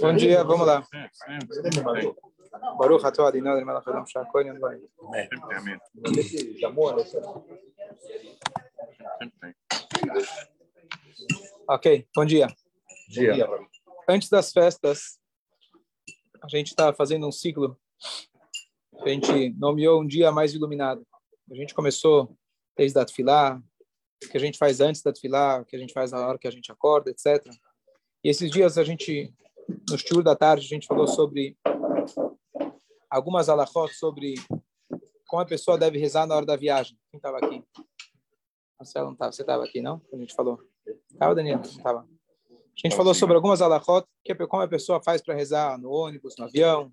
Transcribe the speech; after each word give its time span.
Bom 0.00 0.16
dia, 0.16 0.42
vamos 0.42 0.66
lá. 0.66 0.84
Baruch 2.78 3.04
atah 3.04 3.28
Adonai 3.28 3.64
melech 3.64 3.86
haolam 3.86 4.06
shakol 4.06 4.42
yom 4.42 4.58
vai. 4.58 4.80
Ok, 11.68 12.06
bom 12.14 12.24
dia. 12.24 12.48
Dia. 13.08 13.46
Antes 14.08 14.28
das 14.28 14.50
festas, 14.52 15.18
a 16.42 16.48
gente 16.48 16.68
está 16.68 16.92
fazendo 16.92 17.28
um 17.28 17.32
ciclo. 17.32 17.78
A 19.00 19.08
gente 19.08 19.50
nomeou 19.50 20.00
um 20.02 20.06
dia 20.06 20.32
mais 20.32 20.54
iluminado. 20.54 21.06
A 21.50 21.54
gente 21.54 21.74
começou 21.74 22.36
desde 22.76 22.98
a 22.98 23.04
Tfilá, 23.04 23.62
que 24.30 24.36
a 24.36 24.40
gente 24.40 24.58
faz 24.58 24.80
antes 24.80 25.02
da 25.02 25.12
Tfilá, 25.12 25.60
o 25.60 25.64
que 25.64 25.76
a 25.76 25.78
gente 25.78 25.92
faz 25.92 26.12
na 26.12 26.26
hora 26.26 26.38
que 26.38 26.48
a 26.48 26.50
gente 26.50 26.70
acorda, 26.72 27.10
etc. 27.10 27.44
E 28.22 28.28
esses 28.28 28.50
dias 28.50 28.76
a 28.76 28.84
gente, 28.84 29.32
no 29.88 29.96
estudo 29.96 30.22
da 30.22 30.34
tarde, 30.34 30.66
a 30.66 30.68
gente 30.68 30.86
falou 30.86 31.06
sobre 31.06 31.56
algumas 33.08 33.48
alachot 33.48 33.94
sobre 33.94 34.34
como 35.26 35.42
a 35.42 35.46
pessoa 35.46 35.78
deve 35.78 35.98
rezar 35.98 36.26
na 36.26 36.34
hora 36.34 36.46
da 36.46 36.56
viagem. 36.56 36.98
Quem 37.10 37.18
estava 37.18 37.38
aqui? 37.38 37.62
Marcelo 38.78 39.06
não 39.06 39.12
estava. 39.12 39.32
Você 39.32 39.42
estava 39.42 39.64
aqui, 39.64 39.80
não? 39.80 40.00
A 40.12 40.16
gente 40.16 40.34
falou. 40.34 40.58
Estava, 41.10 41.34
Daniel? 41.34 41.58
Não 41.58 41.64
estava. 41.64 42.00
A 42.00 42.80
gente 42.86 42.96
falou 42.96 43.12
sobre 43.12 43.34
algumas 43.34 43.60
alachot, 43.60 44.06
que 44.24 44.32
é 44.32 44.34
como 44.46 44.62
a 44.62 44.68
pessoa 44.68 45.02
faz 45.02 45.20
para 45.20 45.34
rezar 45.34 45.76
no 45.78 45.90
ônibus, 45.90 46.36
no 46.38 46.44
avião, 46.44 46.92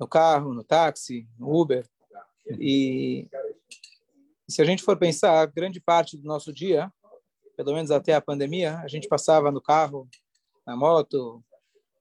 no 0.00 0.08
carro, 0.08 0.54
no 0.54 0.64
táxi, 0.64 1.28
no 1.38 1.54
Uber. 1.54 1.86
E 2.58 3.28
se 4.48 4.60
a 4.60 4.64
gente 4.64 4.82
for 4.82 4.96
pensar, 4.96 5.46
grande 5.46 5.80
parte 5.80 6.16
do 6.16 6.24
nosso 6.24 6.52
dia, 6.52 6.92
pelo 7.56 7.72
menos 7.72 7.90
até 7.90 8.14
a 8.14 8.20
pandemia, 8.20 8.78
a 8.78 8.88
gente 8.88 9.08
passava 9.08 9.50
no 9.50 9.60
carro, 9.60 10.08
na 10.66 10.76
moto, 10.76 11.42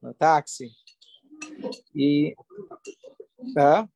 no 0.02 0.14
táxi. 0.14 0.72
E. 1.95 2.36
Tá? 3.54 3.88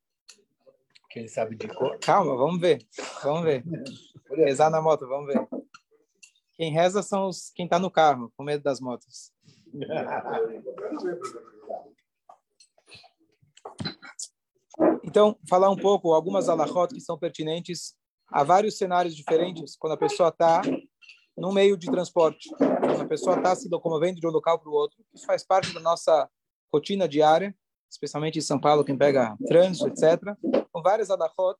Quem 1.10 1.28
sabe 1.28 1.56
de 1.56 1.68
cor? 1.68 1.98
Calma, 2.00 2.36
vamos 2.36 2.60
ver. 2.60 2.86
Vamos 3.24 3.44
ver. 3.44 3.64
Rezar 4.32 4.70
na 4.70 4.82
moto, 4.82 5.08
vamos 5.08 5.34
ver. 5.34 5.48
Quem 6.54 6.72
reza 6.72 7.02
são 7.02 7.28
os 7.28 7.50
quem 7.52 7.66
está 7.66 7.80
no 7.80 7.92
carro, 7.92 8.32
com 8.36 8.44
medo 8.44 8.64
das 8.64 8.80
motos. 8.80 9.32
Então, 15.04 15.40
falar 15.50 15.70
um 15.70 15.76
pouco 15.76 16.14
algumas 16.14 16.50
alahot 16.50 16.94
que 16.94 17.00
são 17.00 17.18
pertinentes 17.18 17.96
a 18.30 18.44
vários 18.44 18.78
cenários 18.78 19.16
diferentes 19.16 19.76
quando 19.78 19.94
a 19.94 19.98
pessoa 19.98 20.30
está 20.30 20.62
no 21.38 21.52
meio 21.54 21.78
de 21.78 21.88
transporte. 21.88 22.50
Quando 22.58 23.02
a 23.02 23.08
pessoa 23.08 23.38
está 23.38 23.56
se 23.56 23.70
locomovendo 23.70 24.20
de 24.20 24.28
um 24.28 24.32
local 24.32 24.60
para 24.60 24.70
o 24.70 24.74
outro. 24.74 24.98
Isso 25.14 25.26
faz 25.26 25.46
parte 25.46 25.74
da 25.74 25.80
nossa 25.80 26.30
rotina 26.74 27.08
diária, 27.08 27.56
especialmente 27.90 28.40
em 28.40 28.42
São 28.42 28.60
Paulo, 28.60 28.84
quem 28.84 28.98
pega 28.98 29.38
trânsito, 29.48 29.88
etc. 29.88 30.36
Com 30.72 30.82
várias 30.82 31.10
alahot 31.10 31.58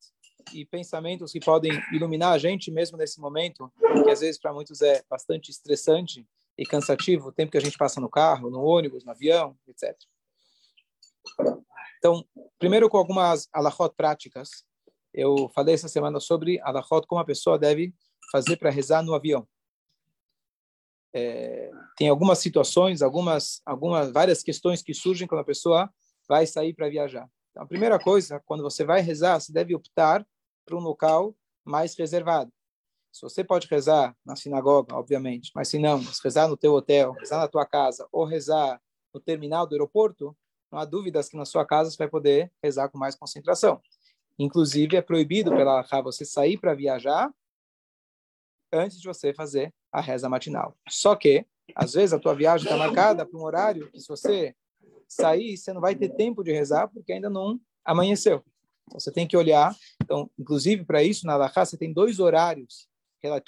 e 0.54 0.66
pensamentos 0.66 1.32
que 1.32 1.40
podem 1.40 1.72
iluminar 1.94 2.34
a 2.34 2.38
gente 2.38 2.72
mesmo 2.72 2.98
nesse 2.98 3.20
momento, 3.20 3.72
que 4.04 4.10
às 4.10 4.22
vezes 4.22 4.40
para 4.40 4.54
muitos 4.54 4.82
é 4.82 5.04
bastante 5.10 5.52
estressante 5.52 6.26
e 6.58 6.66
cansativo, 6.66 7.28
o 7.28 7.32
tempo 7.32 7.52
que 7.52 7.58
a 7.58 7.62
gente 7.62 7.78
passa 7.78 8.02
no 8.02 8.10
carro, 8.10 8.50
no 8.50 8.62
ônibus, 8.62 9.04
no 9.04 9.12
avião, 9.12 9.56
etc. 9.68 9.96
Então, 12.00 12.26
primeiro 12.58 12.90
com 12.90 12.98
algumas 12.98 13.48
alahot 13.54 13.94
práticas. 13.96 14.66
Eu 15.18 15.50
falei 15.50 15.74
essa 15.74 15.88
semana 15.88 16.20
sobre 16.20 16.62
alahot, 16.62 17.08
como 17.08 17.20
a 17.20 17.26
pessoa 17.26 17.58
deve 17.58 17.92
fazer 18.32 18.56
para 18.56 18.70
rezar 18.70 19.02
no 19.02 19.16
avião. 19.16 19.48
É, 21.12 21.72
tem 21.98 22.08
algumas 22.08 22.38
situações, 22.38 23.02
algumas, 23.02 23.60
algumas, 23.66 24.12
várias 24.12 24.44
questões 24.44 24.84
que 24.84 24.94
surgem 24.94 25.28
quando 25.28 25.42
a 25.42 25.44
pessoa 25.44 25.92
vai 26.30 26.46
sair 26.46 26.72
para 26.72 26.88
viajar. 26.88 27.28
Então, 27.50 27.64
a 27.64 27.66
primeira 27.66 27.98
coisa, 27.98 28.40
quando 28.46 28.62
você 28.62 28.86
vai 28.86 29.02
rezar, 29.02 29.40
você 29.40 29.52
deve 29.52 29.74
optar 29.74 30.24
por 30.64 30.78
um 30.78 30.82
local 30.82 31.36
mais 31.66 31.98
reservado. 31.98 32.54
Se 33.12 33.24
você 33.24 33.44
pode 33.44 33.66
rezar 33.68 34.16
na 34.24 34.36
sinagoga, 34.36 34.96
obviamente, 34.96 35.52
mas 35.56 35.68
se 35.68 35.80
não, 35.80 36.00
se 36.00 36.22
rezar 36.24 36.48
no 36.48 36.56
teu 36.56 36.74
hotel, 36.74 37.14
rezar 37.14 37.40
na 37.40 37.48
tua 37.48 37.66
casa 37.66 38.08
ou 38.12 38.24
rezar 38.24 38.80
no 39.12 39.20
terminal 39.20 39.66
do 39.66 39.74
aeroporto, 39.74 40.38
não 40.72 40.78
há 40.78 40.86
dúvidas 40.86 41.28
que 41.28 41.38
na 41.38 41.46
sua 41.46 41.66
casa 41.66 41.90
você 41.90 41.98
vai 41.98 42.08
poder 42.08 42.54
rezar 42.62 42.90
com 42.90 43.00
mais 43.00 43.16
concentração. 43.16 43.82
Inclusive, 44.38 44.96
é 44.96 45.02
proibido 45.02 45.52
pela 45.52 45.72
Alahá 45.72 46.02
você 46.02 46.24
sair 46.24 46.58
para 46.58 46.76
viajar 46.76 47.32
antes 48.72 49.00
de 49.00 49.08
você 49.08 49.34
fazer 49.34 49.74
a 49.92 50.02
reza 50.02 50.30
matinal. 50.30 50.78
Só 50.90 51.16
que, 51.16 51.46
às 51.76 51.94
vezes, 51.94 52.14
a 52.14 52.20
tua 52.20 52.36
viagem 52.36 52.66
está 52.66 52.78
marcada 52.78 53.26
para 53.26 53.40
um 53.40 53.44
horário 53.44 53.90
que 53.92 54.00
se 54.00 54.08
você 54.08 54.56
sair, 55.08 55.58
você 55.58 55.74
não 55.74 55.82
vai 55.82 55.96
ter 55.96 56.10
tempo 56.10 56.44
de 56.44 56.52
rezar 56.52 56.88
porque 56.90 57.14
ainda 57.14 57.30
não 57.30 57.60
amanheceu. 57.84 58.44
Então, 58.86 59.00
você 59.00 59.12
tem 59.12 59.28
que 59.28 59.36
olhar. 59.36 59.76
Então, 60.04 60.30
inclusive, 60.38 60.86
para 60.86 61.02
isso, 61.04 61.26
na 61.26 61.34
Alahá, 61.34 61.66
você 61.66 61.78
tem 61.78 61.92
dois 61.92 62.20
horários 62.20 62.88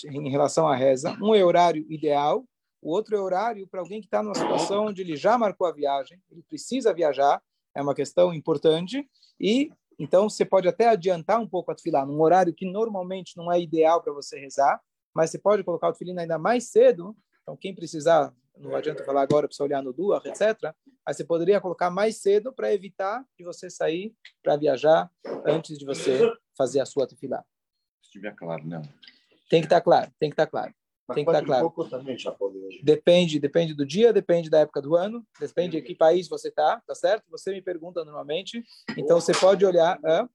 em 0.05 0.29
relação 0.29 0.67
à 0.67 0.75
reza. 0.75 1.17
Um 1.21 1.35
é 1.35 1.43
horário 1.43 1.85
ideal, 1.89 2.45
o 2.81 2.91
outro 2.91 3.15
é 3.15 3.19
horário 3.19 3.67
para 3.67 3.81
alguém 3.81 3.99
que 3.99 4.07
está 4.07 4.23
numa 4.23 4.35
situação 4.35 4.87
onde 4.87 5.01
ele 5.01 5.15
já 5.15 5.37
marcou 5.37 5.67
a 5.67 5.71
viagem, 5.71 6.21
ele 6.31 6.41
precisa 6.43 6.93
viajar, 6.93 7.41
é 7.75 7.81
uma 7.81 7.93
questão 7.93 8.33
importante, 8.33 9.07
e 9.39 9.71
então 9.99 10.29
você 10.29 10.45
pode 10.45 10.67
até 10.67 10.87
adiantar 10.87 11.39
um 11.39 11.47
pouco 11.47 11.71
a 11.71 11.75
tefilá, 11.75 12.05
num 12.05 12.21
horário 12.21 12.53
que 12.53 12.65
normalmente 12.65 13.35
não 13.35 13.51
é 13.51 13.59
ideal 13.59 14.01
para 14.01 14.13
você 14.13 14.39
rezar, 14.39 14.81
mas 15.13 15.29
você 15.29 15.37
pode 15.37 15.63
colocar 15.63 15.89
o 15.89 15.91
tefilin 15.91 16.17
ainda 16.17 16.39
mais 16.39 16.71
cedo, 16.71 17.15
então 17.41 17.57
quem 17.57 17.75
precisar, 17.75 18.33
não 18.57 18.75
adianta 18.75 19.03
falar 19.03 19.23
agora 19.23 19.47
você 19.51 19.61
olhar 19.61 19.83
no 19.83 19.91
duach, 19.91 20.25
etc., 20.25 20.73
mas 21.05 21.17
você 21.17 21.25
poderia 21.25 21.59
colocar 21.59 21.89
mais 21.89 22.21
cedo 22.21 22.53
para 22.53 22.73
evitar 22.73 23.25
de 23.37 23.43
você 23.43 23.69
sair 23.69 24.15
para 24.41 24.55
viajar 24.55 25.11
antes 25.45 25.77
de 25.77 25.85
você 25.85 26.31
fazer 26.57 26.79
a 26.79 26.85
sua 26.85 27.07
tefilá. 27.07 27.43
Se 28.01 28.07
estiver 28.07 28.33
claro, 28.35 28.65
não. 28.65 28.81
Tem 29.49 29.61
que 29.61 29.65
estar 29.65 29.77
tá 29.77 29.81
claro, 29.81 30.11
tem 30.19 30.29
que 30.29 30.33
estar 30.33 30.45
tá 30.45 30.51
claro. 30.51 30.73
Tem 31.15 31.25
que 31.25 31.31
estar 31.31 31.45
claro. 31.45 31.73
Depende, 32.83 33.39
depende 33.39 33.73
do 33.73 33.85
dia, 33.85 34.13
depende 34.13 34.49
da 34.49 34.59
época 34.59 34.81
do 34.81 34.95
ano, 34.95 35.25
depende 35.39 35.77
de 35.77 35.81
que 35.81 35.95
país 35.95 36.27
você 36.27 36.49
está, 36.49 36.81
tá 36.85 36.95
certo? 36.95 37.25
Você 37.29 37.51
me 37.51 37.61
pergunta 37.61 38.03
normalmente, 38.03 38.63
então 38.97 39.19
você 39.19 39.33
pode 39.33 39.65
olhar. 39.65 39.99
Hã? 40.03 40.29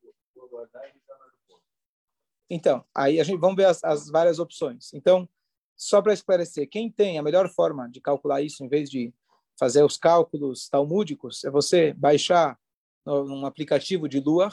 Então, 2.48 2.84
aí 2.94 3.20
a 3.20 3.24
gente 3.24 3.38
vamos 3.38 3.56
ver 3.56 3.66
as, 3.66 3.82
as 3.82 4.08
várias 4.08 4.38
opções. 4.38 4.92
Então, 4.92 5.28
só 5.76 6.00
para 6.00 6.12
esclarecer, 6.12 6.68
quem 6.68 6.90
tem 6.90 7.18
a 7.18 7.22
melhor 7.22 7.48
forma 7.48 7.88
de 7.88 8.00
calcular 8.00 8.42
isso, 8.42 8.64
em 8.64 8.68
vez 8.68 8.88
de 8.88 9.12
fazer 9.58 9.82
os 9.82 9.96
cálculos 9.96 10.68
talmúdicos, 10.68 11.44
é 11.44 11.50
você 11.50 11.92
baixar 11.92 12.58
um 13.06 13.44
aplicativo 13.46 14.08
de 14.08 14.20
Lua. 14.20 14.50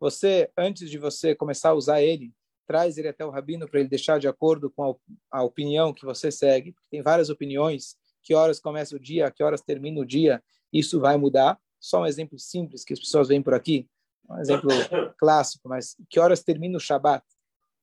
Você, 0.00 0.50
antes 0.56 0.90
de 0.90 0.98
você 0.98 1.34
começar 1.34 1.70
a 1.70 1.74
usar 1.74 2.02
ele, 2.02 2.32
traz 2.66 2.98
ele 2.98 3.08
até 3.08 3.24
o 3.24 3.30
rabino 3.30 3.68
para 3.68 3.80
ele 3.80 3.88
deixar 3.88 4.18
de 4.18 4.28
acordo 4.28 4.70
com 4.70 4.90
a, 5.30 5.38
a 5.38 5.42
opinião 5.42 5.92
que 5.92 6.04
você 6.04 6.30
segue. 6.30 6.74
Tem 6.90 7.02
várias 7.02 7.30
opiniões. 7.30 7.96
Que 8.22 8.34
horas 8.34 8.58
começa 8.58 8.96
o 8.96 8.98
dia, 8.98 9.30
que 9.30 9.42
horas 9.42 9.60
termina 9.60 10.00
o 10.00 10.04
dia, 10.04 10.42
isso 10.72 10.98
vai 10.98 11.16
mudar. 11.16 11.58
Só 11.78 12.00
um 12.00 12.06
exemplo 12.06 12.38
simples 12.38 12.82
que 12.82 12.94
as 12.94 12.98
pessoas 12.98 13.28
veem 13.28 13.42
por 13.42 13.52
aqui 13.52 13.86
um 14.28 14.38
exemplo 14.38 14.70
clássico, 15.18 15.68
mas 15.68 15.96
que 16.08 16.18
horas 16.18 16.42
termina 16.42 16.76
o 16.76 16.80
Shabat, 16.80 17.24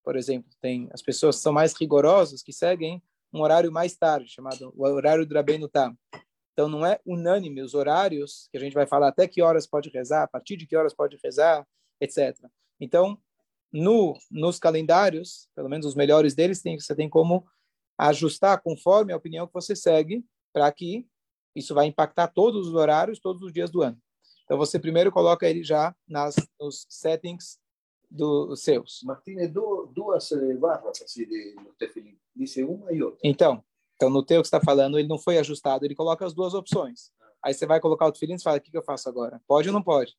por 0.04 0.16
exemplo? 0.16 0.52
Tem 0.60 0.90
as 0.92 1.02
pessoas 1.02 1.36
são 1.36 1.54
mais 1.54 1.74
rigorosas 1.74 2.42
que 2.42 2.52
seguem 2.52 3.02
um 3.34 3.42
horário 3.42 3.72
mais 3.72 3.96
tarde, 3.96 4.30
chamado 4.30 4.74
o 4.76 4.84
horário 4.84 5.26
do 5.26 5.36
Rabbeinu 5.36 5.70
Tam. 5.70 5.96
Então 6.54 6.68
não 6.68 6.86
é 6.86 7.00
unânime 7.06 7.62
os 7.62 7.74
horários 7.74 8.50
que 8.52 8.58
a 8.58 8.60
gente 8.60 8.74
vai 8.74 8.86
falar 8.86 9.08
até 9.08 9.28
que 9.28 9.42
horas 9.42 9.66
pode 9.66 9.90
rezar, 9.90 10.24
a 10.24 10.28
partir 10.28 10.58
de 10.58 10.66
que 10.66 10.76
horas 10.76 10.94
pode 10.94 11.18
rezar, 11.24 11.66
etc. 12.00 12.38
Então 12.80 13.18
no 13.72 14.18
nos 14.30 14.60
calendários, 14.60 15.48
pelo 15.56 15.70
menos 15.70 15.86
os 15.86 15.96
melhores 15.96 16.36
deles, 16.36 16.62
tem, 16.62 16.80
você 16.80 16.96
tem 16.96 17.10
como 17.10 17.46
ajustar 17.98 18.62
conforme 18.62 19.14
a 19.14 19.18
opinião 19.18 19.48
que 19.48 19.54
você 19.54 19.76
segue, 19.76 20.26
para 20.54 20.72
que 20.72 21.08
isso 21.56 21.74
vai 21.74 21.86
impactar 21.86 22.28
todos 22.28 22.68
os 22.68 22.74
horários, 22.74 23.20
todos 23.20 23.42
os 23.42 23.54
dias 23.54 23.70
do 23.70 23.82
ano. 23.82 23.98
Então 24.44 24.58
você 24.58 24.80
primeiro 24.80 25.12
coloca 25.12 25.48
ele 25.48 25.64
já 25.64 25.96
nas 26.08 26.36
nos 26.60 26.86
settings 26.90 27.60
dos 28.10 28.62
seus. 28.62 29.02
Tem 29.24 29.50
duas 29.50 30.30
barras 30.60 31.02
assim 31.02 31.26
de 31.26 31.56
no 31.56 31.74
tefilim. 31.74 32.18
Dice 32.36 32.64
uma 32.64 32.92
e 32.92 33.02
outra. 33.02 33.20
Então, 33.24 33.64
então 33.96 34.10
no 34.10 34.24
teu 34.24 34.42
que 34.42 34.48
está 34.48 34.60
falando, 34.60 34.98
ele 35.00 35.08
não 35.08 35.18
foi 35.18 35.38
ajustado, 35.38 35.86
ele 35.86 35.96
coloca 35.96 36.26
as 36.26 36.34
duas 36.34 36.54
opções. 36.54 37.12
Aí 37.44 37.54
você 37.54 37.66
vai 37.66 37.80
colocar 37.80 38.08
o 38.08 38.12
tefilim 38.12 38.36
e 38.36 38.42
fala, 38.42 38.58
o 38.58 38.62
que, 38.62 38.72
que 38.72 38.78
eu 38.78 38.84
faço 38.84 39.08
agora? 39.08 39.42
Pode 39.48 39.70
ou 39.70 39.74
não 39.74 39.82
pode? 39.82 40.18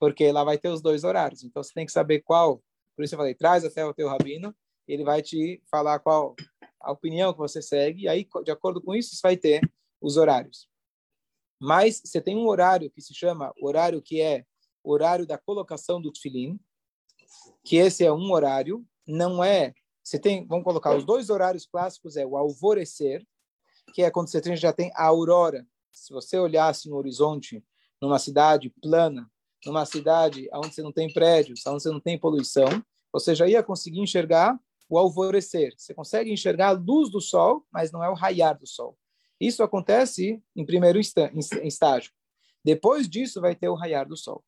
Porque 0.00 0.32
lá 0.32 0.42
vai 0.42 0.58
ter 0.58 0.68
os 0.68 0.82
dois 0.82 1.04
horários. 1.04 1.44
Então 1.44 1.62
você 1.62 1.72
tem 1.72 1.86
que 1.86 1.92
saber 1.92 2.20
qual. 2.22 2.60
Por 2.96 3.04
isso 3.04 3.14
eu 3.14 3.18
falei, 3.18 3.34
traz 3.34 3.64
até 3.64 3.86
o 3.86 3.94
teu 3.94 4.08
rabino, 4.08 4.54
ele 4.88 5.04
vai 5.04 5.22
te 5.22 5.62
falar 5.70 6.00
qual 6.00 6.34
a 6.80 6.90
opinião 6.90 7.32
que 7.32 7.38
você 7.38 7.62
segue, 7.62 8.02
e 8.02 8.08
aí, 8.08 8.26
de 8.44 8.50
acordo 8.50 8.80
com 8.80 8.94
isso, 8.94 9.14
você 9.14 9.20
vai 9.22 9.36
ter 9.36 9.60
os 10.00 10.16
horários. 10.16 10.68
Mas 11.60 12.00
você 12.04 12.20
tem 12.20 12.36
um 12.36 12.48
horário 12.48 12.90
que 12.90 13.00
se 13.00 13.14
chama 13.14 13.52
horário 13.60 14.02
que 14.02 14.20
é 14.20 14.44
horário 14.82 15.26
da 15.26 15.38
colocação 15.38 16.00
do 16.00 16.10
tefilim, 16.10 16.58
que 17.62 17.76
esse 17.76 18.04
é 18.04 18.12
um 18.12 18.32
horário, 18.32 18.84
não 19.06 19.44
é 19.44 19.74
você 20.02 20.18
tem, 20.18 20.44
vamos 20.44 20.64
colocar, 20.64 20.96
os 20.96 21.04
dois 21.04 21.30
horários 21.30 21.66
clássicos 21.66 22.16
é 22.16 22.26
o 22.26 22.36
alvorecer, 22.36 23.24
que 23.94 24.02
é 24.02 24.10
quando 24.10 24.28
você 24.28 24.56
já 24.56 24.72
tem 24.72 24.90
a 24.94 25.04
aurora. 25.04 25.64
Se 25.92 26.12
você 26.12 26.36
olhasse 26.36 26.88
no 26.88 26.96
horizonte, 26.96 27.64
numa 28.02 28.18
cidade 28.18 28.70
plana, 28.82 29.30
numa 29.64 29.84
cidade 29.84 30.48
onde 30.54 30.74
você 30.74 30.82
não 30.82 30.92
tem 30.92 31.12
prédios, 31.12 31.66
onde 31.66 31.82
você 31.82 31.90
não 31.90 32.00
tem 32.00 32.18
poluição, 32.18 32.68
você 33.12 33.34
já 33.34 33.48
ia 33.48 33.62
conseguir 33.62 34.00
enxergar 34.00 34.58
o 34.88 34.98
alvorecer. 34.98 35.72
Você 35.76 35.94
consegue 35.94 36.32
enxergar 36.32 36.68
a 36.68 36.72
luz 36.72 37.10
do 37.10 37.20
sol, 37.20 37.64
mas 37.72 37.92
não 37.92 38.02
é 38.02 38.10
o 38.10 38.14
raiar 38.14 38.58
do 38.58 38.66
sol. 38.66 38.98
Isso 39.40 39.62
acontece 39.62 40.42
em 40.54 40.66
primeiro 40.66 40.98
estágio. 40.98 42.12
Depois 42.64 43.08
disso 43.08 43.40
vai 43.40 43.54
ter 43.54 43.68
o 43.68 43.74
raiar 43.74 44.06
do 44.06 44.16
sol. 44.16 44.44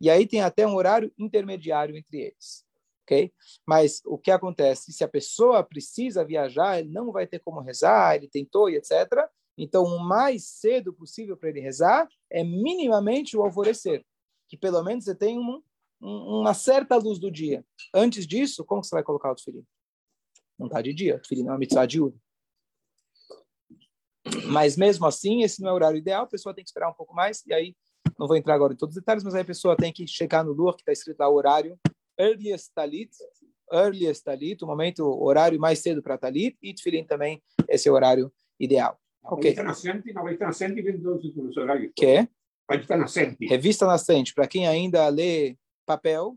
E 0.00 0.10
aí 0.10 0.26
tem 0.26 0.42
até 0.42 0.66
um 0.66 0.74
horário 0.74 1.12
intermediário 1.16 1.96
entre 1.96 2.18
eles. 2.18 2.64
ok? 3.04 3.32
Mas 3.66 4.02
o 4.04 4.18
que 4.18 4.30
acontece? 4.30 4.92
Se 4.92 5.04
a 5.04 5.08
pessoa 5.08 5.62
precisa 5.62 6.24
viajar, 6.24 6.80
ele 6.80 6.90
não 6.90 7.12
vai 7.12 7.26
ter 7.26 7.38
como 7.38 7.60
rezar, 7.60 8.16
ele 8.16 8.28
tentou 8.28 8.68
e 8.68 8.76
etc. 8.76 9.28
Então, 9.56 9.84
o 9.84 9.98
mais 9.98 10.44
cedo 10.44 10.92
possível 10.92 11.36
para 11.36 11.48
ele 11.48 11.60
rezar 11.60 12.08
é 12.30 12.44
minimamente 12.44 13.36
o 13.36 13.42
alvorecer, 13.42 14.04
que 14.48 14.56
pelo 14.56 14.82
menos 14.82 15.04
você 15.04 15.14
tem 15.14 15.38
um, 15.38 15.62
um, 16.00 16.40
uma 16.40 16.54
certa 16.54 16.96
luz 16.96 17.18
do 17.18 17.30
dia. 17.30 17.64
Antes 17.94 18.26
disso, 18.26 18.64
como 18.64 18.82
você 18.82 18.94
vai 18.94 19.02
colocar 19.02 19.30
o 19.30 19.34
tefilim? 19.34 19.64
Não 20.58 20.66
está 20.66 20.80
de 20.80 20.92
dia, 20.92 21.16
o 21.16 21.20
tefilim 21.20 21.42
não 21.42 21.50
é 21.50 21.52
uma 21.52 21.58
mitzvah 21.58 21.86
diurna. 21.86 22.18
Mas 24.46 24.76
mesmo 24.76 25.06
assim, 25.06 25.42
esse 25.42 25.62
não 25.62 25.70
é 25.70 25.72
o 25.72 25.76
horário 25.76 25.98
ideal, 25.98 26.24
a 26.24 26.28
pessoa 26.28 26.54
tem 26.54 26.64
que 26.64 26.70
esperar 26.70 26.90
um 26.90 26.94
pouco 26.94 27.14
mais, 27.14 27.44
e 27.46 27.52
aí, 27.52 27.76
não 28.18 28.26
vou 28.26 28.36
entrar 28.36 28.54
agora 28.54 28.72
em 28.72 28.76
todos 28.76 28.96
os 28.96 29.00
detalhes, 29.00 29.22
mas 29.22 29.34
aí 29.34 29.42
a 29.42 29.44
pessoa 29.44 29.76
tem 29.76 29.92
que 29.92 30.06
checar 30.06 30.44
no 30.44 30.52
Lua, 30.52 30.74
que 30.74 30.82
está 30.82 30.92
escrito 30.92 31.20
lá 31.20 31.28
o 31.28 31.34
horário, 31.34 31.78
earliest 32.18 32.72
talit, 32.74 33.10
earliest 33.72 34.24
talit, 34.24 34.62
o 34.62 34.66
momento, 34.66 35.04
o 35.04 35.24
horário 35.24 35.58
mais 35.58 35.78
cedo 35.78 36.02
para 36.02 36.18
talit, 36.18 36.56
e 36.62 36.74
tefilim 36.74 37.04
também, 37.04 37.42
esse 37.68 37.88
é 37.88 37.92
o 37.92 37.94
horário 37.94 38.32
ideal. 38.58 38.98
Ok. 39.22 39.52
Os 41.50 41.56
horários. 41.56 41.92
Que 41.94 42.06
é? 42.06 42.28
Revista 42.70 42.96
Nascente. 42.96 43.46
Revista 43.46 43.86
Nascente, 43.86 44.34
para 44.34 44.46
quem 44.46 44.66
ainda 44.66 45.08
lê 45.08 45.56
papel 45.86 46.36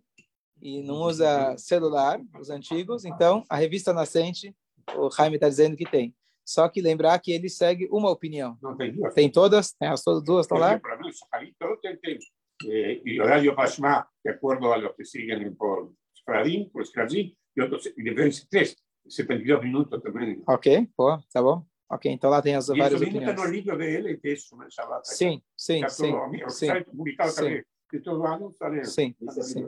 e 0.62 0.82
não 0.84 1.02
usa 1.02 1.56
celular, 1.58 2.22
os 2.40 2.50
antigos, 2.50 3.04
então 3.04 3.44
a 3.50 3.58
Revista 3.58 3.92
Nascente, 3.94 4.56
o 4.96 5.10
Jaime 5.12 5.36
está 5.36 5.50
dizendo 5.50 5.76
que 5.76 5.90
tem. 5.90 6.16
Só 6.46 6.68
que 6.68 6.82
lembrar 6.82 7.20
que 7.20 7.32
ele 7.32 7.50
segue 7.50 7.88
uma 7.92 8.10
opinião. 8.10 8.58
Não 8.62 8.76
tem 8.76 8.94
duas. 8.94 9.14
Tem 9.14 9.30
todas? 9.30 9.74
Tem 9.74 9.90
as 9.90 10.04
todas 10.04 10.24
duas 10.24 10.46
estão 10.46 10.58
lá? 10.58 10.80
Para 10.80 10.98
mí, 10.98 11.10
Saharito 11.14 11.78
tem, 11.82 11.98
tem 11.98 12.20
eh, 12.66 13.02
el 13.06 13.22
horario 13.22 13.56
Pashma, 13.56 14.08
de 14.24 14.32
acuerdo 14.32 14.72
a 14.72 14.78
los 14.78 14.96
que 14.96 15.06
siguen 15.06 15.56
por 15.56 15.94
Sfaradim, 16.14 16.70
por 16.70 16.84
Skrazim, 16.84 17.36
y 17.56 17.62
otros, 17.62 17.92
y 17.96 18.04
deben 18.04 18.32
ser 18.32 18.48
tres, 18.50 18.76
72 19.08 19.62
minutos 19.62 20.02
também. 20.02 20.42
Ok, 20.48 20.88
pô, 20.96 21.18
tá 21.32 21.42
bom. 21.42 21.66
Ok, 21.92 22.10
então 22.10 22.30
lá 22.30 22.42
tem 22.42 22.56
as 22.56 22.70
E 22.70 22.78
várias 22.78 23.02
isso 23.02 23.10
opiniões. 23.10 23.36
no 23.36 23.46
livro 23.46 23.78
dele, 23.78 24.20
é 24.24 24.30
né, 24.58 24.68
Shabbat. 24.70 25.10
Sim, 25.10 25.42
sim, 25.58 25.82
sim, 25.90 26.14
sim, 26.50 26.68
site 26.68 26.86
publicado 26.90 27.32
sim. 27.32 27.36
também, 27.36 27.66
de 27.92 28.00
todo 28.00 28.26
ano, 28.26 28.50
está 28.50 28.70
lendo. 28.70 28.86
sim, 28.86 29.14
sim. 29.42 29.66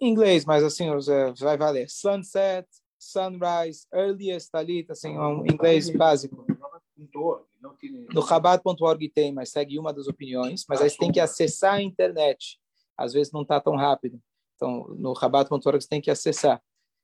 em 0.00 0.08
inglês, 0.08 0.46
mas 0.46 0.64
assim, 0.64 0.88
eh, 0.88 1.32
vai 1.38 1.58
valer. 1.58 1.90
Sunset, 1.90 2.66
sunrise, 2.98 3.86
earliest, 3.92 4.48
ali, 4.54 4.86
assim, 4.88 5.18
um 5.18 5.44
inglês 5.44 5.90
básico. 5.90 6.46
No 8.14 8.20
rabat.org 8.22 9.06
tem, 9.10 9.34
mas 9.34 9.50
segue 9.50 9.78
uma 9.78 9.92
das 9.92 10.08
opiniões, 10.08 10.64
mas 10.66 10.80
aí 10.80 10.88
você 10.88 10.96
tem 10.96 11.12
que 11.12 11.20
acessar 11.20 11.74
a 11.74 11.82
internet. 11.82 12.58
Às 12.96 13.12
vezes 13.12 13.30
não 13.30 13.42
está 13.42 13.60
tão 13.60 13.76
rápido. 13.76 14.18
Então, 14.56 14.86
no 14.98 15.12
rabat.org 15.12 15.78
você 15.78 15.88
tem 15.88 16.00
que 16.00 16.10
acessar. 16.10 16.62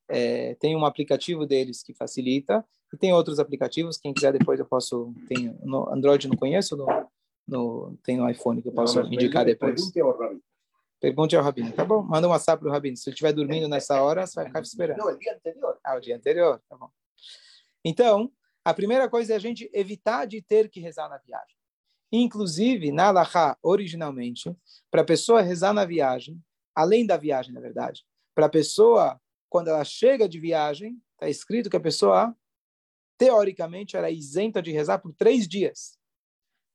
É, 0.09 0.55
tem 0.57 0.77
um 0.77 0.85
aplicativo 0.85 1.47
deles 1.47 1.83
que 1.83 1.93
facilita, 1.93 2.65
e 2.93 2.97
tem 2.97 3.13
outros 3.13 3.39
aplicativos, 3.39 3.99
quem 3.99 4.15
quiser 4.15 4.33
depois 4.33 4.61
eu 4.61 4.67
posso... 4.67 5.13
Tem, 5.29 5.57
no 5.63 5.89
Android 5.93 6.29
não 6.29 6.37
conheço, 6.37 6.77
no, 6.77 6.87
no, 7.47 7.99
tem 8.05 8.17
no 8.17 8.29
iPhone 8.29 8.63
que 8.63 8.69
eu 8.69 8.73
posso 8.73 9.01
Não, 9.01 9.13
indicar 9.13 9.45
depois. 9.45 9.91
Pergunte 9.91 10.01
ao 10.01 10.19
Rabi. 10.19 10.43
Pergunte 10.99 11.37
ao 11.37 11.45
Rabino, 11.45 11.73
tá 11.73 11.85
bom? 11.85 12.03
Manda 12.03 12.27
um 12.27 12.31
WhatsApp 12.31 12.61
pro 12.61 12.71
Rabino. 12.71 12.97
Se 12.97 13.09
ele 13.09 13.15
estiver 13.15 13.33
dormindo 13.33 13.69
nessa 13.69 14.01
hora, 14.01 14.27
você 14.27 14.35
vai 14.37 14.47
ficar 14.47 14.63
esperando. 14.63 14.99
Não, 14.99 15.13
o 15.13 15.19
dia 15.19 15.35
anterior. 15.35 15.79
Ah, 15.85 15.97
o 15.97 16.01
dia 16.01 16.17
anterior, 16.17 16.63
tá 16.69 16.77
bom. 16.77 16.89
Então, 17.85 18.33
a 18.65 18.73
primeira 18.73 19.09
coisa 19.09 19.35
é 19.35 19.37
a 19.37 19.39
gente 19.39 19.71
evitar 19.75 20.27
de 20.27 20.41
ter 20.41 20.69
que 20.71 20.81
rezar 20.81 21.09
na 21.09 21.19
viagem. 21.19 21.57
Inclusive, 22.11 22.91
na 22.93 23.09
Alahá, 23.09 23.59
originalmente, 23.63 24.57
para 24.91 25.03
a 25.03 25.05
pessoa 25.05 25.43
rezar 25.43 25.75
na 25.75 25.85
viagem, 25.85 26.43
além 26.75 27.07
da 27.07 27.17
viagem, 27.17 27.53
na 27.53 27.61
verdade, 27.61 28.05
para 28.35 28.47
a 28.47 28.51
pessoa, 28.51 29.21
quando 29.49 29.69
ela 29.69 29.85
chega 29.85 30.29
de 30.29 30.39
viagem, 30.41 31.01
está 31.15 31.29
escrito 31.29 31.71
que 31.71 31.77
a 31.77 31.81
pessoa, 31.81 32.37
teoricamente, 33.19 33.97
era 33.97 34.11
isenta 34.11 34.61
de 34.61 34.71
rezar 34.71 34.99
por 34.99 35.13
três 35.13 35.47
dias. 35.49 35.99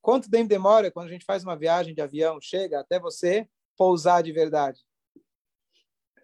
Quanto 0.02 0.30
tempo 0.30 0.50
demora 0.50 0.92
quando 0.92 1.08
a 1.08 1.12
gente 1.12 1.26
faz 1.26 1.44
uma 1.44 1.56
viagem 1.56 1.94
de 1.94 2.02
avião, 2.02 2.40
chega 2.42 2.80
até 2.80 3.00
você 3.00 3.48
pousar 3.78 4.24
de 4.24 4.32
verdade? 4.32 4.82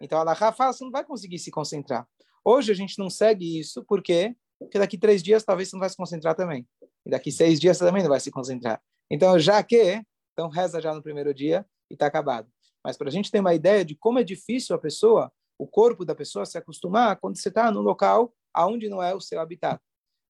Então, 0.00 0.20
a 0.20 0.72
você 0.72 0.84
não 0.84 0.90
vai 0.90 1.04
conseguir 1.04 1.38
se 1.38 1.50
concentrar. 1.50 2.08
Hoje 2.44 2.72
a 2.72 2.74
gente 2.74 2.98
não 2.98 3.10
segue 3.10 3.58
isso, 3.58 3.84
por 3.84 4.02
quê? 4.02 4.34
Porque 4.58 4.78
daqui 4.78 4.96
três 4.96 5.22
dias 5.22 5.44
talvez 5.44 5.68
você 5.68 5.76
não 5.76 5.80
vai 5.80 5.90
se 5.90 5.96
concentrar 5.96 6.34
também. 6.34 6.66
E 7.04 7.10
daqui 7.10 7.30
seis 7.30 7.60
dias 7.60 7.76
você 7.76 7.84
também 7.84 8.02
não 8.02 8.10
vai 8.10 8.20
se 8.20 8.30
concentrar. 8.30 8.82
Então, 9.10 9.38
já 9.38 9.62
que, 9.62 10.02
então 10.32 10.48
reza 10.48 10.80
já 10.80 10.94
no 10.94 11.02
primeiro 11.02 11.32
dia 11.32 11.66
e 11.90 11.94
está 11.94 12.06
acabado. 12.06 12.50
Mas 12.84 12.96
para 12.96 13.08
a 13.08 13.10
gente 13.10 13.30
ter 13.30 13.40
uma 13.40 13.54
ideia 13.54 13.84
de 13.84 13.94
como 13.94 14.18
é 14.18 14.24
difícil 14.24 14.74
a 14.74 14.78
pessoa, 14.78 15.32
o 15.58 15.66
corpo 15.66 16.04
da 16.04 16.14
pessoa 16.14 16.46
se 16.46 16.56
acostumar 16.56 17.18
quando 17.18 17.36
você 17.36 17.48
está 17.48 17.70
num 17.70 17.80
local 17.80 18.32
aonde 18.54 18.88
não 18.88 19.02
é 19.02 19.14
o 19.14 19.20
seu 19.20 19.40
habitat. 19.40 19.82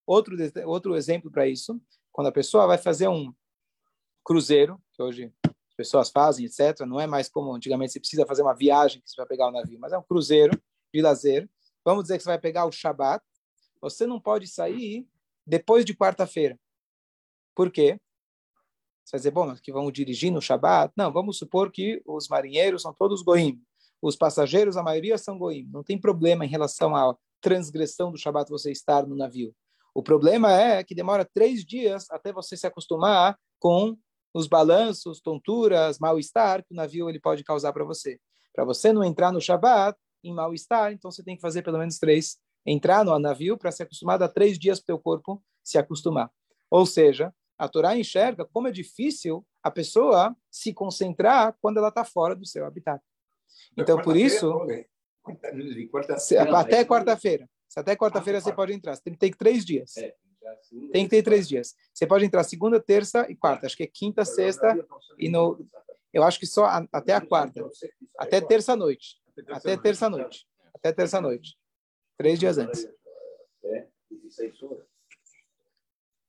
Outro, 0.06 0.36
outro 0.64 0.96
exemplo 0.96 1.30
para 1.30 1.46
isso, 1.46 1.80
quando 2.10 2.28
a 2.28 2.32
pessoa 2.32 2.66
vai 2.66 2.78
fazer 2.78 3.08
um 3.08 3.32
cruzeiro, 4.24 4.80
que 4.94 5.02
hoje 5.02 5.32
as 5.44 5.74
pessoas 5.76 6.10
fazem, 6.10 6.46
etc., 6.46 6.80
não 6.86 6.98
é 6.98 7.06
mais 7.06 7.28
como 7.28 7.54
antigamente 7.54 7.92
você 7.92 8.00
precisa 8.00 8.26
fazer 8.26 8.42
uma 8.42 8.54
viagem 8.54 9.00
que 9.02 9.10
você 9.10 9.16
vai 9.16 9.26
pegar 9.26 9.48
o 9.48 9.52
navio, 9.52 9.78
mas 9.78 9.92
é 9.92 9.98
um 9.98 10.02
cruzeiro 10.02 10.58
de 10.92 11.02
lazer. 11.02 11.48
Vamos 11.84 12.04
dizer 12.04 12.16
que 12.16 12.24
você 12.24 12.30
vai 12.30 12.38
pegar 12.38 12.64
o 12.64 12.72
Shabat, 12.72 13.22
você 13.80 14.06
não 14.06 14.20
pode 14.20 14.46
sair 14.46 15.06
depois 15.46 15.84
de 15.84 15.94
quarta-feira. 15.94 16.58
Por 17.54 17.70
quê? 17.70 18.00
Você 19.04 19.12
vai 19.12 19.20
dizer, 19.20 19.30
bom, 19.30 19.46
mas 19.46 19.60
que 19.60 19.72
vão 19.72 19.90
dirigir 19.90 20.30
no 20.30 20.40
Shabat? 20.40 20.92
Não, 20.96 21.12
vamos 21.12 21.38
supor 21.38 21.70
que 21.70 22.02
os 22.06 22.28
marinheiros 22.28 22.82
são 22.82 22.92
todos 22.92 23.22
goim. 23.22 23.62
Os 24.00 24.16
passageiros, 24.16 24.76
a 24.76 24.82
maioria 24.82 25.18
são 25.18 25.38
goim. 25.38 25.68
Não 25.72 25.82
tem 25.82 25.98
problema 25.98 26.44
em 26.44 26.48
relação 26.48 26.94
à 26.94 27.16
transgressão 27.40 28.10
do 28.10 28.18
Shabat 28.18 28.50
você 28.50 28.70
estar 28.70 29.06
no 29.06 29.16
navio. 29.16 29.54
O 29.94 30.02
problema 30.02 30.52
é 30.52 30.84
que 30.84 30.94
demora 30.94 31.24
três 31.24 31.64
dias 31.64 32.06
até 32.10 32.32
você 32.32 32.56
se 32.56 32.66
acostumar 32.66 33.36
com 33.58 33.96
os 34.32 34.46
balanços, 34.46 35.20
tonturas, 35.20 35.98
mal-estar 35.98 36.64
que 36.64 36.72
o 36.72 36.76
navio 36.76 37.08
ele 37.08 37.18
pode 37.18 37.42
causar 37.42 37.72
para 37.72 37.84
você. 37.84 38.20
Para 38.54 38.64
você 38.64 38.92
não 38.92 39.02
entrar 39.02 39.32
no 39.32 39.40
Shabat 39.40 39.98
em 40.22 40.32
mal-estar, 40.32 40.92
então 40.92 41.10
você 41.10 41.22
tem 41.22 41.36
que 41.36 41.42
fazer 41.42 41.62
pelo 41.62 41.78
menos 41.78 41.98
três, 41.98 42.38
entrar 42.66 43.04
no 43.04 43.18
navio 43.18 43.56
para 43.56 43.72
se 43.72 43.82
acostumar 43.82 44.22
a 44.22 44.28
três 44.28 44.58
dias 44.58 44.78
para 44.78 44.84
o 44.84 44.86
teu 44.86 45.02
corpo 45.02 45.42
se 45.64 45.78
acostumar. 45.78 46.30
Ou 46.70 46.84
seja, 46.86 47.34
a 47.58 47.68
Torá 47.68 47.96
enxerga 47.96 48.44
como 48.44 48.68
é 48.68 48.70
difícil 48.70 49.44
a 49.62 49.70
pessoa 49.70 50.36
se 50.50 50.72
concentrar 50.72 51.56
quando 51.60 51.78
ela 51.78 51.88
está 51.88 52.04
fora 52.04 52.36
do 52.36 52.46
seu 52.46 52.64
habitat. 52.64 53.02
Então, 53.76 54.00
por 54.02 54.16
isso, 54.16 54.50
quarta 55.90 56.18
se- 56.18 56.36
até 56.36 56.84
quarta-feira. 56.84 57.48
Se 57.68 57.78
até 57.80 57.94
quarta-feira 57.96 58.40
você 58.40 58.52
pode 58.52 58.72
entrar. 58.72 58.96
Você 58.96 59.02
tem 59.02 59.12
que 59.12 59.18
ter 59.18 59.34
três 59.36 59.64
dias. 59.64 59.96
É, 59.96 60.14
segunda- 60.62 60.92
Tem 60.92 61.04
que 61.04 61.10
ter 61.10 61.22
três 61.22 61.46
dias. 61.48 61.74
Você 61.92 62.06
pode 62.06 62.24
entrar 62.24 62.42
segunda, 62.44 62.80
terça 62.80 63.26
e 63.30 63.36
quarta. 63.36 63.66
Acho 63.66 63.76
que 63.76 63.82
é 63.82 63.86
quinta, 63.86 64.24
sexta. 64.24 64.74
e 65.18 65.28
no- 65.28 65.58
Eu 66.12 66.22
acho 66.22 66.38
que 66.40 66.46
só 66.46 66.64
a- 66.64 66.86
até 66.90 67.12
a 67.12 67.20
quarta. 67.20 67.68
Até 68.18 68.40
terça-noite. 68.40 69.20
Até 69.50 69.76
terça-noite. 69.76 70.46
Até 70.74 70.92
terça-noite. 70.92 71.58
Três 72.16 72.38
dias 72.38 72.56
antes. 72.58 72.88
É, 73.64 73.86
16 74.10 74.62
horas. 74.62 74.84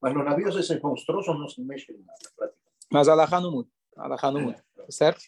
Mas 0.01 0.13
nos 0.13 0.25
navios 0.25 0.55
esses 0.57 0.81
monstruosos 0.81 1.39
não 1.39 1.47
se 1.47 1.61
mexem 1.61 1.97
nada. 2.05 2.53
Mas 2.91 3.07
a 3.07 3.13
Alahá 3.13 3.39
não 3.39 3.51
muda. 3.51 3.69
A 3.97 4.05
Alahá 4.05 4.31
não 4.31 4.41
muda. 4.41 4.63
Tá 4.75 4.85
certo? 4.89 5.21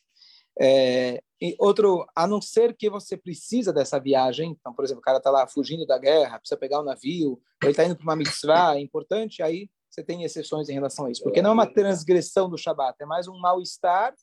É, 0.59 1.21
e 1.41 1.55
outro, 1.57 2.05
a 2.15 2.27
não 2.27 2.41
ser 2.41 2.75
que 2.75 2.89
você 2.89 3.17
precisa 3.17 3.73
dessa 3.73 3.99
viagem, 3.99 4.51
então, 4.51 4.73
por 4.73 4.85
exemplo, 4.85 4.99
o 4.99 5.03
cara 5.03 5.17
está 5.17 5.31
lá 5.31 5.47
fugindo 5.47 5.85
da 5.85 5.97
guerra, 5.97 6.39
precisa 6.39 6.59
pegar 6.59 6.79
o 6.79 6.83
navio, 6.83 7.31
ou 7.31 7.41
ele 7.63 7.71
está 7.71 7.83
indo 7.83 7.95
para 7.95 8.03
uma 8.03 8.15
mitzvah, 8.15 8.75
é 8.75 8.79
importante, 8.79 9.41
aí 9.41 9.69
você 9.89 10.03
tem 10.03 10.23
exceções 10.23 10.69
em 10.69 10.73
relação 10.73 11.05
a 11.05 11.11
isso. 11.11 11.23
Porque 11.23 11.41
não 11.41 11.49
é 11.49 11.53
uma 11.53 11.71
transgressão 11.71 12.49
do 12.49 12.57
Shabat, 12.57 12.95
é 13.01 13.05
mais 13.05 13.27
um 13.27 13.37
mal-estar 13.39 14.13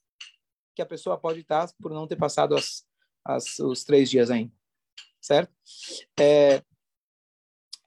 que 0.75 0.83
a 0.83 0.87
pessoa 0.87 1.19
pode 1.19 1.41
estar 1.41 1.69
por 1.83 1.93
não 1.93 2.07
ter 2.07 2.17
passado 2.17 2.55
as, 2.55 2.85
as, 3.25 3.59
os 3.59 3.83
três 3.83 4.09
dias 4.09 4.31
ainda. 4.31 4.53
Certo? 5.21 5.53
É, 6.19 6.63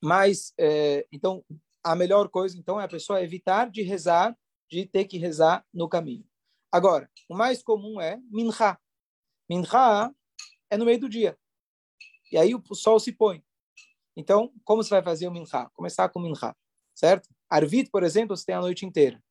mas, 0.03 0.53
é, 0.59 1.07
então, 1.11 1.43
a 1.83 1.95
melhor 1.95 2.27
coisa, 2.27 2.57
então, 2.57 2.79
é 2.79 2.83
a 2.83 2.89
pessoa 2.89 3.23
evitar 3.23 3.71
de 3.71 3.81
rezar, 3.81 4.37
de 4.69 4.85
ter 4.85 5.05
que 5.05 5.17
rezar 5.17 5.65
no 5.73 5.87
caminho. 5.87 6.25
Agora, 6.71 7.09
o 7.29 7.35
mais 7.35 7.61
comum 7.61 7.99
é 7.99 8.19
mincha. 8.29 8.77
Mincha 9.49 10.11
é 10.69 10.77
no 10.77 10.85
meio 10.85 10.99
do 10.99 11.09
dia. 11.09 11.37
e 12.31 12.37
aí 12.37 12.55
o 12.55 12.75
sol 12.75 12.99
se 12.99 13.11
põe. 13.11 13.43
Então, 14.15 14.53
como 14.63 14.83
você 14.83 14.89
vai 14.89 15.03
fazer 15.03 15.27
o 15.27 15.31
minha? 15.31 15.69
Começar 15.73 16.07
com 16.09 16.19
minha, 16.19 16.55
certo? 16.95 17.29
Arvit, 17.49 17.89
por 17.89 18.03
exemplo, 18.03 18.35
você 18.35 18.45
tem 18.45 18.55
a 18.55 18.61
noite 18.61 18.85
inteira. 18.85 19.21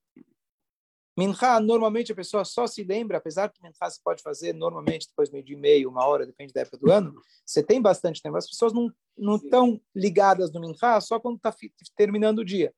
Minha, 1.17 1.61
normalmente 1.61 2.13
a 2.13 2.15
pessoa 2.15 2.45
só 2.45 2.67
se 2.67 2.83
lembra, 2.83 3.19
apesar 3.19 3.51
que 3.51 3.61
minha 3.61 3.73
se 3.91 4.03
pode 4.03 4.23
fazer 4.23 4.55
normalmente 4.55 5.09
depois 5.09 5.31
meio 5.31 5.45
dia 5.45 5.57
e 5.57 5.61
meio, 5.61 5.91
uma 5.91 6.07
hora, 6.07 6.27
depende 6.27 6.53
da 6.53 6.61
época 6.63 6.79
do 6.79 6.91
ano. 6.91 7.15
Você 7.45 7.63
tem 7.63 7.81
bastante 7.81 8.23
tempo. 8.23 8.37
As 8.37 8.49
pessoas 8.49 8.73
não 8.73 8.91
não 9.21 9.37
estão 9.37 9.81
ligadas 9.95 10.51
no 10.51 10.61
minha 10.61 11.01
só 11.01 11.21
quando 11.21 11.37
está 11.37 11.55
terminando 11.95 12.39
o 12.39 12.45
dia. 12.45 12.75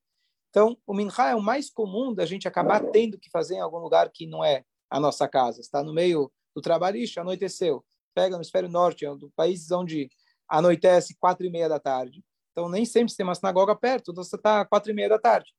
Então, 0.53 0.77
o 0.87 0.93
minha 0.93 1.11
é 1.31 1.35
o 1.35 1.41
mais 1.41 1.71
comum 1.71 2.13
da 2.13 2.27
gente 2.27 2.47
acabar 2.47 2.81
tendo 2.91 3.19
que 3.19 3.31
fazer 3.31 3.55
em 3.55 3.61
algum 3.61 3.79
lugar 3.79 4.11
que 4.13 4.27
não 4.27 4.45
é 4.45 4.63
a 4.91 5.01
nossa 5.01 5.27
casa. 5.27 5.63
Está 5.63 5.83
no 5.83 5.95
meio 5.95 6.31
do 6.55 6.61
trabalhista, 6.61 7.23
anoiteceu. 7.23 7.83
Pega 8.15 8.33
no 8.33 8.37
hemisfério 8.37 8.69
norte, 8.69 9.07
é 9.07 9.11
um 9.11 9.17
dos 9.17 9.33
países 9.35 9.71
onde 9.71 10.11
anoitece 10.47 11.17
quatro 11.19 11.47
e 11.47 11.51
meia 11.51 11.71
da 11.71 11.81
tarde. 11.81 12.23
Então, 12.53 12.69
nem 12.69 12.85
sempre 12.85 13.17
tem 13.17 13.25
uma 13.25 13.35
sinagoga 13.35 13.75
perto, 13.75 14.11
então 14.11 14.23
você 14.23 14.37
está 14.37 14.63
quatro 14.67 14.91
e 14.91 14.95
meia 14.95 15.09
da 15.09 15.19
tarde. 15.19 15.51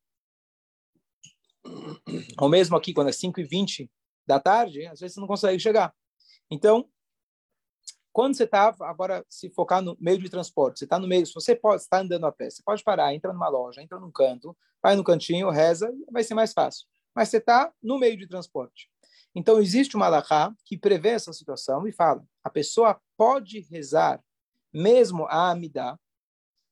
Ou 2.39 2.47
mesmo 2.47 2.77
aqui, 2.77 2.93
quando 2.93 3.09
é 3.09 3.11
5 3.11 3.39
e 3.39 3.43
20 3.43 3.89
da 4.27 4.39
tarde, 4.39 4.85
às 4.85 4.99
vezes 4.99 5.15
você 5.15 5.19
não 5.19 5.27
consegue 5.27 5.59
chegar. 5.59 5.91
Então, 6.51 6.87
quando 8.13 8.37
você 8.37 8.43
está, 8.43 8.73
agora, 8.81 9.25
se 9.27 9.49
focar 9.49 9.81
no 9.81 9.97
meio 9.99 10.19
de 10.19 10.29
transporte, 10.29 10.77
você 10.77 10.85
está 10.85 10.99
no 10.99 11.07
meio, 11.07 11.25
se 11.25 11.33
você 11.33 11.55
pode 11.55 11.81
estar 11.81 12.01
andando 12.01 12.27
a 12.27 12.31
pé, 12.31 12.47
você 12.47 12.61
pode 12.63 12.83
parar, 12.83 13.13
entra 13.13 13.33
numa 13.33 13.49
loja, 13.49 13.81
entra 13.81 13.99
num 13.99 14.11
canto, 14.11 14.55
vai 14.81 14.95
no 14.95 15.03
cantinho, 15.03 15.49
reza, 15.49 15.91
vai 16.11 16.23
ser 16.23 16.35
mais 16.35 16.53
fácil. 16.53 16.85
Mas 17.15 17.29
você 17.29 17.37
está 17.37 17.73
no 17.81 17.97
meio 17.97 18.15
de 18.15 18.27
transporte. 18.27 18.87
Então, 19.33 19.59
existe 19.59 19.95
uma 19.95 20.05
alahá 20.05 20.53
que 20.63 20.77
prevê 20.77 21.09
essa 21.09 21.33
situação 21.33 21.87
e 21.87 21.91
fala, 21.91 22.23
a 22.43 22.51
pessoa 22.51 23.01
pode 23.17 23.61
rezar 23.61 24.23
mesmo 24.71 25.25
a 25.25 25.49
amidá, 25.49 25.97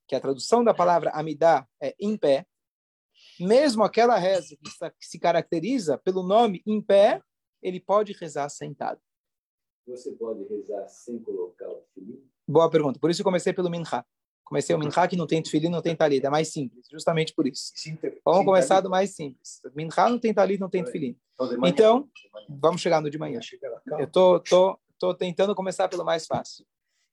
que 0.07 0.15
a 0.15 0.21
tradução 0.21 0.63
da 0.63 0.75
palavra 0.75 1.09
amidá 1.09 1.67
é 1.81 1.95
em 1.99 2.15
pé, 2.15 2.45
mesmo 3.39 3.83
aquela 3.83 4.15
reza 4.17 4.55
que 4.99 5.07
se 5.07 5.17
caracteriza 5.17 5.97
pelo 5.97 6.21
nome 6.21 6.61
em 6.67 6.79
pé, 6.79 7.19
ele 7.63 7.79
pode 7.79 8.13
rezar 8.13 8.47
sentado. 8.49 9.01
Você 9.87 10.11
pode 10.11 10.43
rezar 10.43 10.87
sem 10.87 11.19
colocar 11.19 11.67
o 11.69 11.75
tefilim? 11.75 12.23
Boa 12.47 12.69
pergunta. 12.69 12.99
Por 12.99 13.09
isso 13.09 13.21
eu 13.21 13.25
comecei 13.25 13.53
pelo 13.53 13.69
minha. 13.69 14.05
Comecei 14.43 14.75
o 14.75 14.79
minha 14.79 15.07
que 15.07 15.15
não 15.15 15.25
tem 15.25 15.41
tefilim, 15.41 15.69
não 15.69 15.81
tem 15.81 15.95
talida. 15.95 16.27
É 16.27 16.29
mais 16.29 16.49
simples, 16.49 16.87
justamente 16.91 17.33
por 17.33 17.47
isso. 17.47 17.71
Vamos 18.23 18.45
começar 18.45 18.81
do 18.81 18.89
mais 18.89 19.15
simples. 19.15 19.61
Minha 19.73 20.09
não 20.09 20.19
tem 20.19 20.33
talida, 20.33 20.61
não 20.61 20.69
tem 20.69 20.83
tefilim. 20.83 21.17
Então, 21.39 21.67
então 21.67 22.09
vamos 22.49 22.81
chegar 22.81 23.01
no 23.01 23.09
de 23.09 23.17
manhã. 23.17 23.39
Eu 23.97 24.07
tô, 24.09 24.39
tô, 24.39 24.79
tô 24.99 25.15
tentando 25.15 25.55
começar 25.55 25.87
pelo 25.87 26.05
mais 26.05 26.27
fácil. 26.27 26.65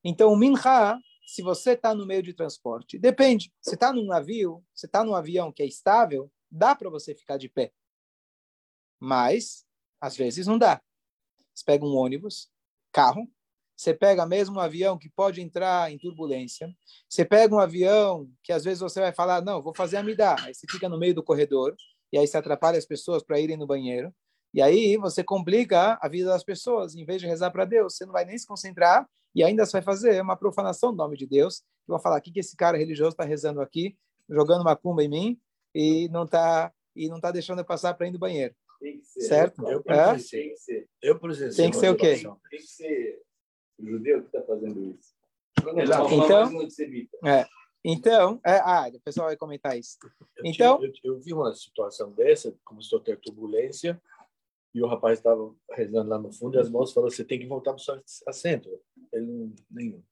Então, 0.05 0.33
o 0.33 0.37
minha 0.37 0.99
se 1.29 1.43
você 1.43 1.73
está 1.73 1.95
no 1.95 2.07
meio 2.07 2.23
de 2.23 2.33
transporte, 2.33 2.99
depende. 2.99 3.53
Você 3.61 3.75
está 3.75 3.93
num 3.93 4.07
navio, 4.07 4.65
você 4.75 4.87
está 4.87 5.05
num 5.05 5.15
avião 5.15 5.53
que 5.53 5.63
é 5.63 5.67
estável, 5.67 6.33
dá 6.51 6.75
para 6.75 6.89
você 6.89 7.15
ficar 7.15 7.37
de 7.37 7.51
pé. 7.51 7.71
Mas, 8.99 9.67
às 10.01 10.17
vezes, 10.17 10.47
não 10.47 10.57
dá. 10.57 10.81
Você 11.55 11.63
pega 11.67 11.85
um 11.85 11.95
ônibus, 11.95 12.51
carro, 12.99 13.29
você 13.77 13.95
pega 13.95 14.27
mesmo 14.27 14.57
um 14.57 14.61
avião 14.61 14.99
que 14.99 15.09
pode 15.09 15.41
entrar 15.41 15.93
em 15.93 15.99
turbulência, 15.99 16.69
você 17.09 17.25
pega 17.25 17.55
um 17.55 17.61
avião 17.61 18.29
que 18.43 18.53
às 18.53 18.65
vezes 18.65 18.81
você 18.81 19.01
vai 19.01 19.13
falar, 19.13 19.41
não, 19.41 19.63
vou 19.63 19.73
fazer 19.75 19.99
a 19.99 20.03
midá, 20.03 20.35
aí 20.41 20.53
você 20.53 20.67
fica 20.69 20.89
no 20.89 20.99
meio 20.99 21.15
do 21.15 21.23
corredor, 21.23 21.77
e 22.13 22.19
aí 22.19 22.27
você 22.27 22.37
atrapalha 22.37 22.77
as 22.77 22.87
pessoas 22.87 23.23
para 23.23 23.39
irem 23.39 23.57
no 23.57 23.67
banheiro, 23.67 24.13
e 24.53 24.61
aí 24.61 24.97
você 24.97 25.23
complica 25.23 25.99
a 26.01 26.09
vida 26.09 26.31
das 26.31 26.43
pessoas, 26.43 26.97
em 26.97 27.05
vez 27.05 27.21
de 27.21 27.29
rezar 27.29 27.51
para 27.51 27.65
Deus, 27.65 27.97
você 27.97 28.05
não 28.05 28.13
vai 28.13 28.25
nem 28.25 28.37
se 28.37 28.47
concentrar 28.47 29.07
e 29.35 29.45
ainda 29.45 29.65
você 29.65 29.73
vai 29.73 29.83
fazer 29.83 30.21
uma 30.21 30.37
profanação 30.37 30.91
do 30.91 30.97
nome 30.97 31.17
de 31.17 31.27
Deus. 31.27 31.59
E 31.87 31.91
vai 31.91 32.01
falar, 32.01 32.19
o 32.19 32.21
que, 32.23 32.41
esse 32.41 32.57
cara 32.57 32.79
religioso 32.79 33.11
está 33.11 33.25
rezando 33.25 33.61
aqui, 33.61 33.97
jogando 34.29 34.63
uma 34.63 34.75
cumba 34.75 35.05
em 35.05 35.09
mim 35.09 35.41
e 35.75 36.09
não 36.09 36.25
está 36.25 36.73
e 36.97 37.09
não 37.09 37.21
tá 37.21 37.31
deixando 37.31 37.61
eu 37.61 37.65
passar 37.65 37.95
para 37.95 38.09
ir 38.09 38.11
no 38.11 38.19
banheiro. 38.19 38.55
Certo? 39.21 39.67
Eu, 39.69 39.83
é? 39.87 40.17
Tem 40.17 40.51
que 40.51 40.57
ser. 40.57 40.89
Eu 41.03 41.19
Tem 41.57 41.71
que 41.71 41.77
ser 41.77 41.91
o 41.91 41.97
quê? 41.97 42.15
Tem 42.17 42.61
que 42.61 42.67
ser 42.67 43.23
o 43.79 43.87
judeu 43.87 44.21
que 44.21 44.27
está 44.27 44.43
fazendo 44.43 44.83
isso. 44.85 45.17
Então, 45.77 46.63
é, 47.25 47.47
então 47.85 48.41
é, 48.45 48.59
ah, 48.59 48.91
o 48.95 49.01
pessoal 49.01 49.27
vai 49.27 49.37
comentar 49.37 49.77
isso. 49.77 49.99
Eu 50.37 50.45
então, 50.45 50.83
eu, 50.83 50.93
eu, 51.03 51.21
vi 51.21 51.33
uma 51.33 51.53
situação 51.55 52.13
dessa, 52.13 52.55
como 52.65 52.81
estou 52.81 53.01
tendo 53.01 53.21
turbulência, 53.21 54.01
e 54.75 54.81
o 54.81 54.87
rapaz 54.87 55.19
estava 55.19 55.53
rezando 55.73 56.09
lá 56.09 56.19
no 56.19 56.33
fundo, 56.33 56.57
e 56.57 56.61
as 56.61 56.71
moças 56.71 56.95
falaram: 56.95 57.11
você 57.11 57.25
tem 57.25 57.39
que 57.39 57.47
voltar 57.47 57.73
para 57.73 57.81
o 57.81 57.85
seu 57.85 58.01
assento. 58.27 58.69
Ele 59.13 59.27
não. 59.27 59.53
Nenhum. 59.71 60.03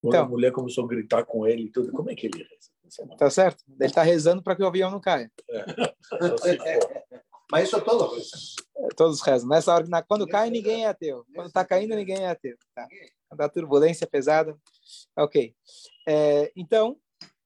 Quando 0.00 0.14
então, 0.14 0.26
a 0.26 0.28
mulher 0.28 0.52
começou 0.52 0.84
a 0.84 0.88
gritar 0.88 1.24
com 1.24 1.46
ele 1.46 1.62
e 1.62 1.70
tudo, 1.70 1.90
como 1.90 2.10
é 2.10 2.14
que 2.14 2.26
ele 2.26 2.38
reza? 2.38 3.16
Tá 3.16 3.30
certo? 3.30 3.64
Ele 3.66 3.86
está 3.86 4.02
rezando 4.02 4.42
para 4.42 4.54
que 4.54 4.62
o 4.62 4.66
avião 4.66 4.90
não 4.90 5.00
caia. 5.00 5.32
É. 5.50 5.64
Mas 7.54 7.68
isso 7.68 7.76
é 7.76 8.84
é, 8.84 8.88
Todos 8.96 9.20
rezam. 9.20 9.48
Nessa 9.48 9.72
hora, 9.72 9.86
quando 10.08 10.26
cai, 10.26 10.50
ninguém 10.50 10.86
é 10.86 10.88
ateu. 10.88 11.24
Quando 11.32 11.46
está 11.46 11.64
caindo, 11.64 11.94
ninguém 11.94 12.16
é 12.16 12.28
ateu. 12.28 12.56
Tá? 12.74 12.88
Quando 13.28 13.40
a 13.42 13.48
turbulência 13.48 14.04
é 14.04 14.08
pesada. 14.08 14.58
Ok. 15.16 15.54
É, 16.04 16.50
então, 16.56 16.96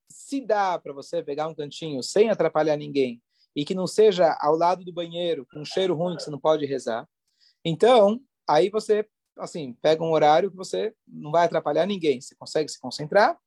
se 0.08 0.40
dá 0.40 0.78
para 0.78 0.94
você 0.94 1.22
pegar 1.22 1.46
um 1.46 1.54
cantinho 1.54 2.02
sem 2.02 2.30
atrapalhar 2.30 2.74
ninguém 2.78 3.20
e 3.54 3.66
que 3.66 3.74
não 3.74 3.86
seja 3.86 4.34
ao 4.40 4.56
lado 4.56 4.82
do 4.82 4.94
banheiro, 4.94 5.46
com 5.52 5.60
um 5.60 5.64
cheiro 5.64 5.94
ruim 5.94 6.16
que 6.16 6.22
você 6.22 6.30
não 6.30 6.40
pode 6.40 6.64
rezar, 6.64 7.06
então, 7.62 8.18
aí 8.48 8.70
você 8.70 9.06
assim, 9.36 9.74
pega 9.74 10.02
um 10.02 10.10
horário 10.10 10.50
que 10.50 10.56
você 10.56 10.94
não 11.06 11.30
vai 11.30 11.44
atrapalhar 11.44 11.86
ninguém, 11.86 12.18
você 12.18 12.34
consegue 12.34 12.70
se 12.70 12.80
concentrar, 12.80 13.38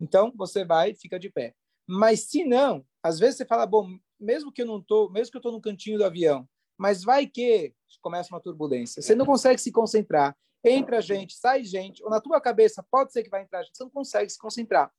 então 0.00 0.32
você 0.34 0.64
vai 0.64 0.92
e 0.92 0.96
fica 0.96 1.20
de 1.20 1.28
pé. 1.28 1.54
Mas 1.86 2.20
se 2.20 2.42
não, 2.42 2.84
às 3.02 3.18
vezes 3.18 3.36
você 3.36 3.44
fala, 3.44 3.66
bom, 3.66 3.96
mesmo 4.18 4.52
que 4.52 4.62
eu 4.62 4.66
não 4.66 4.82
tô, 4.82 5.10
mesmo 5.10 5.30
que 5.30 5.38
eu 5.38 5.42
tô 5.42 5.52
no 5.52 5.60
cantinho 5.60 5.98
do 5.98 6.04
avião, 6.04 6.48
mas 6.78 7.02
vai 7.02 7.26
que 7.26 7.74
começa 8.00 8.34
uma 8.34 8.40
turbulência, 8.40 9.02
você 9.02 9.14
não 9.14 9.26
consegue 9.26 9.60
se 9.60 9.72
concentrar, 9.72 10.36
entra 10.64 11.00
gente, 11.00 11.34
sai 11.34 11.64
gente, 11.64 12.02
ou 12.02 12.10
na 12.10 12.20
tua 12.20 12.40
cabeça 12.40 12.84
pode 12.90 13.12
ser 13.12 13.22
que 13.22 13.30
vai 13.30 13.42
entrar 13.42 13.62
gente, 13.62 13.76
você 13.76 13.84
não 13.84 13.90
consegue 13.90 14.30
se 14.30 14.38
concentrar. 14.38 14.92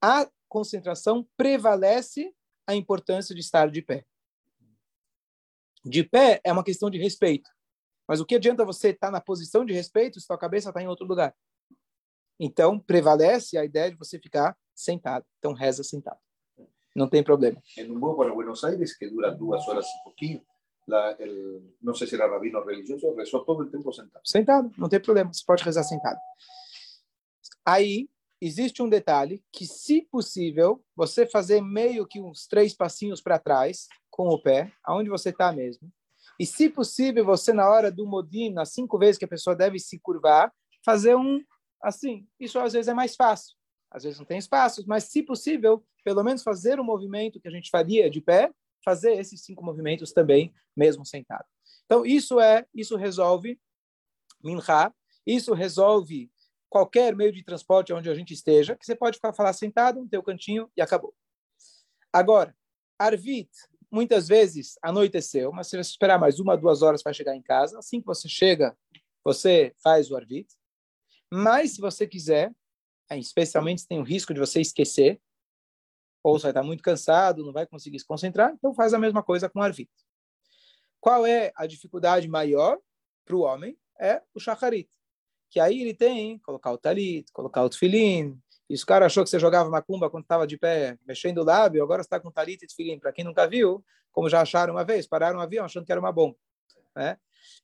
A 0.00 0.28
concentração 0.48 1.28
prevalece 1.36 2.34
a 2.66 2.74
importância 2.74 3.34
de 3.34 3.40
estar 3.40 3.70
de 3.70 3.82
pé. 3.82 4.04
De 5.84 6.04
pé 6.04 6.40
é 6.44 6.52
uma 6.52 6.64
questão 6.64 6.90
de 6.90 6.98
respeito. 6.98 7.48
Mas 8.06 8.20
o 8.20 8.26
que 8.26 8.34
adianta 8.34 8.64
você 8.64 8.90
estar 8.90 9.10
na 9.10 9.20
posição 9.20 9.64
de 9.64 9.72
respeito 9.72 10.18
se 10.18 10.26
sua 10.26 10.38
cabeça 10.38 10.70
está 10.70 10.82
em 10.82 10.88
outro 10.88 11.06
lugar? 11.06 11.34
Então, 12.40 12.78
prevalece 12.78 13.58
a 13.58 13.64
ideia 13.64 13.90
de 13.90 13.96
você 13.96 14.18
ficar 14.18 14.56
sentado. 14.74 15.26
Então, 15.38 15.52
reza 15.52 15.82
sentado. 15.82 16.18
Não 16.98 17.08
tem 17.08 17.22
problema. 17.22 17.62
Em 17.76 17.88
um 17.90 18.00
voo 18.00 18.16
para 18.16 18.34
Buenos 18.34 18.64
Aires, 18.64 18.96
que 18.96 19.08
dura 19.08 19.30
duas 19.30 19.66
horas 19.68 19.86
e 19.86 20.02
pouquinho, 20.02 20.42
la, 20.86 21.14
el, 21.20 21.62
não 21.80 21.94
sei 21.94 22.08
se 22.08 22.16
era 22.16 22.28
rabino 22.28 22.60
religioso, 22.64 23.14
rezou 23.14 23.44
todo 23.44 23.60
o 23.62 23.70
tempo 23.70 23.92
sentado. 23.92 24.22
Sentado, 24.24 24.72
não 24.76 24.88
tem 24.88 25.00
problema. 25.00 25.32
Você 25.32 25.44
pode 25.46 25.62
rezar 25.62 25.84
sentado. 25.84 26.18
Aí, 27.64 28.08
existe 28.40 28.82
um 28.82 28.88
detalhe 28.88 29.44
que, 29.52 29.64
se 29.64 30.02
possível, 30.02 30.82
você 30.96 31.24
fazer 31.24 31.60
meio 31.60 32.04
que 32.04 32.20
uns 32.20 32.48
três 32.48 32.74
passinhos 32.74 33.20
para 33.20 33.38
trás 33.38 33.86
com 34.10 34.28
o 34.28 34.42
pé, 34.42 34.72
aonde 34.84 35.08
você 35.08 35.28
está 35.28 35.52
mesmo, 35.52 35.88
e, 36.40 36.44
se 36.44 36.68
possível, 36.68 37.24
você, 37.24 37.52
na 37.52 37.68
hora 37.68 37.92
do 37.92 38.06
modim, 38.06 38.50
nas 38.50 38.72
cinco 38.72 38.98
vezes 38.98 39.18
que 39.18 39.24
a 39.24 39.28
pessoa 39.28 39.54
deve 39.54 39.78
se 39.78 39.98
curvar, 40.00 40.52
fazer 40.84 41.16
um 41.16 41.40
assim. 41.80 42.26
Isso, 42.40 42.58
às 42.58 42.72
vezes, 42.72 42.88
é 42.88 42.94
mais 42.94 43.14
fácil. 43.14 43.57
Às 43.90 44.02
vezes 44.02 44.18
não 44.18 44.26
tem 44.26 44.38
espaços, 44.38 44.84
mas, 44.84 45.04
se 45.04 45.22
possível, 45.22 45.84
pelo 46.04 46.22
menos 46.22 46.42
fazer 46.42 46.78
o 46.78 46.84
movimento 46.84 47.40
que 47.40 47.48
a 47.48 47.50
gente 47.50 47.70
faria 47.70 48.10
de 48.10 48.20
pé, 48.20 48.52
fazer 48.84 49.14
esses 49.14 49.42
cinco 49.42 49.64
movimentos 49.64 50.12
também, 50.12 50.52
mesmo 50.76 51.04
sentado. 51.04 51.44
Então, 51.84 52.04
isso 52.04 52.38
é, 52.38 52.66
isso 52.74 52.96
resolve 52.96 53.58
minha, 54.42 54.94
isso 55.26 55.52
resolve 55.54 56.30
qualquer 56.68 57.16
meio 57.16 57.32
de 57.32 57.42
transporte 57.42 57.92
onde 57.92 58.10
a 58.10 58.14
gente 58.14 58.34
esteja, 58.34 58.76
que 58.76 58.84
você 58.84 58.94
pode 58.94 59.16
ficar 59.16 59.32
falar 59.32 59.52
sentado 59.52 60.00
no 60.00 60.08
teu 60.08 60.22
cantinho 60.22 60.70
e 60.76 60.82
acabou. 60.82 61.14
Agora, 62.12 62.54
Arvit, 62.98 63.50
muitas 63.90 64.28
vezes 64.28 64.78
anoiteceu, 64.82 65.52
mas 65.52 65.66
se 65.68 65.76
você 65.76 65.90
esperar 65.90 66.18
mais 66.18 66.38
uma, 66.38 66.56
duas 66.56 66.82
horas 66.82 67.02
para 67.02 67.12
chegar 67.12 67.34
em 67.34 67.42
casa, 67.42 67.78
assim 67.78 68.00
que 68.00 68.06
você 68.06 68.28
chega, 68.28 68.76
você 69.24 69.74
faz 69.82 70.10
o 70.10 70.16
arvit. 70.16 70.48
Mas 71.30 71.72
se 71.72 71.80
você 71.80 72.06
quiser, 72.06 72.52
especialmente 73.16 73.82
se 73.82 73.88
tem 73.88 73.98
o 73.98 74.02
risco 74.02 74.34
de 74.34 74.40
você 74.40 74.60
esquecer, 74.60 75.20
ou 76.22 76.38
você 76.38 76.44
vai 76.44 76.50
estar 76.50 76.62
muito 76.62 76.82
cansado, 76.82 77.44
não 77.44 77.52
vai 77.52 77.66
conseguir 77.66 77.98
se 77.98 78.06
concentrar, 78.06 78.52
então 78.52 78.74
faz 78.74 78.92
a 78.92 78.98
mesma 78.98 79.22
coisa 79.22 79.48
com 79.48 79.60
o 79.60 79.62
arvit. 79.62 79.90
Qual 81.00 81.24
é 81.24 81.52
a 81.56 81.66
dificuldade 81.66 82.28
maior 82.28 82.78
para 83.24 83.36
o 83.36 83.40
homem? 83.40 83.78
É 83.98 84.22
o 84.34 84.40
shacharit. 84.40 84.90
Que 85.50 85.60
aí 85.60 85.80
ele 85.80 85.94
tem 85.94 86.38
colocar 86.40 86.72
o 86.72 86.78
talit, 86.78 87.30
colocar 87.32 87.62
o 87.62 87.70
tefilim, 87.70 88.38
e 88.68 88.76
cara 88.84 89.06
achou 89.06 89.24
que 89.24 89.30
você 89.30 89.38
jogava 89.38 89.70
macumba 89.70 90.10
quando 90.10 90.24
estava 90.24 90.46
de 90.46 90.58
pé, 90.58 90.98
mexendo 91.06 91.38
o 91.38 91.44
lábio, 91.44 91.82
agora 91.82 92.02
está 92.02 92.20
com 92.20 92.30
talit 92.30 92.62
e 92.62 92.66
tefilim. 92.66 92.98
Para 92.98 93.12
quem 93.12 93.24
nunca 93.24 93.46
viu, 93.46 93.82
como 94.12 94.28
já 94.28 94.42
acharam 94.42 94.74
uma 94.74 94.84
vez, 94.84 95.06
pararam 95.06 95.38
um 95.38 95.42
avião 95.42 95.64
achando 95.64 95.86
que 95.86 95.92
era 95.92 96.00
uma 96.00 96.12
bomba. 96.12 96.36
Né? 96.94 97.16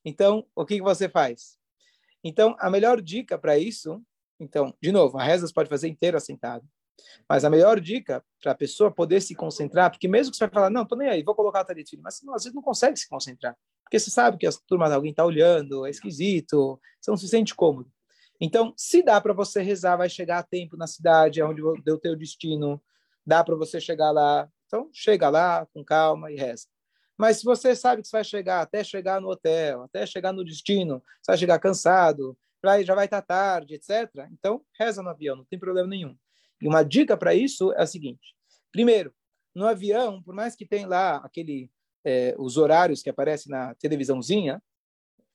Então, 0.02 0.46
o 0.54 0.64
que, 0.64 0.76
que 0.76 0.82
você 0.82 1.08
faz? 1.08 1.58
Então, 2.22 2.56
a 2.58 2.70
melhor 2.70 3.02
dica 3.02 3.38
para 3.38 3.58
isso 3.58 4.02
Então, 4.38 4.74
de 4.80 4.90
novo, 4.90 5.18
a 5.18 5.24
reza 5.24 5.46
você 5.46 5.52
pode 5.52 5.68
fazer 5.68 5.88
inteira 5.88 6.18
sentado. 6.20 6.66
Mas 7.28 7.44
a 7.44 7.50
melhor 7.50 7.80
dica 7.80 8.24
para 8.42 8.52
a 8.52 8.54
pessoa 8.54 8.90
poder 8.90 9.20
se 9.20 9.34
concentrar, 9.34 9.90
porque 9.90 10.06
mesmo 10.06 10.30
que 10.30 10.36
você 10.36 10.44
vai 10.44 10.54
falar, 10.54 10.70
não, 10.70 10.84
tô 10.84 10.96
nem 10.96 11.08
aí, 11.08 11.22
vou 11.22 11.34
colocar 11.34 11.62
o 11.62 11.64
talit 11.64 11.96
mas 12.00 12.20
não, 12.22 12.34
às 12.34 12.44
vezes 12.44 12.54
não 12.54 12.62
consegue 12.62 12.98
se 12.98 13.08
concentrar. 13.08 13.56
Porque 13.82 13.98
você 13.98 14.10
sabe 14.10 14.38
que 14.38 14.46
a 14.46 14.50
turma 14.66 14.88
de 14.88 14.94
alguém 14.94 15.10
está 15.10 15.24
olhando, 15.24 15.86
é 15.86 15.90
esquisito, 15.90 16.80
você 17.00 17.10
não 17.10 17.16
se 17.16 17.28
sente 17.28 17.54
cômodo. 17.54 17.90
Então, 18.40 18.72
se 18.76 19.02
dá 19.02 19.20
para 19.20 19.32
você 19.32 19.62
rezar, 19.62 19.96
vai 19.96 20.08
chegar 20.08 20.38
a 20.38 20.42
tempo 20.42 20.76
na 20.76 20.86
cidade, 20.86 21.42
onde 21.42 21.62
deu 21.82 21.98
teu 21.98 22.16
destino, 22.16 22.82
dá 23.26 23.44
para 23.44 23.54
você 23.54 23.80
chegar 23.80 24.10
lá. 24.10 24.48
Então, 24.66 24.88
chega 24.92 25.28
lá 25.28 25.66
com 25.72 25.84
calma 25.84 26.32
e 26.32 26.36
reza. 26.36 26.66
Mas 27.16 27.38
se 27.38 27.44
você 27.44 27.76
sabe 27.76 28.02
que 28.02 28.08
você 28.08 28.16
vai 28.16 28.24
chegar 28.24 28.60
até 28.60 28.82
chegar 28.82 29.20
no 29.20 29.30
hotel, 29.30 29.82
até 29.82 30.04
chegar 30.04 30.32
no 30.32 30.44
destino, 30.44 31.02
você 31.22 31.32
vai 31.32 31.38
chegar 31.38 31.58
cansado, 31.60 32.36
já 32.84 32.94
vai 32.94 33.04
estar 33.06 33.22
tarde, 33.22 33.74
etc. 33.74 34.28
Então, 34.32 34.64
reza 34.78 35.02
no 35.02 35.10
avião, 35.10 35.36
não 35.36 35.44
tem 35.44 35.58
problema 35.58 35.88
nenhum. 35.88 36.16
E 36.60 36.66
uma 36.66 36.82
dica 36.82 37.16
para 37.16 37.34
isso 37.34 37.72
é 37.72 37.82
a 37.82 37.86
seguinte: 37.86 38.34
primeiro, 38.72 39.14
no 39.54 39.66
avião, 39.66 40.22
por 40.22 40.34
mais 40.34 40.56
que 40.56 40.66
tenha 40.66 40.86
lá 40.86 41.16
aquele 41.16 41.70
é, 42.04 42.34
os 42.38 42.56
horários 42.56 43.02
que 43.02 43.10
aparecem 43.10 43.50
na 43.50 43.74
televisãozinha, 43.74 44.62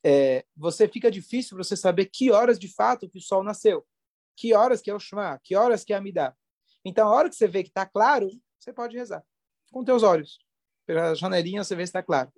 é, 0.03 0.45
você 0.55 0.87
fica 0.87 1.11
difícil 1.11 1.57
você 1.57 1.75
saber 1.75 2.05
que 2.05 2.31
horas 2.31 2.57
de 2.57 2.67
fato 2.67 3.09
que 3.09 3.17
o 3.17 3.21
sol 3.21 3.43
nasceu, 3.43 3.85
que 4.35 4.53
horas 4.53 4.81
que 4.81 4.89
é 4.89 4.93
o 4.93 4.99
Shema, 4.99 5.39
que 5.43 5.55
horas 5.55 5.83
que 5.83 5.93
é 5.93 5.95
a 5.95 6.01
Midah. 6.01 6.35
Então, 6.85 7.07
a 7.07 7.11
hora 7.11 7.29
que 7.29 7.35
você 7.35 7.47
vê 7.47 7.63
que 7.63 7.69
está 7.69 7.85
claro, 7.85 8.29
você 8.57 8.71
pode 8.71 8.95
rezar 8.97 9.23
com 9.71 9.83
teus 9.83 10.03
olhos. 10.03 10.39
Pela 10.85 11.13
janelinha 11.13 11.63
você 11.63 11.75
vê 11.75 11.85
se 11.85 11.89
está 11.89 12.01
claro. 12.01 12.31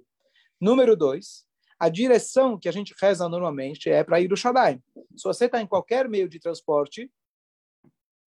Número 0.59 0.95
dois, 0.95 1.45
a 1.81 1.89
direção 1.89 2.59
que 2.59 2.69
a 2.69 2.71
gente 2.71 2.93
reza 3.01 3.27
normalmente 3.27 3.89
é 3.89 4.03
para 4.03 4.21
ir 4.21 4.37
Shaddai. 4.37 4.79
Se 5.17 5.23
você 5.23 5.45
está 5.45 5.59
em 5.59 5.65
qualquer 5.65 6.07
meio 6.07 6.29
de 6.29 6.39
transporte, 6.39 7.11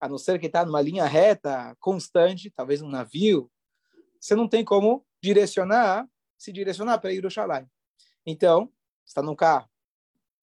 a 0.00 0.08
não 0.08 0.18
ser 0.18 0.40
que 0.40 0.46
está 0.46 0.64
numa 0.64 0.82
linha 0.82 1.04
reta, 1.04 1.72
constante, 1.78 2.50
talvez 2.50 2.82
um 2.82 2.88
navio, 2.88 3.48
você 4.18 4.34
não 4.34 4.48
tem 4.48 4.64
como 4.64 5.06
direcionar, 5.22 6.04
se 6.36 6.52
direcionar 6.52 6.98
para 6.98 7.12
Yerushalayim. 7.12 7.68
Então, 8.26 8.72
está 9.06 9.22
no 9.22 9.36
carro, 9.36 9.70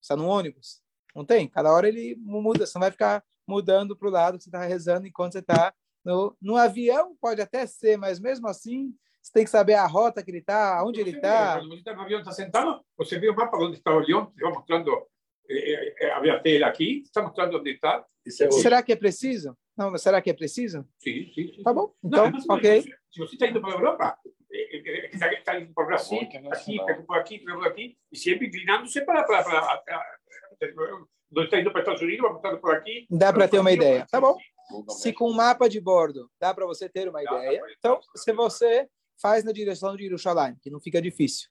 está 0.01 0.15
no 0.15 0.29
ônibus, 0.29 0.81
não 1.13 1.25
tem. 1.25 1.49
Cada 1.49 1.69
hora 1.69 1.89
ele 1.89 2.15
muda, 2.15 2.65
você 2.65 2.77
não 2.77 2.83
vai 2.83 2.91
ficar 2.91 3.21
mudando 3.45 3.93
para 3.93 4.07
o 4.07 4.11
lado 4.11 4.37
que 4.37 4.45
você 4.45 4.49
está 4.49 4.63
rezando 4.63 5.05
enquanto 5.05 5.33
você 5.33 5.39
está 5.39 5.73
no, 6.01 6.33
no 6.41 6.55
avião, 6.55 7.13
pode 7.19 7.41
até 7.41 7.65
ser, 7.65 7.97
mas 7.97 8.21
mesmo 8.21 8.47
assim, 8.47 8.95
você 9.21 9.31
tem 9.33 9.43
que 9.43 9.49
saber 9.49 9.75
a 9.75 9.85
rota 9.85 10.23
que 10.23 10.31
ele 10.31 10.39
está, 10.39 10.83
onde 10.83 10.99
ele 10.99 11.11
está. 11.11 11.59
Quando 11.59 11.69
você 11.69 11.77
está 11.77 11.93
no 11.93 12.01
avião, 12.01 12.19
está 12.19 12.31
sentado, 12.31 12.81
você 12.97 13.19
vê 13.19 13.29
o 13.29 13.35
mapa 13.35 13.57
onde 13.57 13.77
está 13.77 13.93
o 13.93 13.99
avião, 13.99 14.31
você 14.33 14.43
vai 14.43 14.53
mostrando 14.53 15.07
eh, 15.49 15.95
eh, 15.99 16.11
a 16.11 16.39
tela 16.39 16.67
aqui, 16.67 17.01
está 17.05 17.21
mostrando 17.21 17.57
onde 17.57 17.71
está. 17.71 18.05
Será 18.27 18.81
que 18.81 18.91
é 18.91 18.95
preciso? 18.95 19.55
Não, 19.77 19.91
mas 19.91 20.01
será 20.01 20.21
que 20.21 20.29
é 20.29 20.33
preciso? 20.33 20.85
Sim, 20.99 21.31
sim. 21.33 21.53
sim. 21.55 21.63
Tá 21.63 21.73
bom, 21.73 21.93
então, 22.03 22.31
não, 22.31 22.55
ok. 22.55 22.83
Se 23.11 23.19
você 23.19 23.35
está 23.35 23.47
indo 23.47 23.61
para 23.61 23.71
a 23.71 23.75
Europa, 23.75 24.17
está 24.51 25.59
indo 25.59 25.73
para 25.73 25.83
o 25.83 25.87
Brasil, 25.87 26.19
aqui, 26.51 26.77
por 27.05 27.17
aqui, 27.17 27.39
por 27.39 27.67
aqui, 27.67 27.97
e 28.11 28.17
sempre 28.17 28.47
inclinando-se 28.47 29.01
para, 29.05 29.23
para, 29.23 29.43
para, 29.43 29.77
para 29.77 31.43
está 31.43 31.59
indo 31.59 31.71
para 31.71 31.79
os 31.79 31.83
Estados 31.83 32.01
Unidos, 32.01 32.41
vai 32.41 32.57
por 32.57 32.75
aqui. 32.75 33.05
Dá 33.09 33.31
para 33.31 33.47
ter 33.47 33.59
uma 33.59 33.71
ideia. 33.71 34.05
Tá 34.11 34.19
bom. 34.19 34.37
Se 34.89 35.13
com 35.13 35.29
o 35.29 35.35
mapa 35.35 35.67
de 35.69 35.79
bordo 35.79 36.29
dá 36.39 36.53
para 36.53 36.65
você 36.65 36.87
ter 36.87 37.09
uma 37.09 37.23
ideia, 37.23 37.61
então 37.77 37.99
se 38.15 38.31
você 38.31 38.87
faz 39.21 39.43
na 39.43 39.51
direção 39.51 39.95
de 39.95 40.03
Jerusalém, 40.03 40.55
que 40.61 40.69
não 40.69 40.79
fica 40.79 41.01
difícil. 41.01 41.49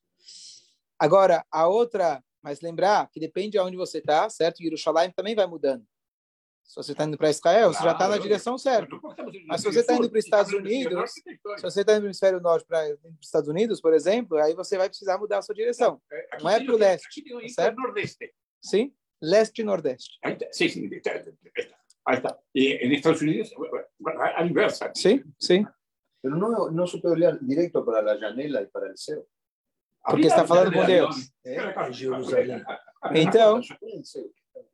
Agora, 0.98 1.44
a 1.50 1.66
outra, 1.66 2.22
mas 2.42 2.60
lembrar 2.60 3.08
que 3.10 3.20
depende 3.20 3.50
de 3.50 3.58
onde 3.58 3.76
você 3.76 3.98
está, 3.98 4.28
certo? 4.28 4.62
Jerusalém 4.62 5.10
também 5.10 5.34
vai 5.34 5.46
mudando. 5.46 5.86
Se 6.64 6.76
você 6.76 6.92
está 6.92 7.04
indo 7.04 7.16
para 7.18 7.30
Israel, 7.30 7.72
você 7.72 7.82
já 7.82 7.92
está 7.92 8.06
na 8.06 8.18
direção 8.18 8.56
certa. 8.56 8.96
Mas 9.46 9.60
se 9.60 9.66
você 9.66 9.80
está 9.80 9.94
indo 9.94 10.08
para 10.08 10.18
os 10.18 10.24
Estados 10.24 10.52
Unidos, 10.52 11.10
se 11.12 11.62
você 11.62 11.80
está 11.80 11.94
indo 11.94 12.00
para 12.00 12.04
o 12.04 12.06
hemisfério 12.06 12.40
norte 12.40 12.66
para 12.66 12.96
os 13.18 13.26
Estados 13.26 13.48
Unidos, 13.48 13.80
por 13.80 13.92
exemplo, 13.92 14.38
aí 14.38 14.54
você 14.54 14.76
vai 14.76 14.88
precisar 14.88 15.18
mudar 15.18 15.38
a 15.38 15.42
sua 15.42 15.54
direção. 15.54 16.00
Não 16.40 16.48
é 16.48 16.62
para 16.62 16.74
o 16.74 16.76
leste, 16.76 17.24
certo? 17.48 17.80
Sim, 18.62 18.94
leste 19.20 19.62
e 19.62 19.64
nordeste. 19.64 20.18
Sim, 20.52 20.68
sim. 20.68 20.90
Ahí 22.04 22.16
está. 22.16 22.38
Y 22.54 22.72
en 22.72 22.92
Estados 22.92 23.20
Unidos, 23.20 23.52
a 24.36 24.44
inversa. 24.44 24.90
Sí, 24.94 25.22
sí. 25.38 25.66
Pero 26.22 26.36
no, 26.36 26.70
no 26.70 26.86
se 26.86 26.98
puede 26.98 27.14
olhar 27.14 27.38
directo 27.40 27.84
para 27.84 28.02
la 28.02 28.18
janela 28.18 28.60
y 28.62 28.66
para 28.66 28.88
el 28.88 28.96
céu. 28.96 29.26
Porque 30.04 30.26
está 30.26 30.46
falando 30.46 30.72
com 30.72 30.84
Deus. 30.84 31.30
É, 31.44 31.92
Jerusalém. 31.92 32.64
Então, 33.14 33.60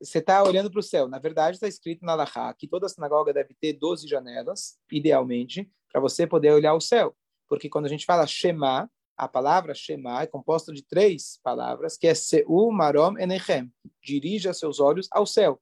você 0.01 0.19
está 0.19 0.43
olhando 0.43 0.71
para 0.71 0.81
o 0.81 0.83
céu. 0.83 1.09
Na 1.09 1.19
verdade, 1.19 1.57
está 1.57 1.69
escrito 1.69 2.05
na 2.05 2.15
Lahá 2.15 2.53
que 2.55 2.69
toda 2.69 2.89
sinagoga 2.89 3.33
deve 3.33 3.55
ter 3.55 3.73
12 3.73 4.09
janelas, 4.09 4.79
idealmente, 4.91 5.71
para 5.91 6.01
você 6.01 6.27
poder 6.27 6.53
olhar 6.53 6.75
o 6.75 6.81
céu. 6.81 7.17
Porque 7.49 7.69
quando 7.69 7.87
a 7.87 7.89
gente 7.89 8.05
fala 8.05 8.27
Shema, 8.27 8.91
a 9.17 9.29
palavra 9.29 9.75
Shema 9.75 10.23
é 10.23 10.27
composta 10.27 10.73
de 10.73 10.85
três 10.85 11.41
palavras, 11.43 11.97
que 11.97 12.07
é 12.07 12.15
Seu, 12.15 12.71
Marom, 12.71 13.17
Enechem. 13.19 13.73
Dirija 14.03 14.53
seus 14.53 14.81
olhos 14.81 15.09
ao 15.11 15.27
céu. 15.27 15.61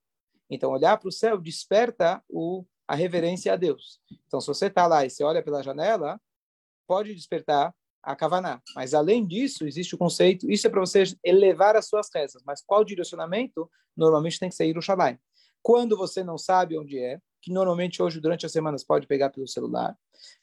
Então, 0.51 0.73
olhar 0.73 0.99
para 0.99 1.09
o 1.09 1.13
céu 1.13 1.39
desperta 1.39 2.23
o, 2.29 2.65
a 2.87 2.95
reverência 2.95 3.53
a 3.53 3.57
Deus. 3.57 4.01
Então, 4.27 4.41
se 4.41 4.47
você 4.47 4.67
está 4.67 4.87
lá 4.87 5.05
e 5.05 5.11
você 5.11 5.25
olha 5.25 5.43
pela 5.43 5.63
janela, 5.63 6.21
pode 6.87 7.15
despertar 7.15 7.75
a 8.03 8.15
Kavaná. 8.15 8.61
Mas, 8.75 8.93
além 8.93 9.27
disso, 9.27 9.67
existe 9.67 9.95
o 9.95 9.99
conceito, 9.99 10.51
isso 10.51 10.67
é 10.67 10.71
para 10.71 10.81
você 10.81 11.05
elevar 11.25 11.77
as 11.77 11.89
suas 11.89 12.09
rezas. 12.15 12.43
Mas 12.45 12.63
qual 12.63 12.85
direcionamento? 12.85 13.71
Normalmente 13.97 14.39
tem 14.39 14.49
que 14.49 14.55
ser 14.55 14.67
Yerushalayim. 14.67 15.19
Quando 15.63 15.97
você 15.97 16.23
não 16.23 16.37
sabe 16.37 16.79
onde 16.79 16.99
é, 16.99 17.19
que 17.41 17.51
normalmente 17.51 18.03
hoje, 18.03 18.21
durante 18.21 18.45
as 18.45 18.53
semanas, 18.53 18.85
pode 18.85 19.07
pegar 19.07 19.31
pelo 19.31 19.49
celular, 19.49 19.97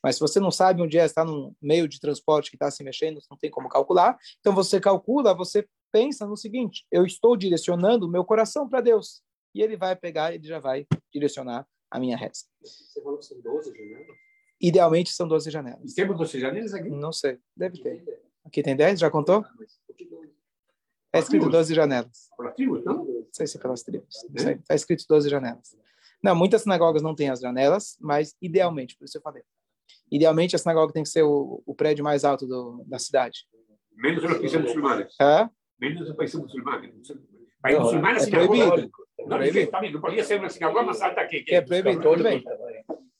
mas 0.04 0.16
se 0.16 0.22
você 0.22 0.40
não 0.40 0.52
sabe 0.52 0.82
onde 0.82 0.98
é, 0.98 1.06
está 1.06 1.24
num 1.24 1.54
meio 1.62 1.88
de 1.88 2.00
transporte 2.00 2.50
que 2.50 2.56
está 2.56 2.70
se 2.72 2.84
mexendo, 2.84 3.20
não 3.30 3.38
tem 3.38 3.50
como 3.50 3.70
calcular, 3.70 4.18
então 4.40 4.54
você 4.54 4.80
calcula, 4.80 5.34
você 5.34 5.68
pensa 5.92 6.26
no 6.26 6.38
seguinte, 6.38 6.86
eu 6.92 7.06
estou 7.06 7.36
direcionando 7.36 8.08
o 8.08 8.10
meu 8.10 8.24
coração 8.24 8.68
para 8.68 8.82
Deus. 8.82 9.22
E 9.54 9.62
ele 9.62 9.76
vai 9.76 9.96
pegar, 9.96 10.34
ele 10.34 10.48
já 10.48 10.60
vai 10.60 10.88
direcionar 11.12 11.68
a 11.92 12.00
minha 12.00 12.16
reza. 12.16 12.46
Você 12.64 13.02
falou 13.02 13.20
que 13.20 13.26
são 13.26 13.40
12 13.42 13.72
janelas? 13.76 14.18
Idealmente 14.62 15.12
são 15.12 15.28
12 15.28 15.52
janelas. 15.52 15.94
Temos 15.94 16.18
12 16.18 16.40
janelas 16.40 16.74
aqui? 16.74 16.90
Não 16.90 17.12
sei, 17.12 17.38
deve 17.56 17.82
ter. 17.82 18.04
Aqui 18.46 18.64
tem 18.64 18.76
10, 18.76 19.00
já 19.00 19.12
contou? 19.12 19.44
Está 21.08 21.20
escrito 21.20 21.50
12 21.50 21.76
janelas. 21.76 22.30
Pelas 22.38 22.56
tribos, 22.56 22.86
não? 22.86 23.04
Não 23.04 23.28
sei 23.34 23.46
se 23.46 23.58
é 23.58 23.62
pelas 23.62 23.84
tribos. 23.84 24.16
Não 24.30 24.44
sei. 24.44 24.54
Está 24.54 24.76
escrito 24.76 25.06
12 25.08 25.30
janelas. 25.30 25.76
Não, 26.24 26.36
muitas 26.36 26.62
sinagogas 26.62 27.02
não 27.02 27.14
têm 27.16 27.30
as 27.30 27.40
janelas, 27.42 27.98
mas 28.00 28.36
idealmente, 28.42 28.96
por 28.96 29.06
isso 29.06 29.18
eu 29.18 29.22
falei. 29.22 29.44
Idealmente 30.10 30.56
a 30.56 30.60
sinagoga 30.60 30.94
tem 30.94 31.04
que 31.04 31.10
ser 31.10 31.24
o, 31.24 31.62
o 31.66 31.76
prédio 31.76 32.04
mais 32.04 32.24
alto 32.24 32.48
do, 32.48 32.84
da 32.88 33.00
cidade. 33.00 33.46
Menos 33.94 34.24
os 34.24 34.38
países 34.38 34.62
muçulmanos. 34.62 35.16
É? 35.20 35.50
Menos 35.80 36.10
os 36.10 36.16
países 36.16 36.36
muçulmanos. 36.36 36.92
País 37.62 37.80
muçulmano, 37.80 38.18
a 38.18 38.20
sinagoga... 38.20 38.68
proibido. 38.68 38.92
Não, 39.26 39.72
também, 39.72 39.92
não 39.92 40.02
podia 40.02 40.24
ser 40.24 40.40
uma 40.40 40.50
sinagoga 40.50 40.84
mais 40.84 41.02
alta 41.02 41.26
que... 41.28 41.42
Que 41.42 41.56
é 41.56 41.62
proibido, 41.62 42.02
tudo 42.02 42.24
bem. 42.24 42.44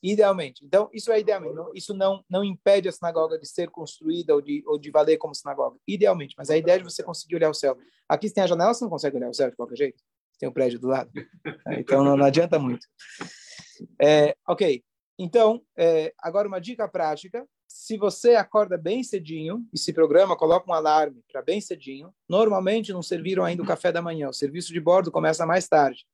Idealmente. 0.04 0.66
Então, 0.66 0.90
isso 0.92 1.12
é 1.12 1.20
idealmente. 1.20 1.54
Não, 1.54 1.72
isso 1.76 1.94
não, 1.94 2.24
não 2.28 2.44
impede 2.44 2.90
a 2.90 2.92
sinagoga 2.92 3.38
de 3.38 3.48
ser 3.48 3.70
construída 3.70 4.34
ou 4.34 4.42
de, 4.42 4.64
ou 4.66 4.80
de 4.80 4.90
valer 4.90 5.18
como 5.18 5.36
sinagoga. 5.36 5.78
Idealmente. 5.88 6.34
Mas 6.38 6.50
a 6.50 6.58
ideia 6.58 6.76
é 6.76 6.78
de 6.80 6.84
você 6.84 7.04
conseguir 7.04 7.36
olhar 7.36 7.50
o 7.50 7.54
céu. 7.54 7.78
Aqui, 8.10 8.28
se 8.28 8.34
tem 8.34 8.44
a 8.44 8.48
janela, 8.48 8.74
você 8.74 8.84
não 8.84 8.90
consegue 8.90 9.18
olhar 9.18 9.30
o 9.30 9.34
céu 9.34 9.50
de 9.50 9.56
qualquer 9.56 9.76
jeito. 9.76 10.04
Tem 10.40 10.48
o 10.48 10.50
um 10.50 10.54
prédio 10.54 10.80
do 10.80 10.88
lado. 10.88 11.12
Então, 11.78 12.04
não, 12.04 12.18
não 12.18 12.26
adianta 12.26 12.58
muito. 12.58 12.88
É, 14.02 14.36
ok. 14.48 14.84
Então, 15.20 15.62
é, 15.78 16.12
agora 16.20 16.48
uma 16.48 16.60
dica 16.60 16.88
prática. 16.88 17.46
Se 17.92 17.98
você 17.98 18.36
acorda 18.36 18.78
bem 18.78 19.04
cedinho 19.04 19.68
e 19.74 19.78
se 19.78 19.92
programa, 19.92 20.34
coloca 20.38 20.72
um 20.72 20.74
alarme 20.74 21.22
para 21.30 21.42
bem 21.42 21.60
cedinho. 21.60 22.14
Normalmente 22.30 22.94
não 22.94 23.04
serviram 23.04 23.44
ainda 23.44 23.64
o 23.64 23.66
café 23.66 23.92
da 23.92 24.02
manhã. 24.02 24.30
O 24.30 24.34
serviço 24.34 24.72
de 24.72 24.80
bordo 24.80 25.12
começa 25.12 25.46
mais 25.46 25.68
tarde. 25.68 26.06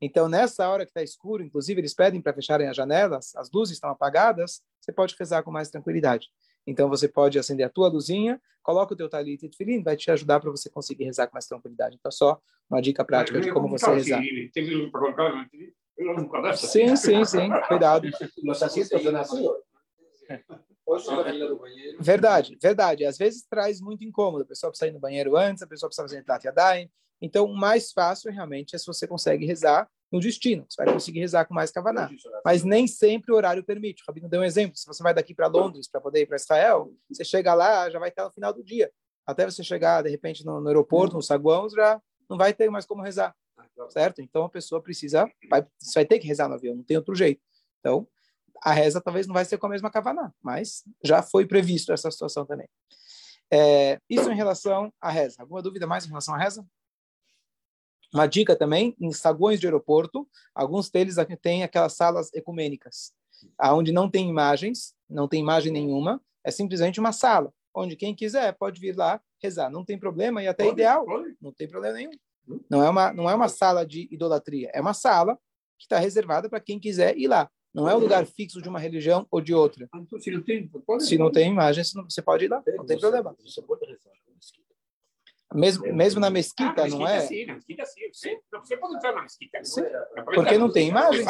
Então, 0.00 0.28
nessa 0.28 0.68
hora 0.68 0.84
que 0.84 0.90
está 0.90 1.04
escuro, 1.04 1.44
inclusive 1.44 1.80
eles 1.80 1.94
pedem 1.94 2.20
para 2.20 2.34
fecharem 2.34 2.66
as 2.66 2.76
janelas, 2.76 3.32
as 3.36 3.48
luzes 3.52 3.74
estão 3.74 3.90
apagadas, 3.90 4.60
você 4.80 4.90
pode 4.90 5.14
rezar 5.16 5.44
com 5.44 5.52
mais 5.52 5.70
tranquilidade. 5.70 6.26
Então, 6.66 6.88
você 6.88 7.06
pode 7.06 7.38
acender 7.38 7.64
a 7.64 7.70
tua 7.70 7.86
luzinha, 7.86 8.42
coloca 8.60 8.92
o 8.92 8.96
teu 8.96 9.08
talit 9.08 9.40
e 9.40 9.48
tefilim, 9.48 9.84
vai 9.84 9.96
te 9.96 10.10
ajudar 10.10 10.40
para 10.40 10.50
você 10.50 10.68
conseguir 10.68 11.04
rezar 11.04 11.28
com 11.28 11.34
mais 11.34 11.46
tranquilidade. 11.46 11.94
Então, 11.94 12.10
só 12.10 12.40
uma 12.68 12.82
dica 12.82 13.04
prática 13.04 13.40
de 13.40 13.52
como 13.52 13.68
você 13.68 13.88
rezar. 13.88 14.20
Sim, 16.56 16.96
sim, 16.96 17.24
sim. 17.24 17.48
Cuidado. 17.68 18.08
Verdade, 22.00 22.58
verdade. 22.60 23.04
Às 23.04 23.18
vezes 23.18 23.46
traz 23.48 23.80
muito 23.80 24.04
incômodo. 24.04 24.42
A 24.42 24.46
pessoa 24.46 24.70
precisa 24.70 24.88
ir 24.88 24.92
no 24.92 25.00
banheiro 25.00 25.36
antes, 25.36 25.62
a 25.62 25.66
pessoa 25.66 25.88
precisa 25.88 26.22
fazer 26.22 26.46
Yadayim. 26.46 26.90
Então, 27.22 27.44
o 27.44 27.56
mais 27.56 27.92
fácil 27.92 28.32
realmente 28.32 28.74
é 28.74 28.78
se 28.78 28.86
você 28.86 29.06
consegue 29.06 29.44
rezar 29.44 29.88
no 30.10 30.18
destino. 30.18 30.64
Você 30.68 30.82
vai 30.82 30.92
conseguir 30.92 31.20
rezar 31.20 31.44
com 31.44 31.54
mais 31.54 31.70
kavaná. 31.70 32.10
Mas 32.44 32.64
nem 32.64 32.86
sempre 32.86 33.32
o 33.32 33.36
horário 33.36 33.62
permite. 33.62 34.02
O 34.02 34.06
Rabino 34.06 34.28
deu 34.28 34.40
um 34.40 34.44
exemplo. 34.44 34.76
Se 34.76 34.86
você 34.86 35.02
vai 35.02 35.14
daqui 35.14 35.34
para 35.34 35.46
Londres 35.46 35.88
para 35.88 36.00
poder 36.00 36.22
ir 36.22 36.26
para 36.26 36.36
Israel, 36.36 36.92
você 37.08 37.24
chega 37.24 37.54
lá, 37.54 37.88
já 37.90 37.98
vai 37.98 38.08
estar 38.08 38.24
no 38.24 38.32
final 38.32 38.52
do 38.52 38.64
dia. 38.64 38.90
Até 39.26 39.44
você 39.44 39.62
chegar, 39.62 40.02
de 40.02 40.10
repente, 40.10 40.44
no, 40.44 40.60
no 40.60 40.68
aeroporto, 40.68 41.14
no 41.14 41.22
saguão, 41.22 41.68
já 41.68 42.00
não 42.28 42.36
vai 42.36 42.52
ter 42.52 42.70
mais 42.70 42.86
como 42.86 43.02
rezar. 43.02 43.34
certo? 43.90 44.20
Então 44.20 44.44
a 44.44 44.48
pessoa 44.48 44.82
precisa, 44.82 45.30
vai, 45.48 45.64
você 45.78 46.00
vai 46.00 46.06
ter 46.06 46.18
que 46.18 46.26
rezar 46.26 46.48
no 46.48 46.54
avião, 46.54 46.74
não 46.74 46.82
tem 46.82 46.96
outro 46.96 47.14
jeito. 47.14 47.40
Então, 47.78 48.06
a 48.62 48.72
reza 48.72 49.00
talvez 49.00 49.26
não 49.26 49.34
vai 49.34 49.44
ser 49.44 49.58
com 49.58 49.66
a 49.66 49.70
mesma 49.70 49.90
kavaná, 49.90 50.32
mas 50.42 50.84
já 51.02 51.22
foi 51.22 51.46
previsto 51.46 51.92
essa 51.92 52.10
situação 52.10 52.44
também. 52.44 52.68
É, 53.52 53.98
isso 54.08 54.30
em 54.30 54.36
relação 54.36 54.92
à 55.00 55.10
reza. 55.10 55.36
Alguma 55.40 55.62
dúvida 55.62 55.86
mais 55.86 56.04
em 56.04 56.08
relação 56.08 56.34
à 56.34 56.38
reza? 56.38 56.64
Uma 58.12 58.26
dica 58.26 58.56
também, 58.56 58.94
em 59.00 59.12
saguões 59.12 59.60
de 59.60 59.66
aeroporto, 59.66 60.28
alguns 60.54 60.90
deles 60.90 61.16
têm 61.40 61.62
aquelas 61.62 61.94
salas 61.94 62.32
ecumênicas, 62.34 63.12
aonde 63.56 63.92
não 63.92 64.10
tem 64.10 64.28
imagens, 64.28 64.94
não 65.08 65.28
tem 65.28 65.40
imagem 65.40 65.72
nenhuma, 65.72 66.20
é 66.44 66.50
simplesmente 66.50 66.98
uma 66.98 67.12
sala, 67.12 67.52
onde 67.74 67.94
quem 67.94 68.14
quiser 68.14 68.52
pode 68.54 68.80
vir 68.80 68.96
lá 68.96 69.20
rezar. 69.40 69.70
Não 69.70 69.84
tem 69.84 69.98
problema 69.98 70.42
e 70.42 70.48
até 70.48 70.64
pode, 70.64 70.74
ideal, 70.74 71.04
pode. 71.04 71.36
não 71.40 71.52
tem 71.52 71.68
problema 71.68 71.96
nenhum. 71.96 72.10
Não 72.68 72.82
é 72.82 72.90
uma 72.90 73.12
não 73.12 73.30
é 73.30 73.34
uma 73.34 73.48
sala 73.48 73.86
de 73.86 74.08
idolatria, 74.10 74.70
é 74.74 74.80
uma 74.80 74.94
sala 74.94 75.36
que 75.78 75.84
está 75.84 75.98
reservada 75.98 76.48
para 76.48 76.60
quem 76.60 76.80
quiser 76.80 77.16
ir 77.16 77.28
lá. 77.28 77.48
Não 77.72 77.88
é 77.88 77.94
um 77.94 78.00
lugar 78.00 78.26
fixo 78.26 78.60
de 78.60 78.68
uma 78.68 78.80
religião 78.80 79.26
ou 79.30 79.40
de 79.40 79.54
outra. 79.54 79.88
Ah, 79.92 79.98
então, 79.98 80.18
se 80.18 80.30
não 80.30 80.42
tem, 80.42 80.70
se 80.98 81.18
não 81.18 81.30
tem 81.30 81.50
imagem, 81.50 81.84
você 81.84 82.20
pode 82.20 82.44
ir 82.44 82.48
lá, 82.48 82.62
não 82.76 82.84
tem 82.84 82.98
problema. 82.98 83.34
Você 83.40 83.62
pode 83.62 83.86
rezar 83.86 84.10
na 84.26 84.34
mesquita. 84.34 84.74
Mesmo, 85.54 85.94
mesmo 85.94 86.20
na 86.20 86.30
mesquita, 86.30 86.84
ah, 86.84 86.88
não 86.88 87.06
é? 87.06 87.20
Sim, 87.20 87.46
na 87.46 87.54
mesquita 87.54 87.84
sim. 87.86 88.36
Você 88.52 88.76
pode 88.76 88.96
entrar 88.96 89.12
na 89.14 89.22
mesquita. 89.22 89.64
Sim. 89.64 89.82
Porque 90.34 90.58
não 90.58 90.70
tem 90.70 90.88
imagens. 90.88 91.26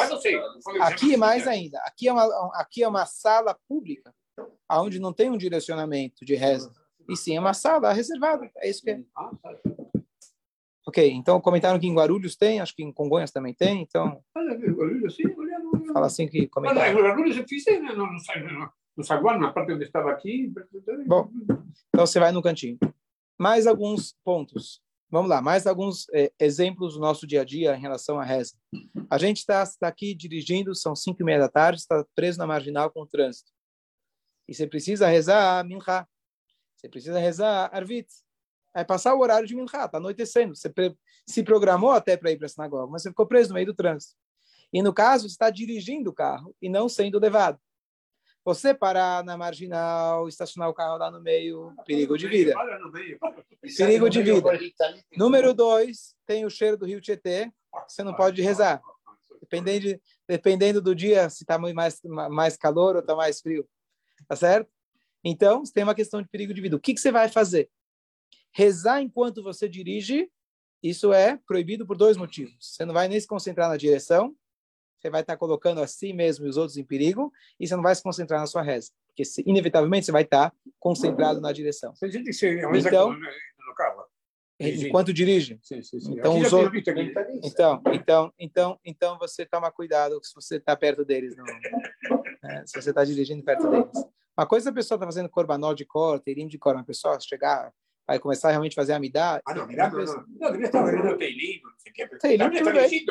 Aqui 0.80 1.16
mais 1.16 1.46
ainda. 1.46 1.78
Aqui 1.80 2.08
é 2.08 2.12
uma, 2.12 2.50
aqui 2.54 2.82
é 2.82 2.88
uma 2.88 3.04
sala 3.04 3.54
pública, 3.68 4.14
onde 4.70 4.98
não 4.98 5.12
tem 5.12 5.30
um 5.30 5.36
direcionamento 5.36 6.24
de 6.24 6.34
reza. 6.34 6.72
E 7.08 7.16
sim, 7.16 7.36
é 7.36 7.40
uma 7.40 7.54
sala 7.54 7.92
reservada. 7.92 8.50
É 8.58 8.70
isso 8.70 8.82
que 8.82 8.90
é. 8.90 9.02
Ah, 9.14 9.30
tá. 9.42 9.58
Ok, 10.86 11.08
então 11.12 11.40
comentaram 11.40 11.78
que 11.78 11.86
em 11.86 11.94
Guarulhos 11.94 12.34
tem, 12.36 12.60
acho 12.60 12.74
que 12.74 12.82
em 12.82 12.92
Congonhas 12.92 13.30
também 13.30 13.54
tem, 13.54 13.82
então... 13.82 14.20
Guarulhos, 14.34 15.14
sim, 15.14 15.22
Fala 15.92 16.06
assim 16.06 16.28
que 16.28 16.46
comentaram. 16.48 16.92
Em 16.92 17.02
Guarulhos 17.02 17.36
eu 17.36 17.46
fiz 17.46 17.64
no, 17.66 17.96
no, 17.96 18.12
no 18.96 19.04
saguão, 19.04 19.38
na 19.38 19.52
parte 19.52 19.72
onde 19.72 19.84
estava 19.84 20.10
aqui. 20.10 20.52
Bom, 21.06 21.30
então 21.88 22.06
você 22.06 22.18
vai 22.18 22.32
no 22.32 22.42
cantinho. 22.42 22.78
Mais 23.38 23.66
alguns 23.66 24.14
pontos. 24.24 24.82
Vamos 25.10 25.28
lá, 25.28 25.42
mais 25.42 25.66
alguns 25.66 26.06
é, 26.12 26.32
exemplos 26.38 26.94
do 26.94 27.00
nosso 27.00 27.26
dia 27.26 27.40
a 27.40 27.44
dia 27.44 27.74
em 27.74 27.80
relação 27.80 28.20
à 28.20 28.24
reza. 28.24 28.54
A 29.10 29.18
gente 29.18 29.38
está 29.38 29.66
tá 29.66 29.88
aqui 29.88 30.14
dirigindo, 30.14 30.72
são 30.72 30.94
cinco 30.94 31.20
e 31.22 31.24
meia 31.24 31.40
da 31.40 31.48
tarde, 31.48 31.80
está 31.80 32.04
preso 32.14 32.38
na 32.38 32.46
marginal 32.46 32.90
com 32.90 33.02
o 33.02 33.06
trânsito. 33.06 33.50
E 34.48 34.54
você 34.54 34.68
precisa 34.68 35.08
rezar 35.08 35.64
Minha. 35.64 36.06
Você 36.76 36.88
precisa 36.88 37.18
rezar 37.18 37.70
Arvit. 37.72 38.08
É 38.72 38.84
passar 38.84 39.14
o 39.14 39.20
horário 39.20 39.48
de 39.48 39.54
Minha, 39.54 39.64
está 39.64 39.90
anoitecendo. 39.94 40.54
Você 40.54 40.72
se 41.26 41.42
programou 41.42 41.90
até 41.90 42.16
para 42.16 42.30
ir 42.30 42.36
para 42.36 42.46
a 42.46 42.48
sinagoga, 42.48 42.92
mas 42.92 43.02
você 43.02 43.08
ficou 43.08 43.26
preso 43.26 43.48
no 43.48 43.54
meio 43.54 43.66
do 43.66 43.74
trânsito. 43.74 44.14
E 44.72 44.82
no 44.82 44.92
caso, 44.92 45.26
está 45.26 45.50
dirigindo 45.50 46.10
o 46.10 46.14
carro 46.14 46.54
e 46.60 46.68
não 46.68 46.88
sendo 46.88 47.18
levado. 47.18 47.58
Você 48.44 48.72
parar 48.72 49.22
na 49.22 49.36
marginal, 49.36 50.26
estacionar 50.26 50.70
o 50.70 50.74
carro 50.74 50.96
lá 50.96 51.10
no 51.10 51.20
meio, 51.20 51.74
perigo 51.84 52.16
de 52.16 52.26
vida. 52.26 52.54
Perigo 53.76 54.08
de 54.08 54.22
vida. 54.22 54.50
Número 55.16 55.52
dois, 55.52 56.14
tem 56.26 56.46
o 56.46 56.50
cheiro 56.50 56.76
do 56.76 56.86
rio 56.86 57.00
Tietê, 57.00 57.52
você 57.86 58.02
não 58.02 58.14
pode 58.14 58.40
rezar. 58.40 58.80
Dependendo, 59.40 60.00
dependendo 60.28 60.80
do 60.80 60.94
dia, 60.94 61.28
se 61.28 61.42
está 61.42 61.58
mais, 61.58 62.00
mais 62.30 62.56
calor 62.56 62.94
ou 62.94 63.00
está 63.00 63.14
mais 63.14 63.40
frio. 63.40 63.68
Tá 64.26 64.36
certo? 64.36 64.70
Então, 65.22 65.62
tem 65.64 65.84
uma 65.84 65.94
questão 65.94 66.22
de 66.22 66.28
perigo 66.28 66.54
de 66.54 66.60
vida. 66.60 66.76
O 66.76 66.80
que, 66.80 66.94
que 66.94 67.00
você 67.00 67.12
vai 67.12 67.28
fazer? 67.28 67.68
Rezar 68.52 69.02
enquanto 69.02 69.42
você 69.42 69.68
dirige, 69.68 70.30
isso 70.82 71.12
é 71.12 71.38
proibido 71.46 71.86
por 71.86 71.96
dois 71.96 72.16
motivos. 72.16 72.56
Você 72.58 72.84
não 72.84 72.94
vai 72.94 73.06
nem 73.06 73.20
se 73.20 73.26
concentrar 73.26 73.68
na 73.68 73.76
direção, 73.76 74.34
você 75.00 75.10
vai 75.10 75.22
estar 75.22 75.36
colocando 75.36 75.80
a 75.80 75.86
si 75.86 76.12
mesmo 76.12 76.46
e 76.46 76.48
os 76.48 76.56
outros 76.56 76.76
em 76.76 76.84
perigo, 76.84 77.32
e 77.58 77.66
você 77.66 77.74
não 77.74 77.82
vai 77.82 77.94
se 77.94 78.02
concentrar 78.02 78.40
na 78.40 78.46
sua 78.46 78.62
reza, 78.62 78.90
porque 79.06 79.22
inevitavelmente 79.46 80.06
você 80.06 80.12
vai 80.12 80.22
estar 80.22 80.52
concentrado 80.78 81.40
na 81.40 81.52
direção. 81.52 81.94
Você 81.94 82.08
tem 82.10 82.22
que 82.22 82.32
ser 82.32 82.58
então, 82.58 83.12
no 83.12 83.74
carro. 83.74 84.04
Enquanto 84.60 85.12
dirige. 85.12 85.58
Sim, 85.62 85.82
sim, 85.82 85.98
sim. 85.98 86.12
Então, 86.12 86.38
os 86.38 86.52
outros... 86.52 86.82
então, 87.42 87.82
então, 87.92 88.32
então, 88.38 88.80
então 88.84 89.18
você 89.18 89.46
toma 89.46 89.72
cuidado 89.72 90.20
se 90.22 90.34
você 90.34 90.56
está 90.56 90.76
perto 90.76 91.04
deles, 91.04 91.34
não. 91.36 91.44
É, 92.42 92.66
se 92.66 92.80
você 92.80 92.88
está 92.88 93.04
dirigindo 93.04 93.42
perto 93.44 93.68
deles. 93.68 93.92
Uma 94.36 94.46
coisa 94.46 94.70
a 94.70 94.72
pessoa 94.72 94.96
está 94.96 95.04
fazendo 95.04 95.28
corbanol 95.28 95.74
de 95.74 95.84
cor, 95.84 96.18
terim 96.20 96.48
de 96.48 96.58
cor, 96.58 96.74
uma 96.74 96.82
pessoa 96.82 97.20
chegar, 97.20 97.70
vai 98.10 98.18
começar 98.18 98.48
a 98.48 98.50
realmente 98.50 98.74
fazer 98.74 98.92
a 98.92 98.96
amidá. 98.96 99.40
Ah, 99.46 99.54
não, 99.54 99.62
amidá 99.62 99.88
não, 99.88 100.04
não. 100.04 100.24
Não, 100.40 100.60
estar 100.60 100.82
fazendo 100.82 101.16
teilim, 101.16 101.60
não 101.62 101.70
sei 101.78 101.92
o 101.92 101.94
que. 101.94 102.18
Teilim, 102.18 102.50
tudo 102.50 102.72
bem. 102.72 103.06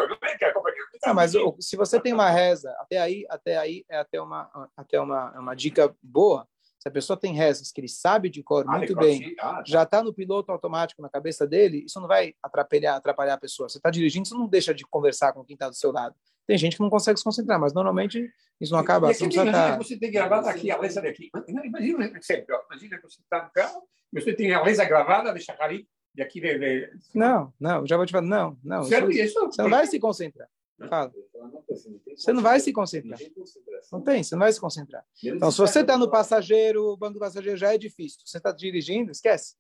Não, 1.06 1.14
mas 1.14 1.32
se 1.62 1.78
você 1.78 2.02
tem 2.02 2.12
uma 2.12 2.30
reza, 2.30 2.76
até 2.80 2.98
aí, 2.98 3.26
até 3.30 3.58
aí 3.58 3.86
é 3.88 3.98
até 3.98 4.22
uma, 4.22 4.70
até 4.76 5.00
uma, 5.00 5.40
uma 5.40 5.56
dica 5.56 5.96
boa. 6.04 6.46
Se 6.78 6.88
a 6.88 6.92
pessoa 6.92 7.18
tem 7.18 7.34
rezas 7.34 7.72
que 7.72 7.80
ele 7.80 7.88
sabe 7.88 8.30
de 8.30 8.44
cor 8.44 8.66
ah, 8.68 8.78
muito 8.78 8.96
bem, 8.96 9.36
ah, 9.40 9.56
tá. 9.56 9.64
já 9.66 9.84
está 9.84 10.04
no 10.04 10.14
piloto 10.14 10.52
automático 10.52 11.02
na 11.02 11.10
cabeça 11.10 11.48
dele, 11.48 11.84
isso 11.86 12.00
não 12.00 12.08
vai 12.08 12.34
atrapalhar, 12.44 12.96
atrapalhar 12.96 13.34
a 13.36 13.40
pessoa. 13.40 13.70
Você 13.70 13.78
está 13.78 13.90
dirigindo, 13.90 14.28
você 14.28 14.34
não 14.34 14.48
deixa 14.48 14.74
de 14.74 14.86
conversar 14.86 15.32
com 15.34 15.44
quem 15.46 15.54
está 15.54 15.70
do 15.70 15.76
seu 15.76 15.92
lado. 15.92 16.16
Tem 16.50 16.58
gente 16.58 16.78
que 16.78 16.82
não 16.82 16.90
consegue 16.90 17.16
se 17.16 17.24
concentrar, 17.24 17.60
mas 17.60 17.76
normalmente 17.76 18.28
isso 18.60 18.74
não 18.74 18.80
acaba. 18.80 19.14
Você, 19.14 19.30
tem, 19.30 19.52
tá... 19.52 19.78
você 19.78 19.96
tem 20.00 20.12
gravado 20.12 20.50
aqui 20.50 20.72
a 20.72 20.80
letra 20.80 21.04
daqui. 21.04 21.30
Imagina, 21.48 22.08
imagina 22.08 22.98
que 22.98 23.04
você 23.04 23.22
está 23.22 23.44
no 23.44 23.52
carro, 23.52 23.84
você 24.12 24.34
tem 24.34 24.52
a 24.52 24.64
letra 24.64 24.84
gravada 24.84 25.32
de 25.32 25.42
Shacharit, 25.42 25.88
de 26.12 26.24
aqui 26.24 26.42
de, 26.42 26.58
de... 26.58 26.90
Não, 27.14 27.54
não, 27.60 27.86
já 27.86 27.98
vou 27.98 28.06
te 28.08 28.12
falar, 28.12 28.26
não, 28.26 28.58
não. 28.64 28.84
Certo, 28.84 29.12
isso, 29.12 29.22
isso, 29.22 29.46
você 29.46 29.62
não 29.62 29.70
vai 29.70 29.86
se 29.86 30.00
concentrar. 30.00 30.50
Fala. 30.90 31.14
Você 32.18 32.34
não 32.34 32.42
vai 32.42 32.60
se 32.60 32.74
concentrar. 32.74 33.20
Não 33.92 34.02
tem, 34.02 34.24
você 34.24 34.34
não 34.34 34.40
vai 34.40 34.52
se 34.52 34.60
concentrar. 34.60 35.06
Então, 35.24 35.52
se 35.52 35.58
você 35.60 35.82
está 35.82 36.00
no 36.00 36.10
passageiro, 36.10 36.84
o 36.84 36.98
banco 36.98 37.14
do 37.14 37.20
passageiro 37.20 37.58
já 37.58 37.76
é 37.76 37.78
difícil. 37.78 38.22
Você 38.26 38.38
está 38.38 38.52
dirigindo, 38.52 39.12
esquece. 39.12 39.56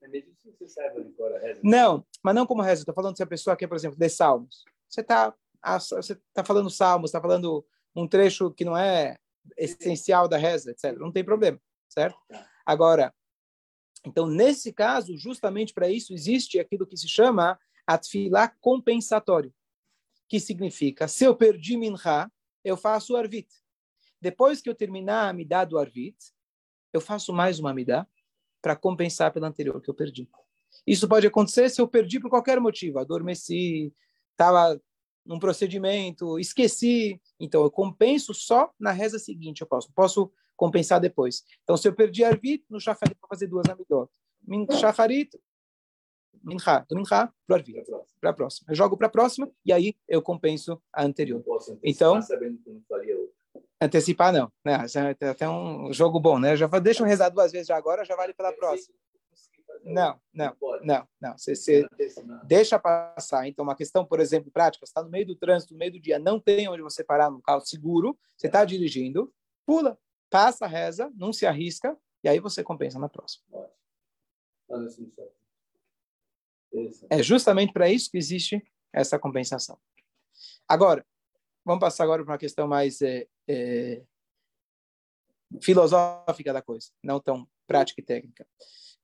Não, 1.61 2.03
mas 2.23 2.33
não 2.33 2.47
como 2.47 2.63
reza. 2.63 2.81
Estou 2.81 2.95
falando 2.95 3.15
se 3.15 3.21
a 3.21 3.27
pessoa 3.27 3.55
quer, 3.55 3.67
por 3.67 3.75
exemplo, 3.75 3.99
de 3.99 4.09
salmos. 4.09 4.63
Você 4.89 5.01
está 5.01 5.35
você 5.61 6.13
está 6.13 6.43
falando 6.43 6.69
salmos, 6.69 7.09
está 7.09 7.21
falando 7.21 7.65
um 7.95 8.07
trecho 8.07 8.51
que 8.51 8.65
não 8.65 8.77
é 8.77 9.17
essencial 9.57 10.27
da 10.27 10.37
reza, 10.37 10.71
etc. 10.71 10.97
Não 10.97 11.11
tem 11.11 11.23
problema, 11.23 11.59
certo? 11.87 12.17
Agora, 12.65 13.13
então, 14.05 14.27
nesse 14.27 14.71
caso, 14.71 15.17
justamente 15.17 15.73
para 15.73 15.89
isso, 15.89 16.13
existe 16.13 16.59
aquilo 16.59 16.87
que 16.87 16.95
se 16.95 17.07
chama 17.07 17.59
atfilá 17.85 18.47
compensatório, 18.61 19.53
que 20.27 20.39
significa, 20.39 21.07
se 21.07 21.25
eu 21.25 21.35
perdi 21.35 21.75
minha, 21.75 22.31
eu 22.63 22.77
faço 22.77 23.15
arvit. 23.15 23.49
Depois 24.21 24.61
que 24.61 24.69
eu 24.69 24.75
terminar 24.75 25.25
a 25.25 25.29
amidá 25.29 25.65
do 25.65 25.77
arvit, 25.77 26.17
eu 26.93 27.01
faço 27.01 27.33
mais 27.33 27.59
uma 27.59 27.71
amidá 27.71 28.07
para 28.61 28.75
compensar 28.75 29.33
pela 29.33 29.47
anterior 29.47 29.81
que 29.81 29.89
eu 29.89 29.93
perdi. 29.93 30.29
Isso 30.85 31.07
pode 31.07 31.25
acontecer 31.27 31.69
se 31.69 31.81
eu 31.81 31.87
perdi 31.87 32.19
por 32.19 32.29
qualquer 32.29 32.59
motivo, 32.59 32.99
adormeci, 32.99 33.93
estava 34.31 34.79
num 35.29 35.37
procedimento, 35.37 36.39
esqueci. 36.39 37.21
Então, 37.39 37.61
eu 37.61 37.69
compenso 37.69 38.33
só 38.33 38.71
na 38.79 38.91
reza 38.91 39.19
seguinte, 39.19 39.61
eu 39.61 39.67
posso. 39.67 39.93
Posso 39.93 40.31
compensar 40.57 40.99
depois. 40.99 41.43
Então, 41.63 41.77
se 41.77 41.87
eu 41.87 41.93
perdi 41.93 42.23
Arvit, 42.23 42.65
no 42.67 42.81
Shacharit, 42.81 43.15
vou 43.21 43.29
fazer 43.29 43.45
duas 43.45 43.69
Amidot. 43.69 44.11
Min 44.41 44.65
Shacharit, 44.71 45.39
Minha, 46.43 46.79
do 46.89 46.95
Minha 46.95 47.31
para 47.45 47.55
Arvit, 47.57 47.79
para 48.19 48.31
a 48.31 48.33
próxima. 48.33 48.71
Eu 48.71 48.75
jogo 48.75 48.97
para 48.97 49.05
a 49.05 49.11
próxima 49.11 49.47
e 49.63 49.71
aí 49.71 49.95
eu 50.07 50.19
compenso 50.19 50.81
a 50.91 51.05
anterior. 51.05 51.43
Então, 51.83 52.19
antecipar 53.79 54.33
não, 54.33 54.51
né? 54.65 54.83
É 55.21 55.27
até 55.27 55.47
um 55.47 55.93
jogo 55.93 56.19
bom, 56.19 56.39
né? 56.39 56.57
Já 56.57 56.65
deixa 56.79 57.03
eu 57.03 57.07
rezar 57.07 57.29
duas 57.29 57.51
vezes 57.51 57.67
já 57.67 57.77
agora, 57.77 58.03
já 58.03 58.15
vale 58.15 58.33
pela 58.33 58.51
próxima. 58.51 58.95
Não, 59.83 60.19
não, 60.33 60.55
não, 60.83 61.07
não. 61.19 61.37
Você, 61.37 61.55
você 61.55 61.87
deixa 62.43 62.77
passar. 62.77 63.47
Então, 63.47 63.63
uma 63.63 63.75
questão, 63.75 64.05
por 64.05 64.19
exemplo, 64.19 64.51
prática, 64.51 64.85
você 64.85 64.91
está 64.91 65.03
no 65.03 65.09
meio 65.09 65.25
do 65.25 65.35
trânsito, 65.35 65.73
no 65.73 65.79
meio 65.79 65.93
do 65.93 65.99
dia, 65.99 66.19
não 66.19 66.39
tem 66.39 66.67
onde 66.67 66.81
você 66.81 67.03
parar 67.03 67.29
no 67.31 67.41
carro 67.41 67.61
seguro, 67.61 68.17
você 68.37 68.47
está 68.47 68.65
dirigindo, 68.65 69.33
pula, 69.65 69.97
passa, 70.29 70.67
reza, 70.67 71.11
não 71.15 71.33
se 71.33 71.45
arrisca, 71.45 71.97
e 72.23 72.29
aí 72.29 72.39
você 72.39 72.63
compensa 72.63 72.99
na 72.99 73.09
próxima. 73.09 73.45
É 77.09 77.23
justamente 77.23 77.73
para 77.73 77.89
isso 77.89 78.11
que 78.11 78.17
existe 78.17 78.63
essa 78.93 79.17
compensação. 79.17 79.77
Agora, 80.67 81.05
vamos 81.65 81.79
passar 81.79 82.03
agora 82.03 82.23
para 82.23 82.33
uma 82.33 82.37
questão 82.37 82.67
mais 82.67 83.01
é, 83.01 83.27
é, 83.47 84.03
filosófica 85.61 86.53
da 86.53 86.61
coisa, 86.61 86.89
não 87.03 87.19
tão 87.19 87.47
prática 87.65 88.01
e 88.01 88.03
técnica. 88.03 88.47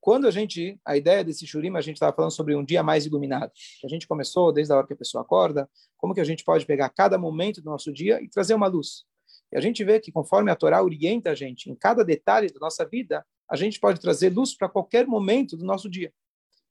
Quando 0.05 0.27
a 0.27 0.31
gente, 0.31 0.79
a 0.85 0.95
ideia 0.95 1.23
desse 1.23 1.47
shurim, 1.47 1.75
a 1.75 1.81
gente 1.81 1.95
estava 1.95 2.15
falando 2.15 2.29
sobre 2.29 2.55
um 2.55 2.63
dia 2.63 2.83
mais 2.83 3.07
iluminado. 3.07 3.51
A 3.83 3.87
gente 3.87 4.07
começou 4.07 4.53
desde 4.53 4.71
a 4.71 4.77
hora 4.77 4.85
que 4.85 4.93
a 4.93 4.95
pessoa 4.95 5.23
acorda, 5.23 5.67
como 5.97 6.13
que 6.13 6.21
a 6.21 6.23
gente 6.23 6.43
pode 6.43 6.63
pegar 6.63 6.89
cada 6.89 7.17
momento 7.17 7.59
do 7.59 7.65
nosso 7.65 7.91
dia 7.91 8.21
e 8.21 8.29
trazer 8.29 8.53
uma 8.53 8.67
luz. 8.67 9.03
E 9.51 9.57
a 9.57 9.59
gente 9.59 9.83
vê 9.83 9.99
que 9.99 10.11
conforme 10.11 10.51
a 10.51 10.55
Torá 10.55 10.83
orienta 10.83 11.31
a 11.31 11.33
gente 11.33 11.71
em 11.71 11.75
cada 11.75 12.05
detalhe 12.05 12.53
da 12.53 12.59
nossa 12.59 12.85
vida, 12.85 13.25
a 13.49 13.55
gente 13.55 13.79
pode 13.79 13.99
trazer 13.99 14.29
luz 14.29 14.55
para 14.55 14.69
qualquer 14.69 15.07
momento 15.07 15.57
do 15.57 15.65
nosso 15.65 15.89
dia. 15.89 16.13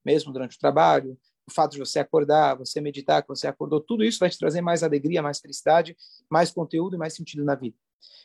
Mesmo 0.05 0.33
durante 0.33 0.57
o 0.57 0.61
trabalho, 0.61 1.19
o 1.45 1.53
fato 1.53 1.73
de 1.73 1.81
você 1.81 1.99
acordar, 1.99 2.55
você 2.55 2.81
meditar, 2.81 3.21
que 3.21 3.29
você 3.29 3.49
acordou, 3.49 3.81
tudo 3.81 4.05
isso 4.05 4.21
vai 4.21 4.31
te 4.31 4.39
trazer 4.39 4.61
mais 4.61 4.85
alegria, 4.85 5.21
mais 5.21 5.41
felicidade, 5.41 5.97
mais 6.31 6.53
conteúdo 6.53 6.95
e 6.95 6.99
mais 7.01 7.15
sentido 7.15 7.43
na 7.43 7.57
vida. 7.57 7.77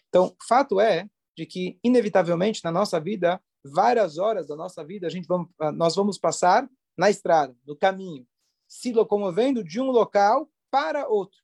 Então, 0.08 0.36
fato 0.48 0.80
é 0.80 1.10
de 1.36 1.48
que, 1.48 1.80
inevitavelmente, 1.84 2.64
na 2.64 2.72
nossa 2.72 3.00
vida, 3.00 3.42
várias 3.64 4.18
horas 4.18 4.48
da 4.48 4.56
nossa 4.56 4.84
vida, 4.84 5.08
a 5.08 5.10
gente 5.10 5.28
vamos, 5.28 5.50
nós 5.76 5.96
vamos 5.96 6.18
passar 6.18 6.70
na 6.98 7.10
estrada, 7.10 7.56
no 7.66 7.76
caminho, 7.76 8.28
se 8.68 8.92
locomovendo 8.92 9.64
de 9.64 9.80
um 9.80 9.90
local 9.90 10.50
para 10.70 11.08
outro. 11.08 11.40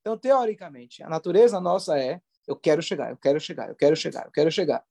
Então, 0.00 0.18
teoricamente, 0.18 1.02
a 1.02 1.08
natureza 1.08 1.60
nossa 1.60 1.98
é: 1.98 2.20
eu 2.46 2.56
quero 2.56 2.82
chegar, 2.82 3.10
eu 3.10 3.16
quero 3.16 3.40
chegar, 3.40 3.68
eu 3.68 3.76
quero 3.76 3.96
chegar, 3.96 4.26
eu 4.26 4.32
quero 4.32 4.50
chegar. 4.50 4.84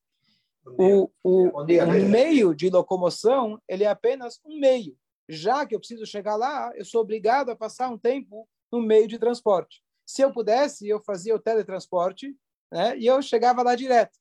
O, 0.77 1.09
o, 1.23 1.61
o 1.61 1.65
meio 2.09 2.53
de 2.53 2.69
locomoção 2.69 3.59
ele 3.67 3.83
é 3.83 3.87
apenas 3.87 4.39
um 4.45 4.59
meio. 4.59 4.95
Já 5.27 5.65
que 5.65 5.73
eu 5.73 5.79
preciso 5.79 6.05
chegar 6.05 6.35
lá, 6.35 6.71
eu 6.75 6.85
sou 6.85 7.01
obrigado 7.01 7.49
a 7.49 7.55
passar 7.55 7.89
um 7.89 7.97
tempo 7.97 8.47
no 8.71 8.81
meio 8.81 9.07
de 9.07 9.17
transporte. 9.17 9.81
Se 10.05 10.21
eu 10.21 10.31
pudesse, 10.31 10.87
eu 10.87 11.01
fazia 11.01 11.35
o 11.35 11.39
teletransporte 11.39 12.35
né, 12.71 12.97
e 12.97 13.05
eu 13.05 13.21
chegava 13.21 13.63
lá 13.63 13.75
direto. 13.75 14.17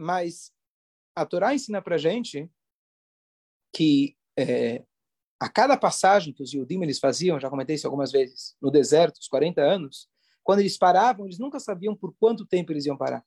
Mas 0.00 0.50
a 1.14 1.26
Torá 1.26 1.54
ensina 1.54 1.82
para 1.82 1.98
gente 1.98 2.50
que 3.74 4.16
é, 4.36 4.84
a 5.38 5.48
cada 5.48 5.76
passagem 5.76 6.32
que 6.32 6.42
os 6.42 6.52
Yudim 6.52 6.82
eles 6.82 6.98
faziam, 6.98 7.38
já 7.38 7.50
comentei 7.50 7.76
isso 7.76 7.86
algumas 7.86 8.10
vezes, 8.10 8.56
no 8.60 8.70
deserto, 8.70 9.18
os 9.18 9.28
40 9.28 9.60
anos, 9.60 10.08
quando 10.42 10.60
eles 10.60 10.78
paravam, 10.78 11.26
eles 11.26 11.38
nunca 11.38 11.60
sabiam 11.60 11.94
por 11.94 12.14
quanto 12.18 12.46
tempo 12.46 12.72
eles 12.72 12.86
iam 12.86 12.96
parar. 12.96 13.24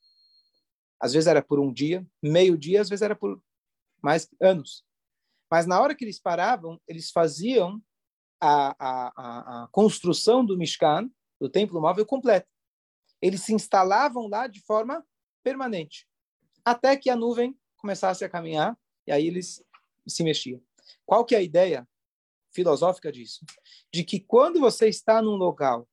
Às 1.00 1.14
vezes 1.14 1.28
era 1.28 1.42
por 1.42 1.60
um 1.60 1.72
dia, 1.72 2.06
meio 2.22 2.58
dia, 2.58 2.82
às 2.82 2.90
vezes 2.90 3.04
era 3.04 3.16
por 3.16 3.42
mais 4.02 4.28
anos. 4.42 4.84
Mas 5.50 5.68
na 5.68 5.80
hora 5.80 5.96
que 5.96 6.04
eles 6.04 6.20
paravam, 6.20 6.82
eles 6.88 7.12
faziam 7.12 7.82
a, 8.42 8.76
a, 8.80 9.64
a, 9.64 9.68
construção 9.68 10.44
do 10.44 10.58
Mishkan, 10.58 11.10
do 11.40 11.48
templo 11.48 11.80
móvel, 11.80 12.06
completo. 12.06 12.50
Eles 13.22 13.42
se 13.42 13.54
instalavam 13.54 14.28
lá 14.28 14.48
de 14.48 14.62
forma 14.62 15.06
permanente, 15.44 16.08
até 16.66 16.96
que 16.96 17.10
a 17.10 17.16
nuvem 17.16 17.58
começasse 17.78 18.24
a 18.24 18.30
caminhar, 18.30 18.78
e 19.06 19.12
aí 19.12 19.28
eles 19.28 19.64
se 20.08 20.24
mexiam. 20.24 20.62
Qual 21.06 21.26
que 21.26 21.36
é 21.36 21.40
a 21.40 21.42
ideia 21.42 21.88
filosófica 22.54 23.12
disso, 23.12 23.44
de 23.92 24.04
que 24.04 24.20
quando 24.20 24.60
você 24.60 24.88
está 24.88 25.22
num 25.22 25.36
local, 25.36 25.90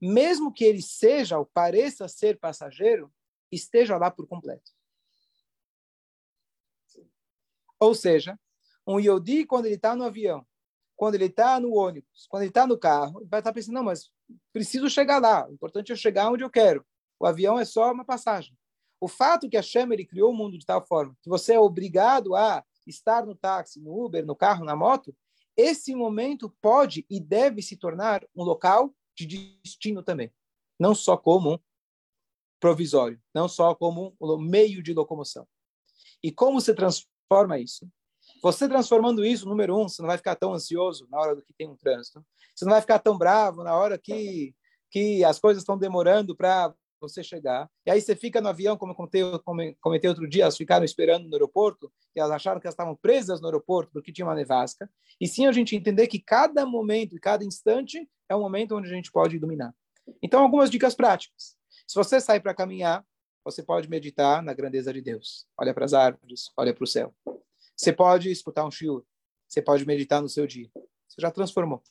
mesmo 0.00 0.52
que 0.52 0.64
ele 0.64 0.82
seja 0.82 1.38
ou 1.38 1.46
pareça 1.46 2.06
ser 2.06 2.38
passageiro, 2.38 3.12
esteja 3.50 3.96
lá 3.96 4.10
por 4.10 4.26
completo. 4.26 4.70
Ou 7.80 7.94
seja, 7.94 8.38
um 8.86 9.00
Yodi, 9.00 9.46
quando 9.46 9.66
ele 9.66 9.76
está 9.76 9.96
no 9.96 10.04
avião, 10.04 10.46
quando 10.94 11.14
ele 11.14 11.26
está 11.26 11.58
no 11.58 11.74
ônibus, 11.74 12.26
quando 12.28 12.42
ele 12.42 12.50
está 12.50 12.66
no 12.66 12.78
carro, 12.78 13.20
ele 13.20 13.28
vai 13.28 13.40
estar 13.40 13.50
tá 13.50 13.54
pensando, 13.54 13.74
não, 13.74 13.84
mas 13.84 14.12
preciso 14.52 14.88
chegar 14.88 15.20
lá, 15.20 15.48
o 15.48 15.52
importante 15.52 15.92
é 15.92 15.96
chegar 15.96 16.30
onde 16.30 16.44
eu 16.44 16.50
quero. 16.50 16.86
O 17.18 17.26
avião 17.26 17.58
é 17.58 17.64
só 17.64 17.90
uma 17.90 18.04
passagem. 18.04 18.56
O 19.04 19.08
fato 19.08 19.50
que 19.50 19.56
a 19.58 19.60
Shem 19.60 19.92
ele 19.92 20.06
criou 20.06 20.32
o 20.32 20.34
mundo 20.34 20.56
de 20.56 20.64
tal 20.64 20.82
forma 20.82 21.14
que 21.20 21.28
você 21.28 21.52
é 21.52 21.60
obrigado 21.60 22.34
a 22.34 22.64
estar 22.86 23.26
no 23.26 23.34
táxi, 23.34 23.78
no 23.78 24.02
Uber, 24.02 24.24
no 24.24 24.34
carro, 24.34 24.64
na 24.64 24.74
moto, 24.74 25.14
esse 25.54 25.94
momento 25.94 26.48
pode 26.62 27.04
e 27.10 27.20
deve 27.20 27.60
se 27.60 27.76
tornar 27.76 28.26
um 28.34 28.42
local 28.42 28.94
de 29.14 29.58
destino 29.62 30.02
também, 30.02 30.32
não 30.80 30.94
só 30.94 31.18
como 31.18 31.62
provisório, 32.58 33.20
não 33.34 33.46
só 33.46 33.74
como 33.74 34.16
um 34.18 34.38
meio 34.38 34.82
de 34.82 34.94
locomoção. 34.94 35.46
E 36.22 36.32
como 36.32 36.58
se 36.58 36.72
transforma 36.72 37.58
isso? 37.58 37.86
Você 38.42 38.66
transformando 38.66 39.22
isso, 39.22 39.46
número 39.46 39.78
um, 39.78 39.86
você 39.86 40.00
não 40.00 40.08
vai 40.08 40.16
ficar 40.16 40.34
tão 40.34 40.54
ansioso 40.54 41.06
na 41.10 41.20
hora 41.20 41.36
do 41.36 41.42
que 41.42 41.52
tem 41.52 41.68
um 41.68 41.76
trânsito, 41.76 42.24
você 42.56 42.64
não 42.64 42.72
vai 42.72 42.80
ficar 42.80 43.00
tão 43.00 43.18
bravo 43.18 43.62
na 43.62 43.76
hora 43.76 43.98
que 43.98 44.54
que 44.90 45.24
as 45.24 45.40
coisas 45.40 45.62
estão 45.62 45.76
demorando 45.76 46.36
para 46.36 46.72
você 47.08 47.22
chegar. 47.22 47.70
E 47.86 47.90
aí 47.90 48.00
você 48.00 48.14
fica 48.14 48.40
no 48.40 48.48
avião, 48.48 48.76
como 48.76 48.92
eu 48.92 48.96
comentei, 48.96 49.22
como 49.44 49.76
comentei 49.80 50.08
outro 50.08 50.28
dia, 50.28 50.44
elas 50.44 50.56
ficaram 50.56 50.84
esperando 50.84 51.28
no 51.28 51.34
aeroporto, 51.34 51.92
e 52.14 52.20
elas 52.20 52.32
acharam 52.32 52.60
que 52.60 52.66
elas 52.66 52.74
estavam 52.74 52.96
presas 52.96 53.40
no 53.40 53.46
aeroporto 53.46 53.92
porque 53.92 54.12
tinha 54.12 54.26
uma 54.26 54.34
nevasca. 54.34 54.90
E 55.20 55.26
sim 55.26 55.46
a 55.46 55.52
gente 55.52 55.76
entender 55.76 56.06
que 56.06 56.18
cada 56.18 56.66
momento 56.66 57.16
e 57.16 57.20
cada 57.20 57.44
instante 57.44 58.08
é 58.28 58.34
um 58.34 58.40
momento 58.40 58.76
onde 58.76 58.90
a 58.90 58.94
gente 58.94 59.10
pode 59.12 59.38
dominar. 59.38 59.74
Então, 60.22 60.42
algumas 60.42 60.70
dicas 60.70 60.94
práticas. 60.94 61.56
Se 61.86 61.94
você 61.94 62.20
sai 62.20 62.40
para 62.40 62.54
caminhar, 62.54 63.04
você 63.44 63.62
pode 63.62 63.88
meditar 63.88 64.42
na 64.42 64.54
grandeza 64.54 64.92
de 64.92 65.02
Deus. 65.02 65.46
Olha 65.58 65.74
para 65.74 65.84
as 65.84 65.92
árvores, 65.92 66.50
olha 66.56 66.74
para 66.74 66.84
o 66.84 66.86
céu. 66.86 67.14
Você 67.76 67.92
pode 67.92 68.30
escutar 68.30 68.64
um 68.64 68.70
shiur. 68.70 69.04
Você 69.46 69.60
pode 69.60 69.86
meditar 69.86 70.22
no 70.22 70.28
seu 70.28 70.46
dia. 70.46 70.70
Você 71.08 71.20
já 71.20 71.30
transformou. 71.30 71.82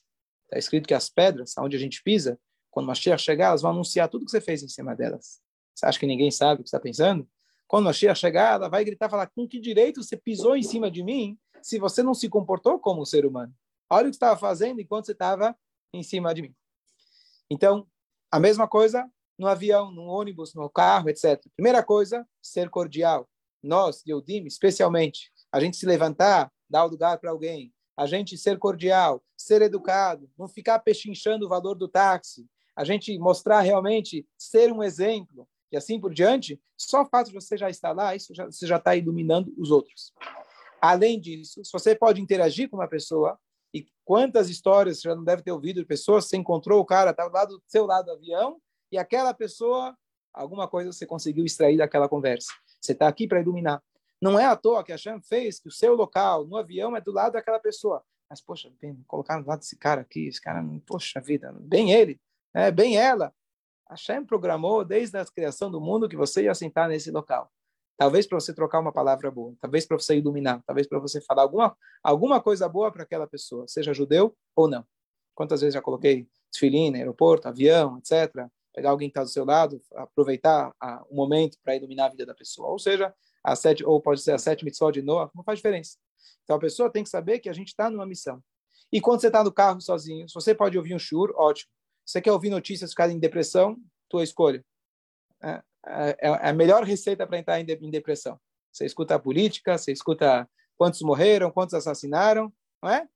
Está 0.44 0.58
escrito 0.58 0.86
que 0.86 0.94
as 0.94 1.08
pedras, 1.08 1.56
onde 1.58 1.76
a 1.76 1.80
gente 1.80 2.02
pisa, 2.02 2.38
quando 2.74 2.86
Mashiach 2.86 3.22
chegar, 3.22 3.46
elas 3.46 3.62
vão 3.62 3.70
anunciar 3.70 4.08
tudo 4.08 4.24
que 4.24 4.32
você 4.32 4.40
fez 4.40 4.60
em 4.60 4.68
cima 4.68 4.96
delas. 4.96 5.40
Você 5.72 5.86
acha 5.86 5.98
que 5.98 6.06
ninguém 6.08 6.32
sabe 6.32 6.60
o 6.60 6.64
que 6.64 6.68
está 6.68 6.80
pensando? 6.80 7.24
Quando 7.68 7.84
Mashiach 7.84 8.18
chegar, 8.18 8.54
ela 8.54 8.68
vai 8.68 8.84
gritar, 8.84 9.08
falar, 9.08 9.28
com 9.28 9.46
que 9.46 9.60
direito 9.60 10.02
você 10.02 10.16
pisou 10.16 10.56
em 10.56 10.62
cima 10.62 10.90
de 10.90 11.04
mim 11.04 11.38
se 11.62 11.78
você 11.78 12.02
não 12.02 12.12
se 12.12 12.28
comportou 12.28 12.80
como 12.80 13.00
um 13.00 13.04
ser 13.04 13.24
humano? 13.24 13.54
Olha 13.88 14.08
o 14.08 14.10
que 14.10 14.16
estava 14.16 14.36
fazendo 14.36 14.80
enquanto 14.80 15.06
você 15.06 15.12
estava 15.12 15.56
em 15.92 16.02
cima 16.02 16.34
de 16.34 16.42
mim. 16.42 16.54
Então, 17.48 17.86
a 18.28 18.40
mesma 18.40 18.66
coisa 18.66 19.08
no 19.38 19.46
avião, 19.46 19.92
no 19.92 20.02
ônibus, 20.02 20.52
no 20.52 20.68
carro, 20.68 21.08
etc. 21.08 21.40
Primeira 21.54 21.80
coisa, 21.80 22.26
ser 22.42 22.68
cordial. 22.70 23.28
Nós, 23.62 24.02
Yodim, 24.04 24.46
especialmente, 24.46 25.30
a 25.52 25.60
gente 25.60 25.76
se 25.76 25.86
levantar, 25.86 26.52
dar 26.68 26.84
o 26.84 26.88
lugar 26.88 27.18
para 27.18 27.30
alguém, 27.30 27.72
a 27.96 28.04
gente 28.06 28.36
ser 28.36 28.58
cordial, 28.58 29.22
ser 29.36 29.62
educado, 29.62 30.28
não 30.36 30.48
ficar 30.48 30.80
pechinchando 30.80 31.46
o 31.46 31.48
valor 31.48 31.76
do 31.76 31.86
táxi, 31.86 32.48
a 32.76 32.84
gente 32.84 33.16
mostrar 33.18 33.60
realmente 33.60 34.26
ser 34.36 34.72
um 34.72 34.82
exemplo 34.82 35.48
e 35.74 35.76
assim 35.76 35.98
por 35.98 36.14
diante, 36.14 36.60
só 36.76 37.02
o 37.02 37.06
fato 37.06 37.28
de 37.28 37.34
você 37.34 37.56
já 37.56 37.68
estar 37.68 37.92
lá, 37.92 38.14
isso 38.14 38.32
já, 38.32 38.46
você 38.46 38.64
já 38.64 38.76
está 38.76 38.94
iluminando 38.94 39.52
os 39.58 39.72
outros. 39.72 40.12
Além 40.80 41.20
disso, 41.20 41.64
se 41.64 41.72
você 41.72 41.96
pode 41.96 42.20
interagir 42.20 42.70
com 42.70 42.76
uma 42.76 42.86
pessoa, 42.86 43.36
e 43.74 43.84
quantas 44.04 44.48
histórias 44.48 45.00
você 45.00 45.08
já 45.08 45.16
não 45.16 45.24
deve 45.24 45.42
ter 45.42 45.50
ouvido 45.50 45.80
de 45.80 45.86
pessoas, 45.86 46.26
você 46.26 46.36
encontrou 46.36 46.80
o 46.80 46.84
cara, 46.84 47.10
estava 47.10 47.32
lá 47.32 47.44
do 47.44 47.60
seu 47.66 47.86
lado 47.86 48.06
do 48.06 48.12
avião, 48.12 48.60
e 48.92 48.96
aquela 48.96 49.34
pessoa, 49.34 49.96
alguma 50.32 50.68
coisa 50.68 50.92
você 50.92 51.04
conseguiu 51.04 51.44
extrair 51.44 51.76
daquela 51.76 52.08
conversa. 52.08 52.52
Você 52.80 52.92
está 52.92 53.08
aqui 53.08 53.26
para 53.26 53.40
iluminar. 53.40 53.82
Não 54.22 54.38
é 54.38 54.44
à 54.44 54.54
toa 54.54 54.84
que 54.84 54.92
a 54.92 54.96
Shem 54.96 55.20
fez 55.22 55.58
que 55.58 55.66
o 55.66 55.72
seu 55.72 55.96
local 55.96 56.44
no 56.46 56.56
avião 56.56 56.94
é 56.94 57.00
do 57.00 57.10
lado 57.10 57.32
daquela 57.32 57.58
pessoa. 57.58 58.04
Mas, 58.30 58.40
poxa, 58.40 58.72
bem, 58.80 59.02
colocar 59.08 59.40
do 59.40 59.48
lado 59.48 59.58
desse 59.58 59.76
cara 59.76 60.02
aqui, 60.02 60.28
esse 60.28 60.40
cara, 60.40 60.64
poxa 60.86 61.20
vida, 61.20 61.52
bem 61.60 61.92
ele, 61.92 62.20
é, 62.54 62.70
bem 62.70 62.96
ela. 62.96 63.32
A 63.88 63.96
Shem 63.96 64.24
programou 64.24 64.84
desde 64.84 65.18
a 65.18 65.24
criação 65.24 65.70
do 65.70 65.80
mundo 65.80 66.08
que 66.08 66.16
você 66.16 66.44
ia 66.44 66.54
sentar 66.54 66.88
nesse 66.88 67.10
local. 67.10 67.50
Talvez 67.96 68.26
para 68.26 68.40
você 68.40 68.52
trocar 68.52 68.80
uma 68.80 68.92
palavra 68.92 69.30
boa, 69.30 69.54
talvez 69.60 69.86
para 69.86 69.98
você 69.98 70.16
iluminar, 70.16 70.62
talvez 70.66 70.86
para 70.86 70.98
você 70.98 71.20
falar 71.20 71.42
alguma, 71.42 71.76
alguma 72.02 72.40
coisa 72.40 72.68
boa 72.68 72.90
para 72.90 73.04
aquela 73.04 73.26
pessoa, 73.26 73.68
seja 73.68 73.94
judeu 73.94 74.34
ou 74.56 74.68
não. 74.68 74.84
Quantas 75.34 75.60
vezes 75.60 75.74
já 75.74 75.82
coloquei 75.82 76.26
desfiline, 76.50 76.96
aeroporto, 76.96 77.46
avião, 77.46 77.98
etc. 77.98 78.48
Pegar 78.72 78.90
alguém 78.90 79.08
que 79.08 79.12
está 79.12 79.22
do 79.22 79.30
seu 79.30 79.44
lado, 79.44 79.80
aproveitar 79.94 80.74
a, 80.80 81.04
o 81.08 81.14
momento 81.14 81.56
para 81.62 81.76
iluminar 81.76 82.06
a 82.06 82.10
vida 82.10 82.26
da 82.26 82.34
pessoa. 82.34 82.68
Ou 82.68 82.78
seja, 82.78 83.14
a 83.44 83.54
sete, 83.54 83.84
ou 83.84 84.00
pode 84.00 84.22
ser 84.22 84.32
a 84.32 84.38
sete 84.38 84.64
mitzvot 84.64 84.92
de 84.92 85.02
Noah, 85.02 85.30
não 85.34 85.44
faz 85.44 85.58
diferença. 85.58 85.96
Então 86.42 86.56
a 86.56 86.58
pessoa 86.58 86.90
tem 86.90 87.04
que 87.04 87.10
saber 87.10 87.38
que 87.38 87.48
a 87.48 87.52
gente 87.52 87.68
está 87.68 87.90
numa 87.90 88.06
missão. 88.06 88.42
E 88.92 89.00
quando 89.00 89.20
você 89.20 89.28
está 89.28 89.42
no 89.44 89.52
carro 89.52 89.80
sozinho, 89.80 90.28
se 90.28 90.34
você 90.34 90.54
pode 90.54 90.76
ouvir 90.76 90.94
um 90.94 90.98
shur, 90.98 91.32
ótimo. 91.36 91.70
Você 92.04 92.20
quer 92.20 92.32
ouvir 92.32 92.50
notícias, 92.50 92.90
ficar 92.90 93.10
em 93.10 93.18
depressão? 93.18 93.76
Tua 94.08 94.22
escolha. 94.22 94.64
É, 95.42 95.62
é, 95.86 96.16
é 96.20 96.48
a 96.48 96.52
melhor 96.52 96.84
receita 96.84 97.26
para 97.26 97.38
entrar 97.38 97.60
em, 97.60 97.64
de, 97.64 97.74
em 97.74 97.90
depressão. 97.90 98.38
Você 98.72 98.84
escuta 98.84 99.14
a 99.14 99.18
política, 99.18 99.78
você 99.78 99.92
escuta 99.92 100.48
quantos 100.76 101.00
morreram, 101.02 101.50
quantos 101.50 101.74
assassinaram, 101.74 102.52
não 102.82 102.90
é? 102.90 103.08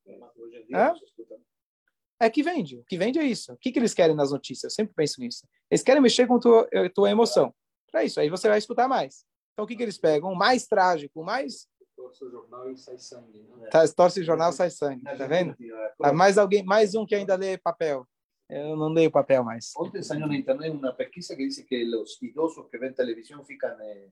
É 2.19 2.29
que 2.29 2.43
vende. 2.43 2.77
O 2.77 2.83
que 2.85 2.97
vende 2.97 3.19
é 3.19 3.23
isso. 3.23 3.53
O 3.53 3.57
que, 3.57 3.71
que 3.71 3.79
eles 3.79 3.93
querem 3.93 4.15
nas 4.15 4.31
notícias? 4.31 4.73
Eu 4.73 4.75
sempre 4.75 4.93
penso 4.93 5.21
nisso. 5.21 5.47
Eles 5.69 5.83
querem 5.83 6.01
mexer 6.01 6.27
com 6.27 6.39
tua, 6.39 6.67
eh, 6.71 6.89
tua 6.89 7.09
emoção. 7.09 7.53
Para 7.89 8.03
isso, 8.03 8.19
aí 8.19 8.29
você 8.29 8.47
vai 8.47 8.57
escutar 8.57 8.87
mais. 8.87 9.25
Então, 9.53 9.65
o 9.65 9.67
que, 9.67 9.75
que 9.75 9.83
eles 9.83 9.97
pegam? 9.97 10.31
O 10.31 10.35
mais 10.35 10.67
trágico, 10.67 11.21
o 11.21 11.23
mais... 11.23 11.67
Torce 11.95 12.23
o 12.23 12.29
jornal 12.29 12.71
e 12.71 12.77
sai 12.77 12.97
sangue. 12.97 13.41
Né? 13.57 13.67
Tá, 13.67 13.87
torce 13.89 14.21
o 14.21 14.23
jornal 14.23 14.51
sai 14.51 14.69
sangue. 14.69 15.03
Tá 15.03 15.27
vendo? 15.27 15.55
Ah, 16.01 16.13
mais, 16.13 16.37
alguém, 16.37 16.63
mais 16.63 16.95
um 16.95 17.05
que 17.05 17.15
ainda 17.15 17.35
lê 17.35 17.57
papel. 17.57 18.07
Eu 18.49 18.75
não 18.75 18.89
leio 18.89 19.11
papel 19.11 19.43
mais. 19.43 19.73
Ontem 19.77 20.01
saiu 20.01 20.27
na 20.27 20.35
internet 20.35 20.71
uma 20.71 20.91
pesquisa 20.91 21.35
que 21.35 21.47
diz 21.47 21.59
que 21.61 21.95
os 21.95 22.19
idosos 22.21 22.67
que 22.69 22.77
veem 22.77 22.91
televisão 22.93 23.43
ficam... 23.45 23.69
Eh... 23.79 24.09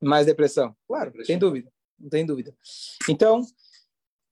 Mais 0.00 0.26
depressão. 0.26 0.74
Claro, 0.86 1.06
depressão. 1.06 1.32
sem 1.32 1.38
dúvida. 1.38 1.72
Não 1.98 2.08
tem 2.08 2.24
dúvida. 2.24 2.56
Então, 3.08 3.44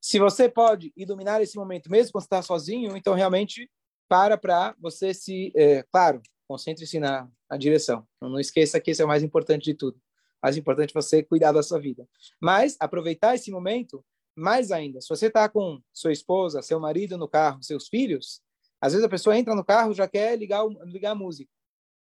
se 0.00 0.18
você 0.18 0.48
pode 0.48 0.92
iluminar 0.96 1.42
esse 1.42 1.56
momento, 1.56 1.90
mesmo 1.90 2.12
quando 2.12 2.22
está 2.22 2.42
sozinho, 2.42 2.96
então 2.96 3.14
realmente 3.14 3.68
para 4.08 4.38
para 4.38 4.74
você 4.78 5.12
se... 5.12 5.52
É, 5.56 5.82
claro, 5.84 6.22
concentre-se 6.46 6.98
na, 7.00 7.28
na 7.50 7.56
direção. 7.56 8.06
Não, 8.20 8.28
não 8.28 8.40
esqueça 8.40 8.80
que 8.80 8.92
esse 8.92 9.02
é 9.02 9.04
o 9.04 9.08
mais 9.08 9.22
importante 9.22 9.64
de 9.64 9.74
tudo. 9.74 10.00
Mais 10.42 10.56
importante 10.56 10.90
é 10.90 11.00
você 11.00 11.22
cuidar 11.22 11.52
da 11.52 11.62
sua 11.62 11.80
vida. 11.80 12.08
Mas 12.40 12.76
aproveitar 12.78 13.34
esse 13.34 13.50
momento 13.50 14.04
mais 14.34 14.70
ainda, 14.70 15.00
se 15.00 15.08
você 15.08 15.26
está 15.26 15.48
com 15.48 15.82
sua 15.92 16.12
esposa, 16.12 16.62
seu 16.62 16.80
marido 16.80 17.18
no 17.18 17.28
carro, 17.28 17.62
seus 17.62 17.88
filhos, 17.88 18.40
às 18.80 18.92
vezes 18.92 19.04
a 19.04 19.10
pessoa 19.10 19.36
entra 19.36 19.54
no 19.54 19.64
carro 19.64 19.92
já 19.92 20.08
quer 20.08 20.36
ligar, 20.38 20.66
ligar 20.84 21.12
a 21.12 21.14
música. 21.14 21.50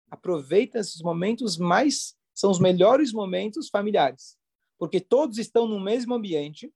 Aproveita 0.09 0.79
esses 0.79 1.01
momentos 1.01 1.57
mais, 1.57 2.15
são 2.33 2.49
os 2.49 2.59
melhores 2.59 3.11
momentos 3.11 3.69
familiares, 3.69 4.37
porque 4.77 4.99
todos 4.99 5.37
estão 5.37 5.67
no 5.67 5.79
mesmo 5.79 6.13
ambiente, 6.13 6.73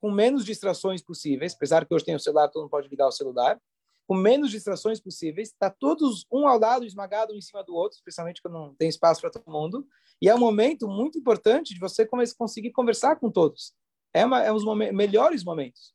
com 0.00 0.10
menos 0.10 0.44
distrações 0.44 1.02
possíveis, 1.02 1.54
apesar 1.54 1.86
que 1.86 1.94
hoje 1.94 2.04
tem 2.04 2.14
o 2.14 2.20
celular, 2.20 2.48
todo 2.48 2.62
mundo 2.62 2.70
pode 2.70 2.88
ligar 2.88 3.06
o 3.06 3.12
celular, 3.12 3.60
com 4.06 4.14
menos 4.14 4.50
distrações 4.50 5.00
possíveis, 5.00 5.48
está 5.48 5.70
todos 5.70 6.26
um 6.30 6.46
ao 6.46 6.58
lado, 6.58 6.84
esmagado 6.84 7.32
um 7.32 7.36
em 7.36 7.40
cima 7.40 7.64
do 7.64 7.74
outro, 7.74 7.96
especialmente 7.96 8.42
quando 8.42 8.54
não 8.54 8.74
tem 8.74 8.88
espaço 8.88 9.20
para 9.20 9.30
todo 9.30 9.50
mundo, 9.50 9.86
e 10.20 10.28
é 10.28 10.34
um 10.34 10.38
momento 10.38 10.86
muito 10.88 11.18
importante 11.18 11.72
de 11.72 11.80
você 11.80 12.06
conseguir 12.36 12.70
conversar 12.72 13.16
com 13.16 13.30
todos. 13.30 13.74
É, 14.12 14.24
uma, 14.24 14.42
é 14.42 14.52
um 14.52 14.56
dos 14.56 14.92
melhores 14.92 15.42
momentos. 15.42 15.94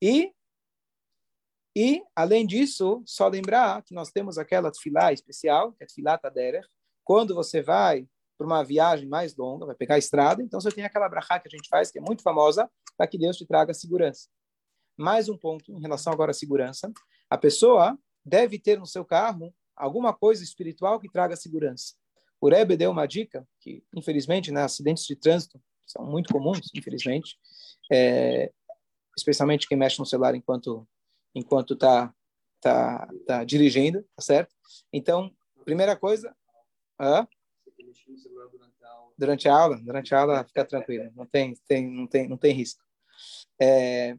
E, 0.00 0.32
e, 1.74 2.02
além 2.14 2.46
disso, 2.46 3.02
só 3.04 3.26
lembrar 3.26 3.82
que 3.82 3.94
nós 3.94 4.10
temos 4.10 4.38
aquela 4.38 4.70
tefilá 4.70 5.12
especial, 5.12 5.72
que 5.72 5.82
é 5.82 5.86
tefilá 5.86 6.16
Taderer, 6.16 6.64
quando 7.02 7.34
você 7.34 7.60
vai 7.60 8.08
para 8.38 8.46
uma 8.46 8.62
viagem 8.62 9.08
mais 9.08 9.36
longa, 9.36 9.66
vai 9.66 9.74
pegar 9.74 9.96
a 9.96 9.98
estrada, 9.98 10.42
então 10.42 10.60
você 10.60 10.70
tem 10.70 10.84
aquela 10.84 11.08
brachá 11.08 11.38
que 11.38 11.48
a 11.48 11.50
gente 11.50 11.68
faz, 11.68 11.90
que 11.90 11.98
é 11.98 12.02
muito 12.02 12.22
famosa, 12.22 12.70
para 12.96 13.06
que 13.06 13.18
Deus 13.18 13.36
te 13.36 13.46
traga 13.46 13.74
segurança. 13.74 14.28
Mais 14.96 15.28
um 15.28 15.36
ponto 15.36 15.72
em 15.72 15.80
relação 15.80 16.12
agora 16.12 16.30
à 16.30 16.34
segurança. 16.34 16.92
A 17.28 17.36
pessoa 17.36 17.98
deve 18.24 18.58
ter 18.58 18.78
no 18.78 18.86
seu 18.86 19.04
carro 19.04 19.52
alguma 19.76 20.12
coisa 20.12 20.42
espiritual 20.42 21.00
que 21.00 21.10
traga 21.10 21.36
segurança. 21.36 21.94
O 22.40 22.48
Rebbe 22.48 22.76
deu 22.76 22.90
uma 22.90 23.06
dica, 23.06 23.46
que 23.60 23.82
infelizmente, 23.94 24.52
né, 24.52 24.62
acidentes 24.62 25.04
de 25.04 25.16
trânsito 25.16 25.60
são 25.86 26.04
muito 26.04 26.32
comuns, 26.32 26.70
infelizmente, 26.74 27.36
é, 27.90 28.52
especialmente 29.16 29.66
quem 29.66 29.76
mexe 29.76 29.98
no 29.98 30.06
celular 30.06 30.34
enquanto 30.34 30.86
enquanto 31.34 31.74
está 31.74 32.14
tá, 32.60 33.08
tá 33.26 33.44
dirigindo, 33.44 34.02
tá 34.14 34.22
certo? 34.22 34.54
Então, 34.92 35.30
primeira 35.64 35.96
coisa, 35.96 36.34
durante 39.16 39.48
a 39.48 39.54
aula, 39.54 39.80
durante 39.80 40.14
a 40.14 40.20
aula, 40.20 40.44
fica 40.44 40.64
tranquilo, 40.64 41.10
não 41.14 41.26
tem, 41.26 41.54
tem, 41.66 41.90
não 41.90 42.06
tem, 42.06 42.28
não 42.28 42.36
tem 42.36 42.52
risco. 42.52 42.82
É, 43.60 44.16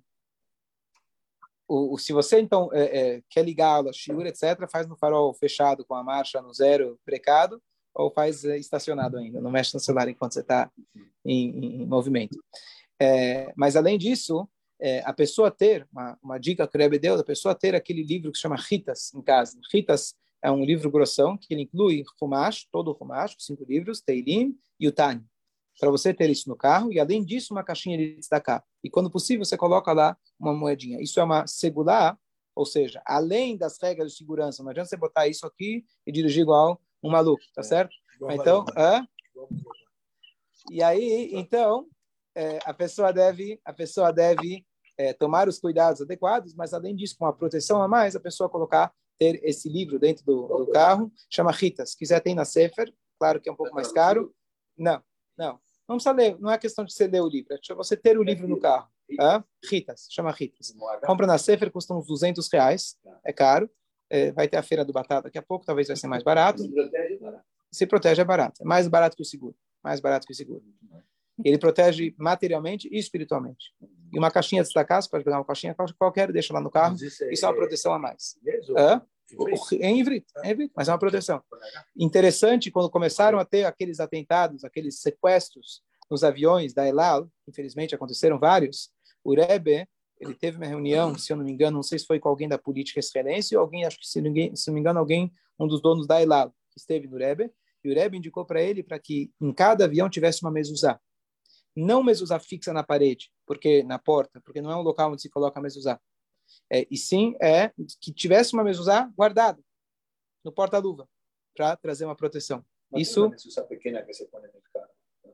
o, 1.68 1.94
o, 1.94 1.98
se 1.98 2.14
você 2.14 2.40
então 2.40 2.70
é, 2.74 3.16
é, 3.16 3.24
quer 3.30 3.44
ligar 3.44 3.68
a 3.68 3.76
aula, 3.76 3.94
shiur, 3.94 4.26
etc., 4.26 4.70
faz 4.70 4.88
no 4.88 4.96
farol 4.96 5.34
fechado 5.34 5.84
com 5.84 5.96
a 5.96 6.04
marcha 6.04 6.42
no 6.42 6.54
zero 6.54 7.00
precado 7.04 7.62
ou 7.94 8.12
faz 8.12 8.44
é, 8.46 8.58
estacionado 8.58 9.18
ainda, 9.18 9.42
não 9.42 9.52
mexe 9.52 9.74
no 9.74 9.80
celular 9.80 10.08
enquanto 10.08 10.34
você 10.34 10.42
está 10.42 10.72
em, 11.24 11.82
em, 11.82 11.86
movimento. 11.86 12.38
É, 13.00 13.52
mas 13.56 13.76
além 13.76 13.98
disso, 13.98 14.48
é, 14.80 15.02
a 15.06 15.14
pessoa 15.14 15.50
ter 15.50 15.88
uma, 15.92 16.18
uma 16.22 16.38
dica 16.38 16.68
que 16.68 16.78
o 16.78 16.80
Rebbe 16.80 17.00
deu, 17.00 17.16
a 17.16 17.24
pessoa 17.24 17.56
ter 17.56 17.76
aquele 17.76 18.04
livro 18.04 18.32
que 18.32 18.38
se 18.38 18.42
chama 18.42 18.58
Ritas 18.58 19.14
em 19.14 19.22
casa. 19.22 19.58
Ritas 19.74 20.16
é 20.42 20.52
um 20.52 20.64
livro 20.64 20.92
grossão 20.92 21.38
que 21.38 21.56
inclui 21.56 22.04
Fumash, 22.20 22.68
todo 22.72 22.92
o 22.92 22.96
Fumash, 22.96 23.36
cinco 23.40 23.64
livros, 23.64 24.02
Teilim 24.02 24.56
e 24.80 24.88
o 24.88 24.92
Tani 24.92 25.26
para 25.80 25.90
você 25.90 26.14
ter 26.14 26.30
isso 26.30 26.50
no 26.50 26.56
carro 26.56 26.92
e 26.92 27.00
além 27.00 27.24
disso 27.24 27.54
uma 27.54 27.64
caixinha 27.64 27.98
de 27.98 28.16
destacar 28.16 28.64
e 28.84 28.90
quando 28.90 29.12
possível 29.12 29.44
você 29.44 29.58
coloca 29.58 29.92
lá 29.92 30.18
uma 30.40 30.54
moedinha 30.54 31.02
isso 31.02 31.20
é 31.20 31.24
uma 31.24 31.46
segurar 31.48 32.18
ou 32.56 32.66
seja 32.66 33.02
além 33.06 33.58
das 33.58 33.78
regras 33.82 34.12
de 34.12 34.18
segurança 34.18 34.64
não 34.64 34.72
adianta 34.72 34.90
você 34.90 34.98
botar 34.98 35.28
isso 35.28 35.46
aqui 35.46 35.86
e 36.06 36.12
dirigir 36.12 36.44
igual 36.44 36.82
um 37.04 37.10
maluco 37.10 37.44
tá 37.54 37.62
é, 37.62 37.64
certo 37.64 37.96
então 38.32 38.66
é? 38.78 39.02
e 40.72 40.82
aí 40.82 41.32
então 41.34 41.88
é, 42.36 42.60
a 42.66 42.74
pessoa 42.74 43.12
deve 43.12 43.60
a 43.64 43.74
pessoa 43.74 44.12
deve 44.12 44.66
é, 44.98 45.14
tomar 45.14 45.48
os 45.48 45.60
cuidados 45.60 46.02
adequados 46.02 46.54
mas 46.54 46.74
além 46.74 46.96
disso 46.96 47.16
com 47.18 47.26
a 47.26 47.34
proteção 47.34 47.82
a 47.82 47.88
mais 47.88 48.16
a 48.16 48.20
pessoa 48.20 48.50
colocar 48.50 48.94
ter 49.18 49.40
esse 49.44 49.70
livro 49.70 49.98
dentro 49.98 50.26
do, 50.26 50.48
do 50.48 50.68
carro 50.72 51.12
chama 51.30 51.52
Ritas 51.52 51.92
se 51.92 51.98
quiser 51.98 52.20
tem 52.20 52.36
na 52.36 52.46
Sefer 52.46 52.94
claro 53.18 53.42
que 53.42 53.50
é 53.50 53.52
um 53.52 53.56
pouco 53.56 53.74
mais 53.74 53.92
caro 53.92 54.34
não 54.78 55.02
não 55.38 55.60
não 55.88 55.98
precisa 55.98 56.12
ler, 56.12 56.38
não 56.40 56.52
é 56.52 56.58
questão 56.58 56.84
de 56.84 56.92
você 56.92 57.08
ler 57.08 57.22
o 57.22 57.28
livro, 57.28 57.54
é 57.54 57.76
você 57.76 57.96
ter 57.96 58.18
o 58.18 58.24
livro 58.24 58.48
no 58.48 58.60
carro. 58.60 58.90
É? 59.10 59.44
Ritas, 59.70 60.08
chama 60.10 60.32
Ritas. 60.32 60.76
Compra 61.06 61.28
na 61.28 61.38
Sefer, 61.38 61.72
custa 61.72 61.94
uns 61.94 62.08
200 62.08 62.48
reais, 62.52 62.98
é 63.24 63.32
caro. 63.32 63.70
É, 64.10 64.32
vai 64.32 64.48
ter 64.48 64.58
a 64.58 64.64
feira 64.64 64.84
do 64.86 64.94
batata 64.94 65.24
daqui 65.24 65.38
a 65.38 65.42
pouco, 65.42 65.66
talvez 65.66 65.88
vai 65.88 65.96
ser 65.96 66.08
mais 66.08 66.24
barato. 66.24 66.64
Se 67.72 67.86
protege, 67.86 68.22
é 68.22 68.26
barato. 68.26 68.62
É 68.62 68.66
mais 68.66 68.88
barato 68.88 69.16
que 69.16 69.22
o 69.22 69.26
seguro. 69.26 69.56
Mais 69.84 70.00
barato 70.00 70.26
que 70.26 70.34
o 70.34 70.36
seguro. 70.36 70.64
Ele 71.44 71.58
protege 71.58 72.16
materialmente 72.18 72.88
e 72.92 72.98
espiritualmente. 72.98 73.74
E 74.14 74.18
uma 74.18 74.32
caixinha 74.32 74.62
de 74.62 74.68
destacar, 74.68 75.02
você 75.02 75.10
pode 75.10 75.24
pegar 75.24 75.38
uma 75.38 75.46
caixinha 75.46 75.76
qualquer, 75.98 76.32
deixa 76.32 76.54
lá 76.54 76.62
no 76.62 76.72
carro. 76.72 76.96
Isso 76.96 77.46
é 77.46 77.48
uma 77.48 77.56
proteção 77.56 77.94
a 77.94 78.00
mais. 78.00 78.38
É? 78.78 79.02
Em 79.82 80.00
ivrit, 80.00 80.26
mas 80.76 80.88
é 80.88 80.92
uma 80.92 81.00
proteção. 81.00 81.42
Interessante, 81.98 82.70
quando 82.70 82.90
começaram 82.90 83.40
a 83.40 83.46
ter 83.46 83.66
aqueles 83.66 84.00
atentados, 84.00 84.64
aqueles 84.64 85.02
sequestros 85.02 85.82
nos 86.10 86.24
aviões 86.24 86.74
da 86.74 86.88
Elal, 86.88 87.28
infelizmente 87.48 87.96
aconteceram 87.96 88.38
vários, 88.38 88.92
o 89.24 89.34
Rebbe, 89.34 89.88
ele 90.20 90.36
teve 90.36 90.58
uma 90.58 90.68
reunião, 90.68 91.18
se 91.18 91.34
eu 91.34 91.38
não 91.38 91.44
me 91.44 91.52
engano, 91.52 91.76
não 91.76 91.84
sei 91.84 92.00
se 92.00 92.06
foi 92.06 92.20
com 92.20 92.30
alguém 92.30 92.48
da 92.48 92.58
política 92.58 93.00
israelense 93.00 93.56
ou 93.56 93.62
alguém, 93.62 93.84
acho 93.84 94.00
que 94.00 94.08
se, 94.08 94.22
ninguém, 94.22 94.56
se 94.56 94.68
não 94.68 94.76
me 94.76 94.80
engano, 94.80 95.00
alguém, 95.00 95.32
um 95.60 95.68
dos 95.68 95.82
donos 95.82 96.08
da 96.08 96.22
Elal, 96.22 96.52
que 96.72 96.80
esteve 96.80 97.08
no 97.08 97.18
Rebbe, 97.18 97.52
e 97.84 97.92
o 97.92 97.94
Rebbe 97.94 98.18
indicou 98.18 98.46
para 98.46 98.62
ele 98.62 98.84
para 98.84 99.00
que 99.00 99.32
em 99.42 99.52
cada 99.52 99.86
avião 99.86 100.10
tivesse 100.10 100.44
uma 100.44 100.52
mezuzá. 100.52 101.00
Não 101.76 102.04
mezuzá 102.04 102.40
fixa 102.40 102.72
na 102.72 102.84
parede, 102.84 103.32
porque 103.46 103.84
na 103.84 104.00
porta, 104.00 104.40
porque 104.42 104.62
não 104.62 104.72
é 104.72 104.76
um 104.76 104.82
local 104.82 105.12
onde 105.12 105.22
se 105.22 105.30
coloca 105.30 105.60
a 105.60 105.64
mezuzá 105.64 106.00
é, 106.72 106.86
e 106.90 106.98
sim 106.98 107.36
é 107.42 107.72
que 108.02 108.14
tivesse 108.14 108.54
uma 108.54 108.64
mezuzá 108.64 109.12
guardada 109.16 109.62
no 110.44 110.52
porta-luva 110.52 111.08
para 111.56 111.76
trazer 111.76 112.06
uma 112.06 112.16
proteção. 112.16 112.66
Mas 112.92 113.04
Isso. 113.04 113.30
Mezuzá 113.30 113.64
pequena 113.64 114.02
que 114.04 114.14
você 114.14 114.26
põe 114.26 114.42
no 114.42 114.62
carro. 114.74 114.90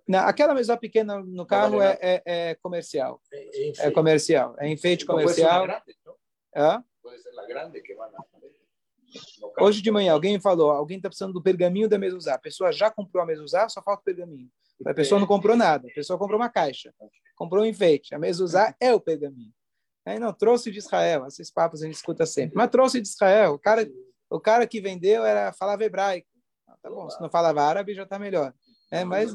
Não, 0.08 0.20
aquela 0.20 0.54
mezuzá 0.54 0.78
pequena 0.78 1.22
no 1.22 1.46
carro 1.46 1.82
é, 1.82 1.98
é, 2.02 2.22
é, 2.26 2.56
comercial. 2.56 3.22
É, 3.32 3.70
é, 3.70 3.88
é 3.88 3.92
comercial. 3.92 4.56
É 4.58 4.68
enfeite 4.70 5.06
comercial. 5.06 5.68
Pode 7.02 7.22
ser 7.22 7.32
grande 7.48 7.82
que 7.82 7.96
vai 7.96 8.10
na 8.12 8.20
Hoje 9.60 9.82
de 9.82 9.92
manhã 9.92 10.14
alguém 10.14 10.40
falou, 10.40 10.72
alguém 10.72 10.96
está 10.96 11.10
precisando 11.10 11.34
do 11.34 11.42
pergaminho 11.42 11.90
da 11.90 11.98
mezuzá. 11.98 12.36
A 12.36 12.40
pessoa 12.40 12.72
já 12.72 12.90
comprou 12.90 13.22
a 13.22 13.26
mezuzá, 13.26 13.68
só 13.68 13.82
falta 13.82 14.02
o 14.02 14.06
pergaminho. 14.06 14.50
A 14.86 14.94
pessoa 14.94 15.20
não 15.20 15.28
comprou 15.28 15.56
nada, 15.56 15.88
a 15.88 15.94
pessoa 15.94 16.18
comprou 16.18 16.40
uma 16.40 16.50
caixa, 16.50 16.94
comprou 17.36 17.64
um 17.64 17.68
enfeite. 17.68 18.16
A 18.16 18.20
mezuzá 18.20 18.76
é 18.80 18.94
o 18.94 19.00
pergaminho. 19.00 19.54
Aí 20.06 20.18
não, 20.20 20.34
trouxe 20.34 20.72
de 20.72 20.80
Israel, 20.80 21.26
esses 21.28 21.52
papos 21.52 21.82
a 21.82 21.86
gente 21.86 21.96
escuta 21.96 22.26
sempre. 22.26 22.56
Mas 22.56 22.70
trouxe 22.70 23.00
de 23.00 23.08
Israel, 23.08 23.54
o 23.54 23.60
cara, 23.60 23.88
o 24.30 24.40
cara 24.40 24.66
que 24.66 24.82
vendeu 24.82 25.24
era 25.24 25.54
falava 25.54 25.84
hebraico. 25.84 26.28
Ah, 26.68 26.76
tá 26.82 26.90
bom, 26.90 27.10
se 27.10 27.22
não 27.22 27.30
falava 27.30 27.62
árabe 27.62 27.94
já 27.94 28.04
está 28.04 28.18
melhor. 28.18 28.54
É, 28.92 29.06
mas 29.06 29.32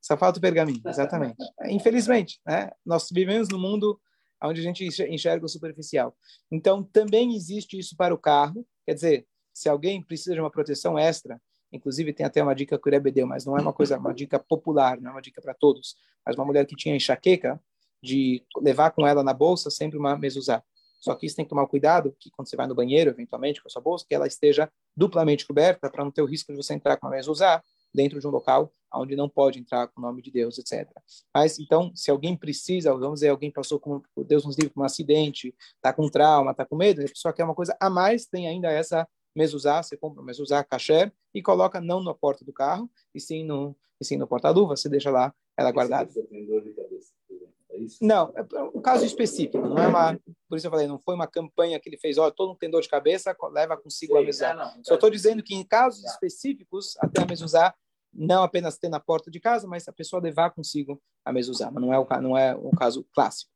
só 0.00 0.16
falta 0.16 0.38
o 0.38 0.42
pergaminho, 0.42 0.82
exatamente. 0.86 1.36
Infelizmente, 1.70 2.40
né? 2.46 2.70
nós 2.84 3.08
vivemos 3.10 3.48
num 3.48 3.58
mundo 3.58 4.00
onde 4.42 4.60
a 4.60 4.64
gente 4.64 4.86
enxerga 5.08 5.44
o 5.44 5.48
superficial. 5.48 6.16
Então, 6.50 6.82
também 6.82 7.34
existe 7.34 7.78
isso 7.78 7.96
para 7.96 8.14
o 8.14 8.18
carro. 8.18 8.66
Quer 8.86 8.94
dizer, 8.94 9.26
se 9.52 9.68
alguém 9.68 10.02
precisa 10.02 10.34
de 10.34 10.40
uma 10.40 10.50
proteção 10.50 10.98
extra, 10.98 11.40
inclusive 11.72 12.12
tem 12.12 12.24
até 12.24 12.42
uma 12.42 12.54
dica 12.54 12.78
que 12.78 12.88
o 12.88 12.90
Rebbe 12.90 13.10
deu, 13.10 13.26
mas 13.26 13.44
não 13.44 13.56
é 13.56 13.60
uma 13.60 13.72
coisa, 13.72 13.98
uma 13.98 14.14
dica 14.14 14.38
popular, 14.38 15.00
não 15.00 15.10
é 15.10 15.14
uma 15.14 15.22
dica 15.22 15.40
para 15.40 15.54
todos. 15.54 15.96
Mas 16.24 16.36
uma 16.36 16.44
mulher 16.44 16.66
que 16.66 16.76
tinha 16.76 16.94
enxaqueca, 16.94 17.60
de 18.02 18.44
levar 18.60 18.90
com 18.92 19.06
ela 19.06 19.22
na 19.22 19.34
bolsa 19.34 19.70
sempre 19.70 19.98
uma 19.98 20.16
mezuzá. 20.16 20.62
Só 21.00 21.14
que 21.14 21.26
isso 21.26 21.36
tem 21.36 21.44
que 21.44 21.50
tomar 21.50 21.66
cuidado, 21.66 22.14
que 22.18 22.30
quando 22.30 22.48
você 22.48 22.56
vai 22.56 22.66
no 22.66 22.74
banheiro, 22.74 23.10
eventualmente, 23.10 23.62
com 23.62 23.68
a 23.68 23.70
sua 23.70 23.82
bolsa, 23.82 24.04
que 24.08 24.14
ela 24.14 24.26
esteja 24.26 24.70
duplamente 24.96 25.46
coberta 25.46 25.88
para 25.90 26.04
não 26.04 26.10
ter 26.10 26.22
o 26.22 26.26
risco 26.26 26.52
de 26.52 26.56
você 26.56 26.74
entrar 26.74 26.96
com 26.96 27.06
uma 27.06 27.12
mezuzá 27.14 27.62
dentro 27.94 28.20
de 28.20 28.26
um 28.26 28.30
local 28.30 28.70
onde 28.94 29.14
não 29.14 29.28
pode 29.28 29.58
entrar 29.58 29.86
com 29.88 30.00
o 30.00 30.02
nome 30.02 30.22
de 30.22 30.30
Deus, 30.30 30.58
etc. 30.58 30.90
Mas, 31.34 31.58
então, 31.58 31.92
se 31.94 32.10
alguém 32.10 32.36
precisa, 32.36 32.92
vamos 32.92 33.20
dizer, 33.20 33.28
alguém 33.28 33.50
passou 33.50 33.78
com, 33.78 34.02
Deus 34.26 34.44
nos 34.44 34.56
livre, 34.56 34.72
com 34.72 34.80
um 34.80 34.84
acidente, 34.84 35.54
está 35.76 35.92
com 35.92 36.08
trauma, 36.08 36.50
está 36.50 36.64
com 36.64 36.76
medo, 36.76 37.00
a 37.00 37.04
pessoa 37.04 37.32
quer 37.32 37.44
uma 37.44 37.54
coisa 37.54 37.76
a 37.80 37.88
mais, 37.88 38.26
tem 38.26 38.48
ainda 38.48 38.70
essa 38.70 39.06
mezuzá, 39.34 39.82
você 39.82 39.96
compra 39.96 40.22
mezuzá 40.22 40.62
kasher 40.64 41.12
e 41.34 41.42
coloca 41.42 41.80
não 41.80 42.02
na 42.02 42.14
porta 42.14 42.44
do 42.44 42.52
carro, 42.52 42.90
e 43.14 43.20
sim 43.20 43.44
no, 43.44 43.76
e 44.00 44.04
sim 44.04 44.16
no 44.16 44.26
porta-luva, 44.26 44.76
você 44.76 44.88
deixa 44.88 45.10
lá 45.10 45.34
ela 45.56 45.72
guardada. 45.72 46.10
É? 46.10 47.86
Não, 48.00 48.32
é 48.34 48.62
um 48.74 48.80
caso 48.80 49.04
específico, 49.04 49.58
não 49.58 49.78
é 49.78 49.86
uma. 49.86 50.18
Por 50.48 50.56
isso 50.56 50.66
eu 50.66 50.70
falei, 50.70 50.86
não 50.86 50.98
foi 50.98 51.14
uma 51.14 51.26
campanha 51.26 51.78
que 51.78 51.88
ele 51.88 51.96
fez, 51.96 52.18
olha, 52.18 52.32
todo 52.32 52.48
mundo 52.48 52.58
tem 52.58 52.70
dor 52.70 52.82
de 52.82 52.88
cabeça, 52.88 53.36
leva 53.52 53.76
consigo 53.76 54.14
Sim, 54.14 54.18
a 54.18 54.24
mesa. 54.24 54.54
Não, 54.54 54.76
não, 54.76 54.84
Só 54.84 54.94
estou 54.94 55.10
dizendo 55.10 55.42
que 55.42 55.54
em 55.54 55.64
casos 55.64 56.02
tá. 56.02 56.10
específicos, 56.10 56.96
até 56.98 57.22
a 57.22 57.26
mezuzá, 57.26 57.74
não 58.12 58.42
apenas 58.42 58.78
ter 58.78 58.88
na 58.88 58.98
porta 58.98 59.30
de 59.30 59.38
casa, 59.38 59.66
mas 59.68 59.86
a 59.86 59.92
pessoa 59.92 60.22
levar 60.22 60.50
consigo 60.50 61.00
a 61.24 61.32
mezuzá, 61.32 61.70
mas 61.70 61.82
não 61.82 61.92
é 61.92 61.98
o, 61.98 62.06
não 62.20 62.36
é 62.36 62.54
o 62.56 62.70
caso 62.70 63.06
clássico. 63.14 63.52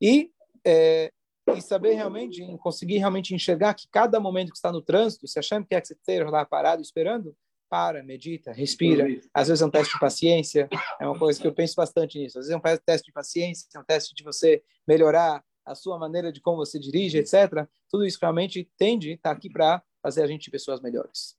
E, 0.00 0.30
é, 0.64 1.12
e 1.48 1.60
saber 1.60 1.94
realmente, 1.94 2.44
conseguir 2.58 2.98
realmente 2.98 3.34
enxergar 3.34 3.74
que 3.74 3.88
cada 3.90 4.20
momento 4.20 4.50
que 4.50 4.56
está 4.56 4.70
no 4.70 4.82
trânsito, 4.82 5.26
se 5.26 5.38
achando 5.38 5.66
que 5.66 5.74
é 5.74 5.80
que 5.80 5.88
você 5.88 5.94
esteja 5.94 6.28
lá 6.28 6.44
parado 6.44 6.82
esperando, 6.82 7.34
para, 7.68 8.02
medita, 8.02 8.52
respira. 8.52 9.06
Às 9.32 9.46
vezes 9.46 9.62
é 9.62 9.66
um 9.66 9.70
teste 9.70 9.94
de 9.94 10.00
paciência, 10.00 10.68
é 11.00 11.06
uma 11.06 11.16
coisa 11.16 11.40
que 11.40 11.46
eu 11.46 11.54
penso 11.54 11.76
bastante 11.76 12.18
nisso. 12.18 12.38
Às 12.38 12.46
vezes 12.46 12.52
é 12.52 12.56
um 12.56 12.78
teste 12.84 13.06
de 13.06 13.12
paciência, 13.12 13.68
é 13.74 13.78
um 13.78 13.84
teste 13.84 14.12
de 14.12 14.24
você 14.24 14.62
melhorar 14.86 15.42
a 15.64 15.74
sua 15.76 15.96
maneira 15.96 16.32
de 16.32 16.40
como 16.40 16.56
você 16.56 16.80
dirige, 16.80 17.18
etc. 17.18 17.66
Tudo 17.88 18.04
isso 18.04 18.18
realmente 18.20 18.68
tende 18.76 19.10
a 19.10 19.14
estar 19.14 19.30
aqui 19.30 19.48
para 19.48 19.80
fazer 20.02 20.22
a 20.22 20.26
gente 20.26 20.50
pessoas 20.50 20.80
melhores. 20.80 21.36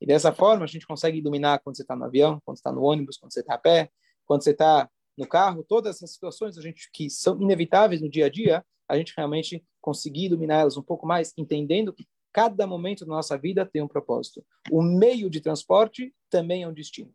E 0.00 0.06
dessa 0.06 0.32
forma 0.32 0.64
a 0.64 0.66
gente 0.66 0.86
consegue 0.86 1.20
dominar 1.20 1.58
quando 1.58 1.76
você 1.76 1.82
está 1.82 1.94
no 1.94 2.04
avião, 2.04 2.40
quando 2.44 2.56
está 2.56 2.72
no 2.72 2.82
ônibus, 2.82 3.18
quando 3.18 3.32
você 3.32 3.40
está 3.40 3.54
a 3.54 3.58
pé, 3.58 3.90
quando 4.24 4.42
você 4.42 4.50
está 4.50 4.90
no 5.16 5.26
carro, 5.26 5.62
todas 5.62 5.96
essas 5.96 6.12
situações 6.12 6.56
a 6.56 6.62
gente 6.62 6.90
que 6.92 7.10
são 7.10 7.40
inevitáveis 7.40 8.00
no 8.00 8.08
dia 8.08 8.26
a 8.26 8.30
dia, 8.30 8.64
a 8.88 8.96
gente 8.96 9.14
realmente 9.16 9.64
conseguir 9.80 10.28
dominá-las 10.28 10.76
um 10.76 10.82
pouco 10.82 11.06
mais, 11.06 11.32
entendendo 11.36 11.92
que 11.92 12.06
cada 12.32 12.66
momento 12.66 13.04
da 13.04 13.12
nossa 13.12 13.36
vida 13.36 13.66
tem 13.66 13.82
um 13.82 13.88
propósito. 13.88 14.44
O 14.70 14.82
meio 14.82 15.28
de 15.28 15.40
transporte 15.40 16.14
também 16.30 16.62
é 16.62 16.68
um 16.68 16.72
destino. 16.72 17.12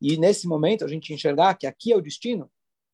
E 0.00 0.16
nesse 0.16 0.46
momento 0.46 0.84
a 0.84 0.88
gente 0.88 1.12
enxergar 1.12 1.54
que 1.54 1.66
aqui 1.66 1.92
é 1.92 1.96
o 1.96 2.00
destino, 2.00 2.50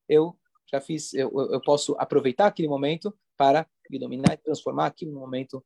eu 0.07 0.37
já 0.71 0.81
fiz, 0.81 1.13
eu, 1.13 1.31
eu 1.51 1.61
posso 1.61 1.95
aproveitar 1.99 2.47
aquele 2.47 2.67
momento 2.67 3.13
para 3.37 3.67
me 3.89 3.99
dominar 3.99 4.33
e 4.33 4.37
transformar 4.37 4.87
aquilo 4.87 5.11
num 5.11 5.19
momento 5.19 5.63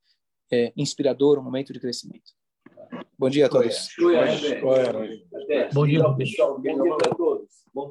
é, 0.52 0.74
inspirador, 0.76 1.40
um 1.40 1.44
momento 1.44 1.72
de 1.72 1.80
crescimento. 1.80 2.34
Bom 3.18 3.30
dia 3.30 3.46
a 3.46 3.50
todos. 3.50 3.90
Bom 5.74 5.86
dia, 5.86 6.16
pessoal. 6.16 6.60
Bom 6.60 6.64
dia 6.64 6.96
a 6.96 7.16
todos. 7.16 7.48
Bom 7.74 7.82
dia. 7.82 7.88